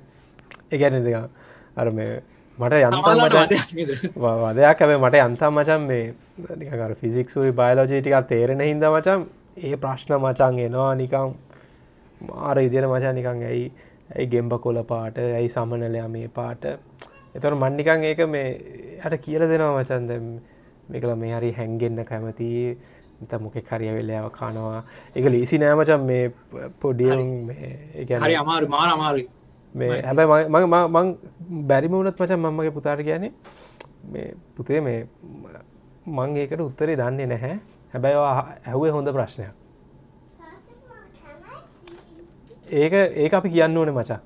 [0.71, 1.29] එකැන දෙක.
[1.75, 2.21] අර මේ
[2.57, 3.21] මට යන්තම්
[4.15, 6.13] වදයක් ඇබේ මට යන්තම් මචම් මේ
[6.57, 9.23] නිකර ෆිසික්සුයි බයලෝජීටිකක් තේරෙන හිද මචම්
[9.57, 11.33] ඒ ප්‍රශ්න මචන් එනවා නිකං
[12.21, 13.65] මාර ඉදිර මචා නිකං ඇයි
[14.15, 16.65] ඇයි ගෙම්බ කොල පාට ඇයි සමනලයා මේ පාට.
[17.35, 18.47] එතොට මන්නිකං ඒක මේ
[19.03, 20.11] හට කියල දෙනවා මචන්ද
[20.89, 22.49] මේකල මේ හරි හැන්ගෙන්න්න කැමති
[23.29, 24.81] ත මොකෙක් හරිය වෙල්ලාව කනවා.
[25.15, 26.31] එක ලීසි නෑමචන් මේ
[26.81, 28.35] පොඩියම් හරි.
[28.35, 29.27] අමාරු මාර අමාරු
[29.75, 31.13] මේ හැබැයි මං
[31.69, 33.31] බැරිම වුණත් මචන් මම්මගේ පුතාට කියන්නේ
[34.11, 34.99] මේ පුතේ මේ
[36.05, 37.55] මං ඒකට උත්තරේ දන්නේ නැහැ
[37.93, 38.17] හැබැයි
[38.67, 39.53] ඇහුවේ හොඳ ප්‍රශ්නයක්.
[42.79, 44.19] ඒක ඒක අපි කියන්න ඕනේ මචා.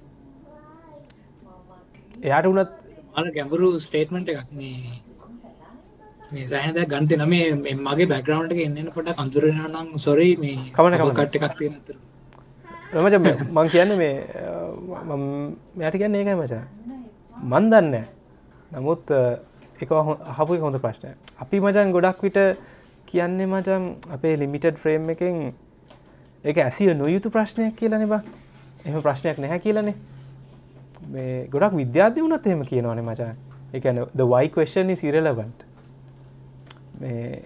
[2.27, 2.69] එයාට වනත්
[3.17, 5.01] අන ගැඹුරු ස්ටේට්මට එකක් මේ
[6.31, 7.45] මේ සෑහද ගන්ත නමේ
[7.87, 11.75] මගේ බැග්‍රවන්ට එන්න පොට අඳුරනම් සොරයි මේ කමන කට්ට එකක් තියෙන
[13.03, 13.15] මච
[13.55, 14.15] මං කියන්න මේ
[15.79, 16.63] මෙයට කියන්න ඒකයි මචා.
[17.51, 17.95] මන් දන්න
[18.71, 19.11] නමුත්
[19.81, 19.89] එක
[20.37, 21.11] හපුයි හොඳ ප්‍රශ්නය
[21.43, 22.39] අපි මචන් ගොඩක් විට
[23.07, 25.41] කියන්නේ මචම් අපේ ලිමිටඩ් ෆ්‍රේම් එකෙන්
[26.43, 28.21] එක ඇසිය නොයුතු ප්‍රශ්නයක් කියලන බා.
[28.85, 29.95] එම ප්‍රශ්නයක් නැහැ කියලනේ.
[31.09, 33.35] මේ ගොඩක් විද්‍යාධ්‍ය වුණත් එහෙම කියනවනේ මචා.
[33.73, 35.63] එකන ද වයි කවේෂන් සිරලවන්ට
[36.99, 37.43] මේ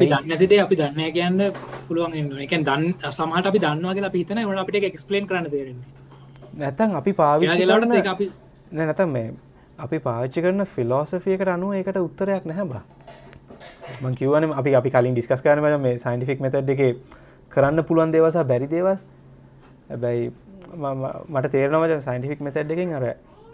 [0.00, 1.40] දන්නතිදේ අපි දන්න කියන්න
[1.88, 5.96] පුළුවන් එක දන්න සමහට අපි දන්නවාගේ පිතන ට අපිට එක්ස්පලේන් කරන තේරෙන්නේ
[6.56, 8.30] නැතන් අපි පාවිච්චි ලාට අපි
[8.72, 9.32] නැත මේ
[9.78, 12.84] අපි පාච්චි කරන ෆිලෝසෆියකට අනුව ඒකට උත්තරයක් නැහැ බා
[14.02, 16.82] මං කිවන අපි අපි කලින් ඩිස්කස් කරන මේ සයින්ටිෆික් මෙතඩ් එක
[17.52, 18.98] කරන්න පුළුවන් දේවසා බැරි දේවල්.
[19.90, 20.30] හැබැයි
[21.34, 23.04] මට තේරනවජ සයින්ටිෆික් මෙතඩ් එකෙන් අර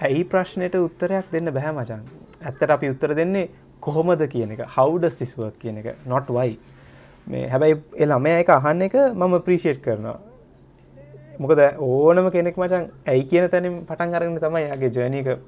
[0.00, 2.02] ඇයි ප්‍රශ්නයට උත්තරයක් දෙන්න බැහැ මචන්
[2.44, 3.48] ඇත්තට අපි උත්තර දෙන්නේ
[3.80, 4.62] කොහොමද කියන එක.
[4.76, 5.96] හවඩස් තිස්වක් කියන එක.
[6.06, 6.58] නොට් වයි
[7.26, 10.18] මේ හැබැයි එළම එක අහන්න එක මම ප්‍රීෂේට් කරනවා.
[11.38, 15.38] මොකද ඕනම කෙනෙක් මචන් ඇයි කියන තැනින් පටන් අරගෙන තමයි යාගේ ජනක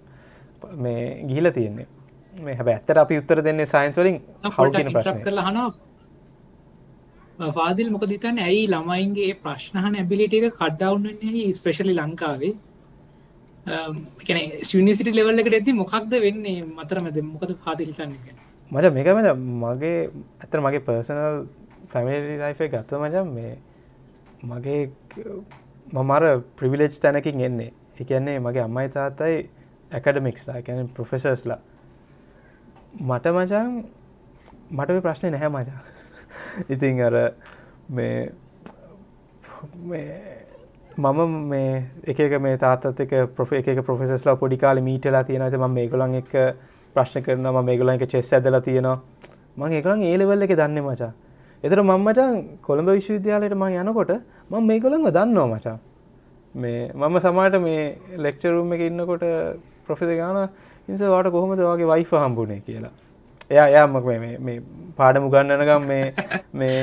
[0.84, 1.86] මේ ගිහිල තියෙන්නේ.
[2.44, 5.18] මේ හැබ ඇත්තට අපි උත්තර දෙන්නේ සයින්ස් වලින් හව කියන ප්‍රශ්න.
[5.26, 12.54] කරලා හනවා පාදිල් මොක දිතන්න ඇයි ළමයින්ගේ ප්‍රශ්නහන ඇබිලිට එක කඩ්ඩවුන්නේ ස්පෙශලි ලංකාවේ?
[14.70, 17.20] සිනිසිට ලෙවල්ල එකට ඇති මොකක්ද වෙන්නේ මතර මැද?
[17.32, 18.16] මොකද පාදිල්තන්න
[18.70, 19.28] මට මේකමට
[19.64, 19.98] මගේ
[20.42, 21.36] ඇතර මගේ පර්සනල්
[21.92, 23.54] ෆැමිලි ලයිෆේ ගත්ත මචම් මේ
[24.50, 24.80] මගේ
[25.92, 26.24] මමර
[26.58, 27.72] ප්‍රවිලේජ් තැනකින් එන්නේ.
[28.00, 29.36] එකන්නේ මගේ අම්මයි තාත්තයි
[29.90, 31.60] ඇකඩමික්ස්ලා කැන ප්‍රොෆෙසර්ස්ලා
[33.00, 33.84] මට මචන්
[34.70, 35.80] මට ප්‍රශ්නය නැහැ මචා.
[36.72, 37.14] ඉතින් අර
[37.90, 38.32] මේ
[40.98, 46.32] මම මේ එක මේ තාත්තත් එක පොෆ එක පොෆෙසස්ලා පොඩිකාල මීටලා තියෙනද ම මේගොලන් එක
[46.96, 48.98] ප්‍රශ්න කරන ම මේගොලන් එක චෙස් ඇදලා තියෙනවා.
[49.56, 51.12] මං ඒකලන් ඒලෙවල් එක දන්න මචා.
[51.64, 54.16] එතර මංමචන් කොළඹ විශ්වවිද්‍යාලයට මං යනකොට
[54.50, 55.78] මං මේගොලන්ව දන්නවා මචා.
[56.54, 59.24] මේ මම සමාට මේ ලෙක්චරුම් එක ඉන්නකොට
[59.86, 60.48] ප්‍රොෆෙද ගාන
[60.88, 62.94] ඉන්ස වාට කොහොමද වගේ වයිෆ හම්බුණේ කියලා.
[63.50, 64.06] එයා එයාමක්
[64.46, 64.56] මේ
[64.96, 66.04] පාඩමු ගන්නනකම් මේ
[66.52, 66.78] මේ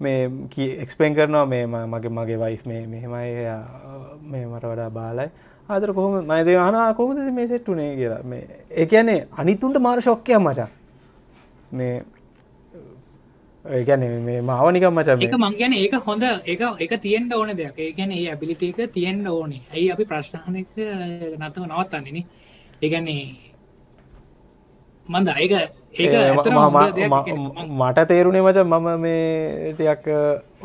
[0.00, 3.44] මේ එක්ස්පෙන් කරනවා මේ මගේ මගේ වයිෆ් මේ මෙහෙමයි
[4.32, 5.30] මේ මට වඩා බාලයි.
[5.68, 8.22] ආදර කොහොම මයිද හනා කොහොමද මේ සෙට්ටුනේ කියලා.
[8.24, 8.42] මේ
[8.82, 10.68] ඒකැනේ අනිතුන්ට මාර ශොක්කයක් මචා.
[11.72, 11.94] මේ
[13.64, 17.78] ඒගැන මේ මාවනිකම් මච එක මං ගැන ඒක හොඳ එක එක තියෙන්ට ඕන දෙයක්.
[17.78, 19.62] ඒ ගැන ඒ ඇබිලිට එක තියෙන්ට ඕනේ.
[19.74, 20.76] ඇයි අපි ප්‍රශ්නහනක
[21.40, 22.24] නතව නවත්තන්නේන
[22.82, 23.22] ඒගැන්නේ
[25.08, 25.52] මන්ද ඒක
[27.80, 30.08] මට තේරුණේ මච මම මේටයක්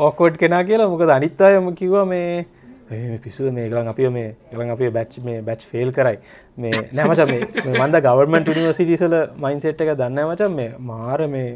[0.06, 0.90] ඕකෝඩ් කෙනා කියලා.
[0.94, 5.62] මොකද අනිත් අයම කිව්ව මේ පිසු මේ ගලන් අපිය මේ ගලන් අපේ බැච් මේ බැච්
[5.74, 6.18] ෆෙල් කරයි.
[6.58, 7.42] මේ නැමච මේ
[7.76, 9.16] මන්ද ගවර්මන්ට නිවසිටිසල
[9.46, 10.50] මයින්සෙට් එක දන්න මච.
[10.58, 11.50] මේ මාර මේ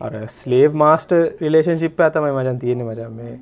[0.00, 1.12] අර ස්ලේව් මාස්ට
[1.44, 3.00] රිලේෂන්ශිප් ඇතමයි මචන් තියෙන මච.
[3.18, 3.34] මේ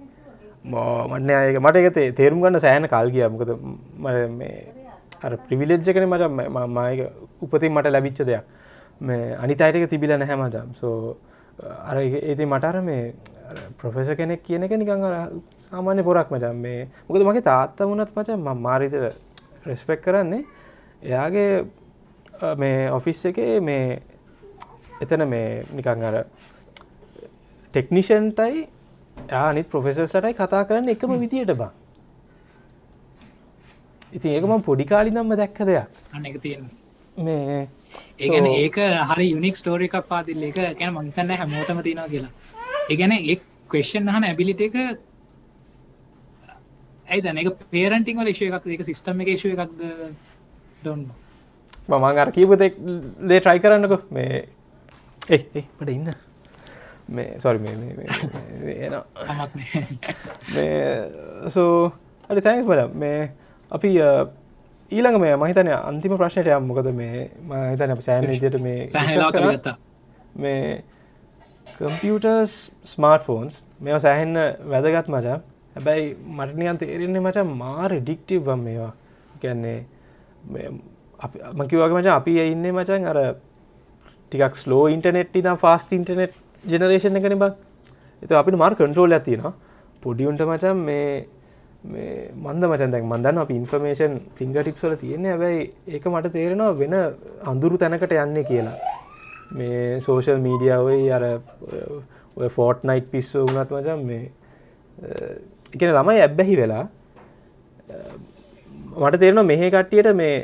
[0.65, 3.51] මන්න අයක මට එක තේරුම් ගන්න සෑන කල් කිය මොකද
[4.41, 4.57] මේ
[5.23, 6.23] අර ප්‍රිවිලෙජ්ජකන මච
[6.77, 7.01] මයක
[7.43, 8.45] උපතින් මට ලැබිච්ච දෙයක්.
[9.01, 11.17] මේ අනිතයිටක තිබිල නැහැ මචම් සෝ
[11.91, 13.15] අර ඒති මටර මේ
[13.79, 15.05] ප්‍රොෆෙස කෙනෙක් කියන එක නිකං
[15.67, 19.13] සාමාන්‍ය පොරක් මචම් මේ මොකද මගේ තාත්ත වුණත් මච ම මාරිතර
[19.67, 20.45] රෙස්පෙක් කරන්නේ.
[21.03, 21.67] එයාගේ
[22.57, 24.01] මේ ඔෆිස් එකේ මේ
[25.01, 26.17] එතන මේ නිකං අර
[27.75, 28.69] ටෙක්නිෂන්ටයි
[29.33, 31.73] ආනිත් ප්‍රොෆෙසස්ලටයි කතා කරන්න එකම විදියට බා.
[34.17, 35.89] ඉතින් ඒකම පොඩිකාලි දම්ම දැක්ක දෙයක්.
[36.13, 36.87] අන්න එක තියෙන්නේ
[37.19, 37.69] මේ
[38.19, 38.79] ඒගැන ඒක
[39.11, 42.33] හරි යුනික් ස්ටෝර එකක් පාතිල්ල එක ගැන මංතන්න හැමෝතම තියෙනවා කියලා.
[42.91, 43.37] ඒගැන ඒ
[43.71, 44.75] කවේෂන් හන ඇබිලිට එක
[47.09, 49.81] ඇයිදන එක පේරන්ටිං වල ශය එකක් එක සිිස්ටම් එක ශය එකක්ද?
[50.83, 51.07] ඩොන්න
[51.89, 52.79] මමං අර කීපතෙක්
[53.29, 54.11] දේ ට්‍රයි කරන්නක.
[54.11, 54.49] මේ
[55.29, 56.15] එපට ඉන්න.
[57.09, 57.75] මේ සොරි මේ
[60.55, 61.93] මේ සෝ
[62.31, 63.19] අඩි තැන්ස් බල මේ
[63.71, 63.91] අපි
[64.91, 66.67] ඊළඟ මේ මහිතන අන්තිම ප්‍රශ්නයට යම්.
[66.71, 68.89] මොකද මේ මහිතන සෑන් විදියට මේ
[70.45, 70.83] මේ
[71.79, 72.55] කම්පියටර්ස්
[72.93, 74.37] ස්මාර්ට ෆෝන්ස් මෙ සෑහෙන්න
[74.73, 75.27] වැදගත් මච.
[75.77, 78.93] හැබැයි මටනියන් තේරෙන්නේ මච මාර ඩික්ටිව්ම් මේවා.
[79.43, 79.79] ගැන්නේ
[81.59, 83.19] මකිවගේ මච අපි ඉන්න මචන් අර
[84.31, 87.55] ටිකක් ස්ලෝ ඉන්ටනෙට් ඉදම් ෆාස්ට ඉන්ටනෙට් ජනරේෂණ කන බක්
[88.23, 89.43] එත අපිට මාර් කන්ට්‍රෝල් ඇතින
[90.03, 91.27] පොඩියුන්ට මචන් මේ
[91.87, 95.33] මේ මන්ද මචන් දැක් මන්දන්න අප ඉන්ෆර්මේෂන් ෆිංග ටික්සල තියෙන්නේ.
[95.33, 96.95] හැබැයි ඒක මට තේරෙනවා වෙන
[97.45, 98.77] අඳුරු තැනකට යන්නේ කියලා.
[99.53, 101.25] මේ සෝෂල් මීඩියාවයි අර
[102.37, 104.23] ඔය ෆෝට් නයිට් පිස්සෝ වුනත් මචන් මේ
[105.75, 106.85] එකන ළමයි ඇබ්බැහි වෙලා
[108.97, 110.37] මට තේරෙන මෙහෙ කට්ටියට මේ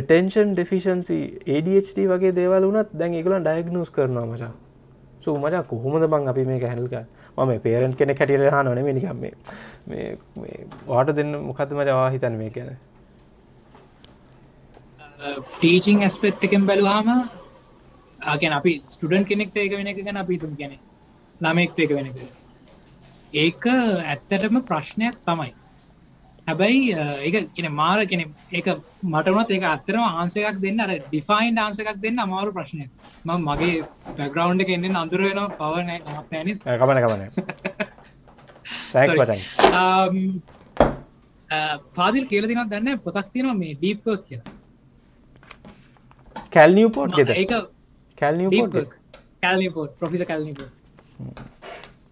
[0.00, 1.18] ටෙන්ෂන් ඩෙෆිෂන්සි
[1.48, 4.52] ADHD වගේ දේවල් වුනත් දැන් එකලන් ඩයගනස් කරනවා මචා
[5.20, 7.04] සූ මචා කොහොමද බං අපි මේක හැල්කා
[7.36, 9.20] මම පේරෙන්ට් කෙනෙ හැටියට හා නොනෙම නිකම්
[9.86, 10.56] මේ
[10.88, 12.76] වාට දෙන්න මොකද මජවා හිතන් මේ ගැන?
[15.52, 17.08] ටීචිං ඇස්පෙට් එකෙන් බැලුවාම
[18.20, 20.76] ආගැන අපි ස්ටඩන් කෙනෙක්ට එක වෙන එක ගැන අපිතුම් ගැන
[21.40, 21.90] ළමෙක්ට එක.
[21.98, 22.16] වෙනක
[23.32, 25.52] ඒක ඇත්තටම ප්‍රශ්නයක් තමයි.
[26.46, 26.80] හැබැයි
[27.22, 28.22] ඒක කියන මාර කෙන
[28.52, 28.68] ඒක
[29.04, 32.86] මටනත් ඒක අත්තරම ආන්සයක් දෙන්න අර ඩිෆයින් ආන්සකක් දෙන්න අමාරු ප්‍රශ්නය
[33.24, 33.74] ම මගේ
[34.16, 37.22] බැග්‍රවන්් එක එන්න අඳුර වෙන පවන නෑන කමන කමන
[41.94, 44.40] පාදිල් කියල දිනක් දන්න පොතක් තිනවා මේ ඩීප්ක් කිය
[46.52, 47.54] කැල්නිියපෝට් ඒක
[48.18, 48.98] කැල්නිියපෝට්
[49.40, 50.72] කැල්නිපෝට් ප්‍රොෆිස කැල්නිපෝට්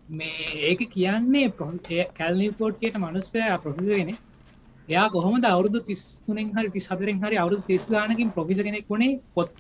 [0.09, 1.53] මේ ඒක කියන්නේ
[2.19, 4.17] කැල්නිපෝට්ට මනුස්සය ප්‍රොෆිසගෙන
[4.89, 9.21] එයා කොහොම අවුදු තිස් තුනෙන් හරි ති සතරෙන් හරි අවුදු තිස් ගානකින් ප්‍රොෆිස කෙනෙක් වුණේ?
[9.35, 9.51] පොත්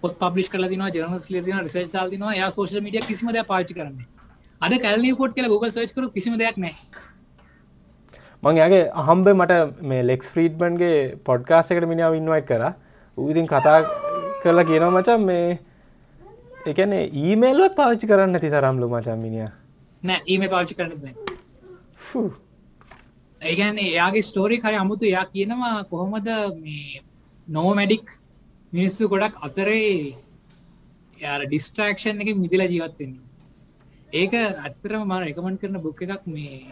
[0.00, 3.98] පොත් පබ්ලිස් කල දින ජනස් ලදින රිසේ් දාල්දින යා සෝෂ මිඩිය කිසිම දෙයක් පාචි කරන්න
[4.60, 6.74] අද කැල්නිපෝට් කියල Google සච් කරු කිසිම දෙයක් නෑ
[8.42, 10.96] මං යාගේ අහම්බ මට මේ ලෙක්ස් ෆ්‍රීඩ්බන්ගේ
[11.28, 12.64] පොඩ්කාස් එකට මිනිාව ඉන්වයිට් කර.
[13.18, 13.78] ඌතින් කතා
[14.42, 15.46] කරලා කියනවා මචන් මේ
[16.72, 19.48] එකන ඊමේල්වත් පාවිච්චි කරන්න ඇති තරම්ලු මචන් මිනිිය
[20.02, 21.14] නෑ ඊම පාවිච්චි කරන්න
[23.40, 26.28] ඒගැන්නේ එයාගේ ස්ටෝරි කරය අමුතු එයා කියනවා කොහොමද
[26.58, 27.02] මේ
[27.48, 28.06] නෝමැඩික්
[28.72, 30.14] මිනිස්සු ගොඩක් අතරේ
[31.18, 33.26] යාර ඩිස්ට්‍රක්ෂන් එක මිදිල ජීවත්වෙන්නේ
[34.12, 36.62] ඒක ඇත්තරම මර එකමන් කරන බුක් එකක් මේ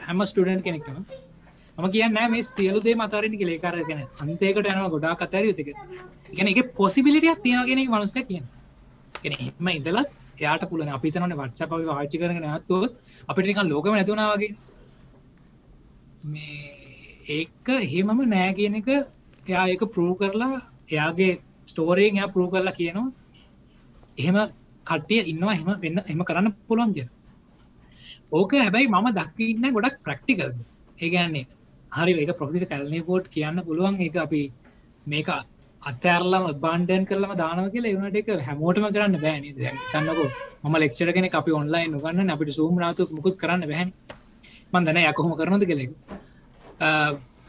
[0.00, 1.02] හැම ස්ටඩන් කෙනෙක්ම
[1.78, 5.70] ම කියන්න මේ සියලු දේ මතරනි ලේකර කෙන අන්තේකට යනවා ගොඩා අතර යුතක
[6.30, 8.44] ගැන එක පොසිබිලිටියක් තියෙනගෙන මනුස්ස කියන
[9.24, 12.82] එම ඉදලත් එයාට පුලන අපිතනන වට්සප වාචි කරන ඇත්තුව
[13.28, 14.52] අපිට නිකන් ලෝකම නැතුනා වගේ.
[16.24, 16.80] මේ
[17.28, 18.88] ඒක එහෙමම නෑ කියන එක
[19.46, 20.56] එයා එක ප්‍රූ කරලා
[20.88, 21.32] එයාගේ
[21.66, 23.08] ස්ටෝරයෙන් එයා ප්‍රූ කරලා කියනවා.
[24.18, 24.36] එහෙම
[24.86, 27.08] කට්ටිය ඉන්නවා එහම වෙන්න එම කරන්න පුළුවන් කිය
[28.32, 30.52] ඕක හැබැයි මම දක්කින්න ගොඩක් ප්‍රක්ටිකල්
[30.98, 31.46] ඒගැන්නේ
[31.92, 33.94] හරි ඒක ප්‍රොෆිස කැල්නේ පෝට් කියන්න පුළුවන්.
[34.00, 34.42] එක අපි
[35.06, 35.28] මේක
[35.82, 39.44] අත්තරලම බන්ඩන් කරලම දානව කියලා එවනට එක හැමෝටම කරන්න බෑන
[39.92, 40.28] තන්නකෝ
[40.64, 43.92] ම ලෙක්ෂර කෙන අපි ඔන්ලයින් ගන්න අපිට සූම් නාතු මුකුත් කරන්න බැහන්
[44.72, 45.92] මන්දන යකොහොම කරනද කෙලෙක්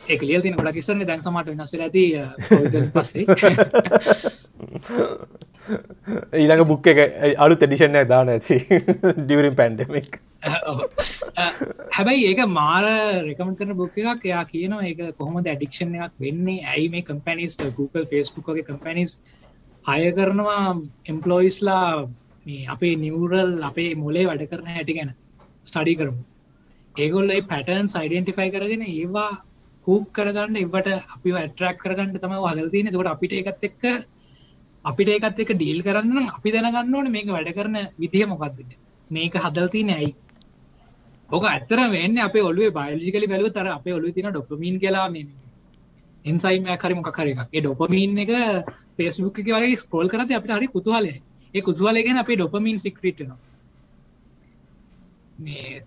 [0.08, 0.22] ඒක.
[0.22, 2.04] ලියල් තින ගොඩක් කිස්සරන්නේ දැන් සමට වෙනස් ඇති
[2.94, 3.26] පස්සේ.
[6.42, 7.00] ඊළඟ බුක් එක
[7.38, 8.60] අලු තෙඩිෂණය දාන ඇති.
[9.24, 10.22] ඩියවරින් පැන්ඩමික්
[11.92, 12.86] හැබැයි ඒක මාර
[13.28, 14.26] රෙකමට කරන බුක් එකක්.
[14.26, 16.66] එයා කියනවා ඒක කොහොම ඇඩික්ෂණ එකක් වෙන්නේ?
[16.66, 19.20] ඇයි මේ කම්පැනිස් Google ෆස්බුක් වගේ කම්පැනිස්
[19.86, 22.08] හය කරනවා එම්පලොයිස්ලා
[22.46, 25.14] මේ අපේ නිවරල් අපේ මොලේ වැඩ කරන හැටි ගැන
[25.66, 26.22] ස්ටඩි කරමු.
[26.96, 29.32] ඒගොල්ල පැටර්න් සයිඩෙන්ටිෆයි කරගෙන ඒවා
[29.88, 33.84] හූක් කරගන්න එවට අපි ඇටරක් කරගන්න තම වගල්තින තොට අපිට එකත් එක්ක
[34.86, 38.60] අපිට ඒකත් එක ඩීල් කරන්න අපි දැනගන්න ඕන මේක වැඩ කරන විදිහ මොකක්ද
[39.10, 40.16] මේක හදල්ති නෑයි
[41.30, 45.08] ඕක ඇත්තර වෙන්න අපේ ඔලුවේ බයිලජිකලි බැලුව තර අපේ ඔලු තින ඩොපමීන් කියලා
[46.26, 48.32] එන්සයිම කරි මොක කර එක ඒ ඩොපමීන් එක
[48.98, 51.22] පේස්බුක් එක වගේ ස්කෝල් කරති අපිට හරි කුතුහලේ
[51.54, 53.32] ඒ කුතුහලගෙන අපේ ඩොපමීන් සික්‍රීට්න
[55.40, 55.84] මේ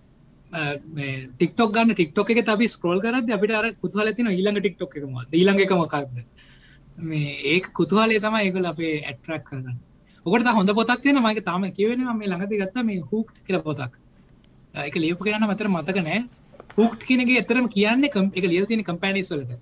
[1.32, 5.61] ටික්ටොක් ගන්න ටික්ටොක් එක තබි ස්කෝල් කරද අපිට අර කුතුහල තින ඊළඟ ටික්ටොක් එකම ඊළඟ
[5.61, 6.24] එක මොකක්ද?
[6.99, 9.76] මේ ඒ කුතුහලේ තම ඒකල අපේ ඇට්‍රක් කරන්න
[10.26, 13.92] ඔකට හොඳ පොතක් තියෙන මගේ තාම කිවෙන මේ ළඟති ගත්ත මේ හුක්් කියල පොතක්.
[14.74, 16.24] එක ලියපු කරන්න මතර මතක නෑ.
[16.78, 19.59] හුක්් කියනගේ එතරම කියන්නේ එක ලියල් තියෙන කම්පැනිස් වලට.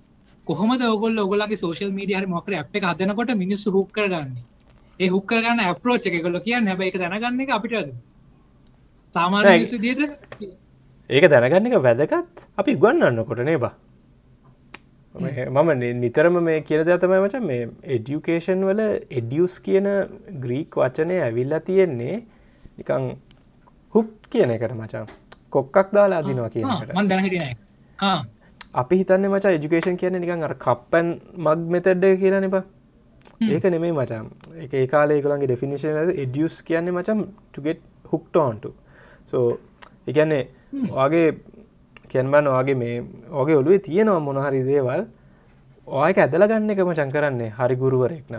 [0.47, 4.37] කොහොමද ඔගොල් ඔගොලගේ සෝශල් මීඩිය මොකර අප එක හදනකොට මිනිස්සු හුක් කරගන්න?
[4.99, 6.67] ඒ හුක් කරගන්න අප්‍රෝච් එක කොල්ල කියන්න.
[6.67, 7.93] හැබ එක දැනගන්න එක අපිට
[9.15, 10.01] සාමාන්‍ය විදියට
[11.09, 12.47] ඒක දැනගන්න එක වැදගත්.
[12.57, 13.73] අපි ගන්නන්න කොට නේබා
[15.15, 19.87] මම නිතරම මේ කියල දතමයි මචන් මේ එඩියුකේෂන් වල එඩියස් කියන
[20.39, 22.15] ග්‍රීක් වචනය ඇවිල්ලා තියෙන්නේ
[22.77, 23.09] නිකං
[23.95, 25.05] හුප් කියන එකට මචන්
[25.49, 26.65] කොක්කක් දාලා අදිනවා කියන
[28.73, 32.63] අපි හිතන්න මචා එජුකේෂන් කියන නිකන් අර කප්පන් මක් මෙතැඩ්ඩ කියලා නිපා
[33.49, 34.27] ඒක නෙමේ මචම්
[34.59, 38.65] එක ඒ කාලේ එකළන්ගේ ඩෙෆිනිශන එඩියස් කියන්නේ මචම් ටගෙට හුක්ටෝන්ට
[39.31, 39.45] සෝ
[40.07, 40.43] එකන්නේ
[40.91, 41.27] වගේ
[42.13, 42.95] කැන්බන් වගේ මේ
[43.31, 45.05] ඕගේ ඔලුවේ තියෙනවා මොනහරි දේවල්.
[45.87, 48.35] ඔයක ඇදල ගන්න එකම චංකරන්නේ හරි ගුරුවරෙක්න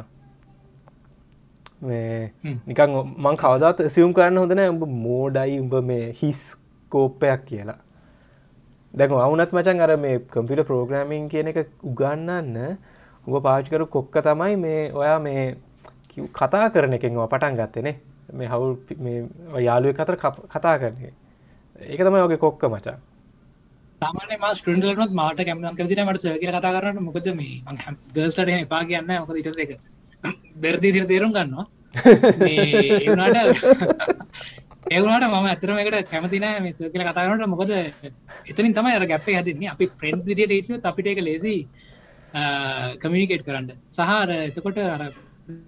[1.83, 2.33] මේ
[2.67, 6.57] නිකන් මං කවදත් සියුම් කරන්න හොඳන උඹ මෝඩයි උඹ මේ හිස්
[6.93, 7.79] කෝප්පයක් කියලා.
[8.95, 12.59] දැක අවුනත් මචන් අර මේ කම්පිට ප්‍රෝග්‍රමින් කියන එක උගන්නන්න
[13.27, 15.57] උඹ පාච්කරු කොක්ක තමයි මේ ඔයා මේ
[16.33, 17.97] කතා කරන එකෙන් පටන් ගත්තනේ
[18.33, 18.77] මේ හවුල්
[19.61, 21.13] යාලුව අතර කතා කරන්නේ
[21.81, 22.97] ඒක තමයි ඔගේ කොක්ක මචා
[24.05, 27.55] සාමාන්‍ය මා ස්ටඩන්ටලනත් මාට කැමන් කරදින මට සය කතා කරන්න මොකද මේ
[28.17, 29.73] ගල්ස්ට එපා කියන්න මොක ඉට එක
[30.57, 31.67] බෙරදි තිර තේරුම් ගන්නවා.
[34.91, 37.73] ඒවුණට මම ඇතරම එකට කැමතින මේ සකල කතාරනට මොකද
[38.51, 39.71] එතනින් තමයි අර ගැපේ හැදන්නේ.
[39.75, 41.55] අපි ෆ්‍රෙන්ඩ් විදියට ඉට අපිට එක ලේසි
[43.03, 43.69] කමියනිකේට් කරන්න.
[43.91, 45.03] සහර එතකොට අර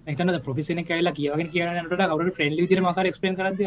[0.07, 3.61] එතන පොෆිසින කයිලා කියවගෙන කියනට කවර ෆ්‍රෙන්ඩ් විදිර මකර එක්ස්පෙන් කරද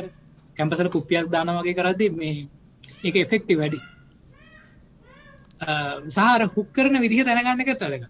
[0.57, 2.37] කැම්පසල කුපියක් දාන වගේ කරදි මේ
[3.05, 3.81] එක එෆෙක්ටි වැඩි.
[6.11, 8.04] සාර හුක් කරන විදිහ දැනගන්න එකත් අදක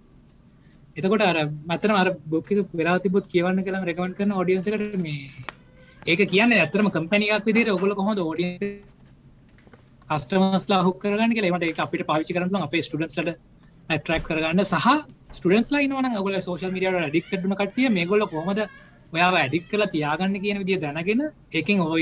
[0.96, 5.30] එතකොට අර මතන අර බොක්ක වෙලා තිබොත් කියවන්න කළම රෙකමන් කරන ෝඩියන්සකට මේ
[6.06, 8.62] ඒක කියන්න ඇතරම කම්පැනියක් විදිට ඔගොල කොහොඳ ෝඩියන්ස
[10.08, 13.38] අස්ටමස්ලා හුක් කරගන්න ලේමට එක අපිට පාවිචි කරන අපේ ස්ටඩන්ස්ලට
[13.88, 14.64] ඇටරක් කරගන්න.
[14.64, 14.88] සහ
[15.30, 18.60] ස්ටඩන්ස් ලයිනවන ගොල සෝෂල් මිඩියට ඩික් කටන කටිය මේ ගොල කොමද
[19.12, 21.22] ඔයා ඇඩික් කලා තියාගන්න කියන විදිිය දැනගෙන
[21.52, 21.98] එකින් ඕක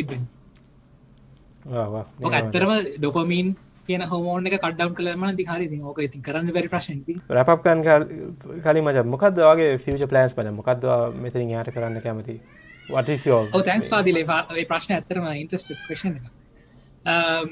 [2.30, 3.48] ඇත්තරම ඩොපමීන්
[3.88, 6.98] කියන හෝමෝන එක කඩ්ඩම් කලම ති හරි ඕක ඉතින් කරන්න බැරි ප්‍රශ්න.
[7.38, 7.80] රැප්කන්
[8.66, 10.88] කලින් මච මොකද වගේ ෆිච ප්ලන්ස් පල මොකක්ද
[11.24, 12.36] මෙතරින් යාට කරන්න කැමති?
[12.90, 14.26] වටෝ තැන්ස් පාදිලේ
[14.68, 16.14] ප්‍රශ්න ඇත්තරම ඉන්ට්‍රස්ට ප්‍රශ්න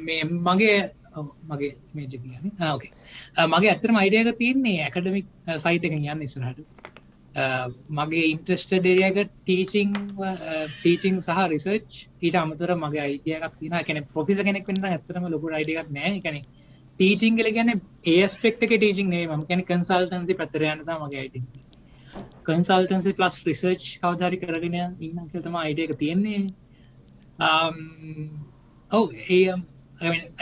[0.06, 0.78] මේ මගේ
[1.50, 2.50] මගේ මේජ කියන්න.
[2.72, 2.92] ඕකේ
[3.52, 5.26] මගේ ඇත්තරම අයිඩියක තියන්නේ ඇකඩමික්
[5.64, 6.60] සයිට එක යන්න ඉස්රහට
[7.90, 9.90] මගේ ඉන්ට්‍රස්ට ඩේරියක ටීචිං
[10.74, 15.90] ටීචිං සහ රිසර්ච් ඊට අමතර මගේ අයිඩියක් තින කැන පොෆිස කෙනෙක් වෙන්න ඇතරම ලොකු අයිඩියක්
[15.90, 16.20] නෑ.
[16.20, 16.40] කැනෙ
[16.98, 17.72] ටීචිං ගල ගැන
[18.06, 21.36] ඒස්පෙක්ට ටීචිං නේ ම කැන කන්සල්ටන්සි පතරයනත මගේ අයිඩ
[22.46, 26.42] කන්සල්ටන්සි පලස් රිසර්ච් කවධරි කරගෙන ඉන්න තම අයිඩියක තියෙන්නේ.
[28.90, 29.54] ඔව ඒ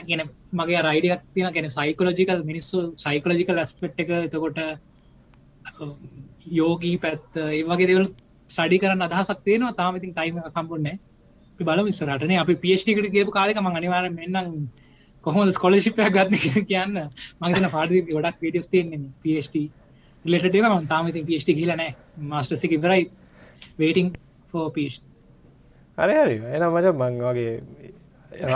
[0.02, 0.22] ගැන
[0.52, 4.14] මගේ රයිඩියක් තින ගැන සයිකෝලජිකල් මිනිස්සු සයිකෝලජිකල් ඇස්පෙට් එක.
[4.20, 4.62] එතකොට
[6.46, 8.06] යෝගී පැත්ත ඒ වගේ දෙවල්
[8.50, 9.72] සඩි කරන්න අදහසක් තියෙනවා.
[9.72, 10.98] තාමතින් ටයිම කම්පුන්න
[11.60, 14.68] බල විස්සරටන අපි පිේෂ්ටිකට ගේපු කාලක ම අනිවාර මෙන්නම්
[15.24, 17.00] කොහොම ස්කොලශිපය ගත්න කියන්න.
[17.40, 19.70] මගේන පාඩි ගොඩක් වීඩියස් තියන්නේ පට
[20.24, 23.10] ලෙට ම තාමති පිේෂ්ටි කියලනෑ මස්ටසික ඉවරයි.
[23.78, 24.12] වේටිං
[24.54, 25.02] ෝ පිෂ්
[25.98, 26.36] හරි හරි.
[26.50, 27.52] එන මට මං වගේ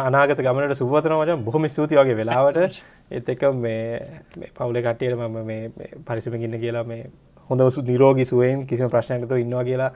[0.00, 2.82] අනාගත ගමනට සුවතන මච බොහොම ස්තුති වගේ වෙලාවට.
[3.10, 7.10] එත් එක මේ පවුල කට්ටියට මම මේ පරිසමගන්න කියලා මේ
[7.50, 9.92] හොඳ නිරෝගි සුවෙන් කිසිම ප්‍රශ්නයකතු ඉන්නවා කියලා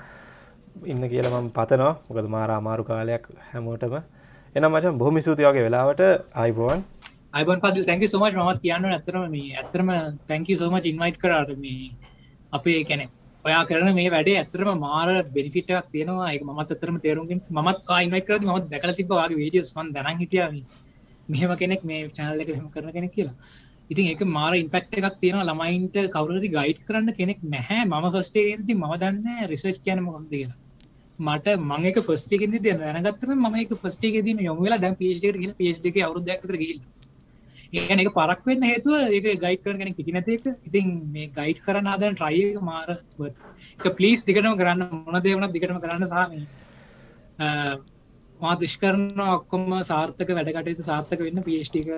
[0.93, 1.91] ඉන්න කියලා මම පතනවා.
[2.09, 3.97] මොකද මාර අමාරු කාලයක් හැමෝටම.
[4.57, 6.01] එන මචන් බොහොම ස්තුතිවගේ වෙලාවට.
[6.43, 6.79] අයිබෝන්
[7.33, 9.91] අයිබන් පද තැක සෝමච් මත් කියන්න ඇතරම මේ ඇතරම
[10.29, 11.91] තැක සෝමච ඉන්වයිට් කරට මේ
[12.53, 13.05] අපේ කැනෙ
[13.45, 16.33] ඔයා කරන මේ වැඩේ ඇතරම මාර බෙනිෆිටක් තියෙනවා.
[16.35, 20.57] එක මත් අතරම තේරුම්ගින් මත් ඉන්වයිට කරද මත් දැකල තිබවාගේ වීඩියස් මන් දැන හිටියාව
[21.29, 23.37] මෙහම කෙනෙක් මේ චානල එක හම කරන කෙනෙක් කියලා.
[23.93, 27.85] ඉතින් එක මාර ඉන්පෙක්ට එකක් තියෙන ළමයින්ට කවුරදි ගයිඩ් කරන්න කෙනෙක් නැහැ.
[27.85, 30.61] ම ෆස්ටේති ම දන්න රිසර්ච් කියන මොකක්ද කියලා.
[31.19, 36.57] මට මංක ෆස්ටේගෙද තිය දැනගත්තර ම එක ෆස්ටේ දී යොමලා දැ පිේට ල පිේ් අවරුදක්තර
[36.57, 36.81] ගිල්
[37.73, 42.17] ඒන එක පරක් වෙන්න හේතුව ඒක ගයිඩ් කරගෙන කිටි නැතික ඉතින් මේ ගයිඩ් කරන ආදන
[42.17, 46.45] ට්‍රයික මාර එක පලිස් දිකටම කරන්න මොන දේවන දිකටම කරන්න සාමී
[48.41, 51.93] මා දුෂ්කරන ඔක්කොම සාර්ථක වැඩකටයුතු සාර්ථක වෙන්න පිේෂ්ටික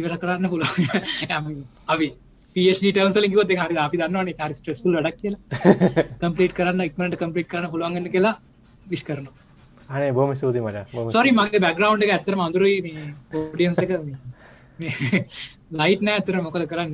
[0.00, 1.64] ඉවර කරන්න පුළුවන්.
[1.94, 2.08] අපි
[2.56, 5.34] ටම්සල ගොත් හරි අපි දන්නවන හරි ස්ට්‍රෙස්ුල් ඩක් කියල.
[6.20, 8.34] කම්පලිට කරන්න ඉක්මට කම්පලිට කරන පුළුවන්ගන්න කියලා
[8.92, 9.26] විශ් කරන
[9.88, 10.78] අනේ බොම සූති මට.
[11.16, 13.90] සොරි මගේ බැග්‍රවන්් එක ඇතරම අඳුර ෝඩියන්ස එක.
[15.80, 16.92] ලයිට් නෑ ඇතර මොකද කරන්න.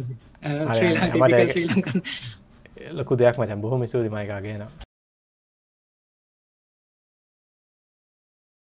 [2.99, 4.65] ලොකු දෙයක් මචන් බොහොම සූති මයිකාගෙන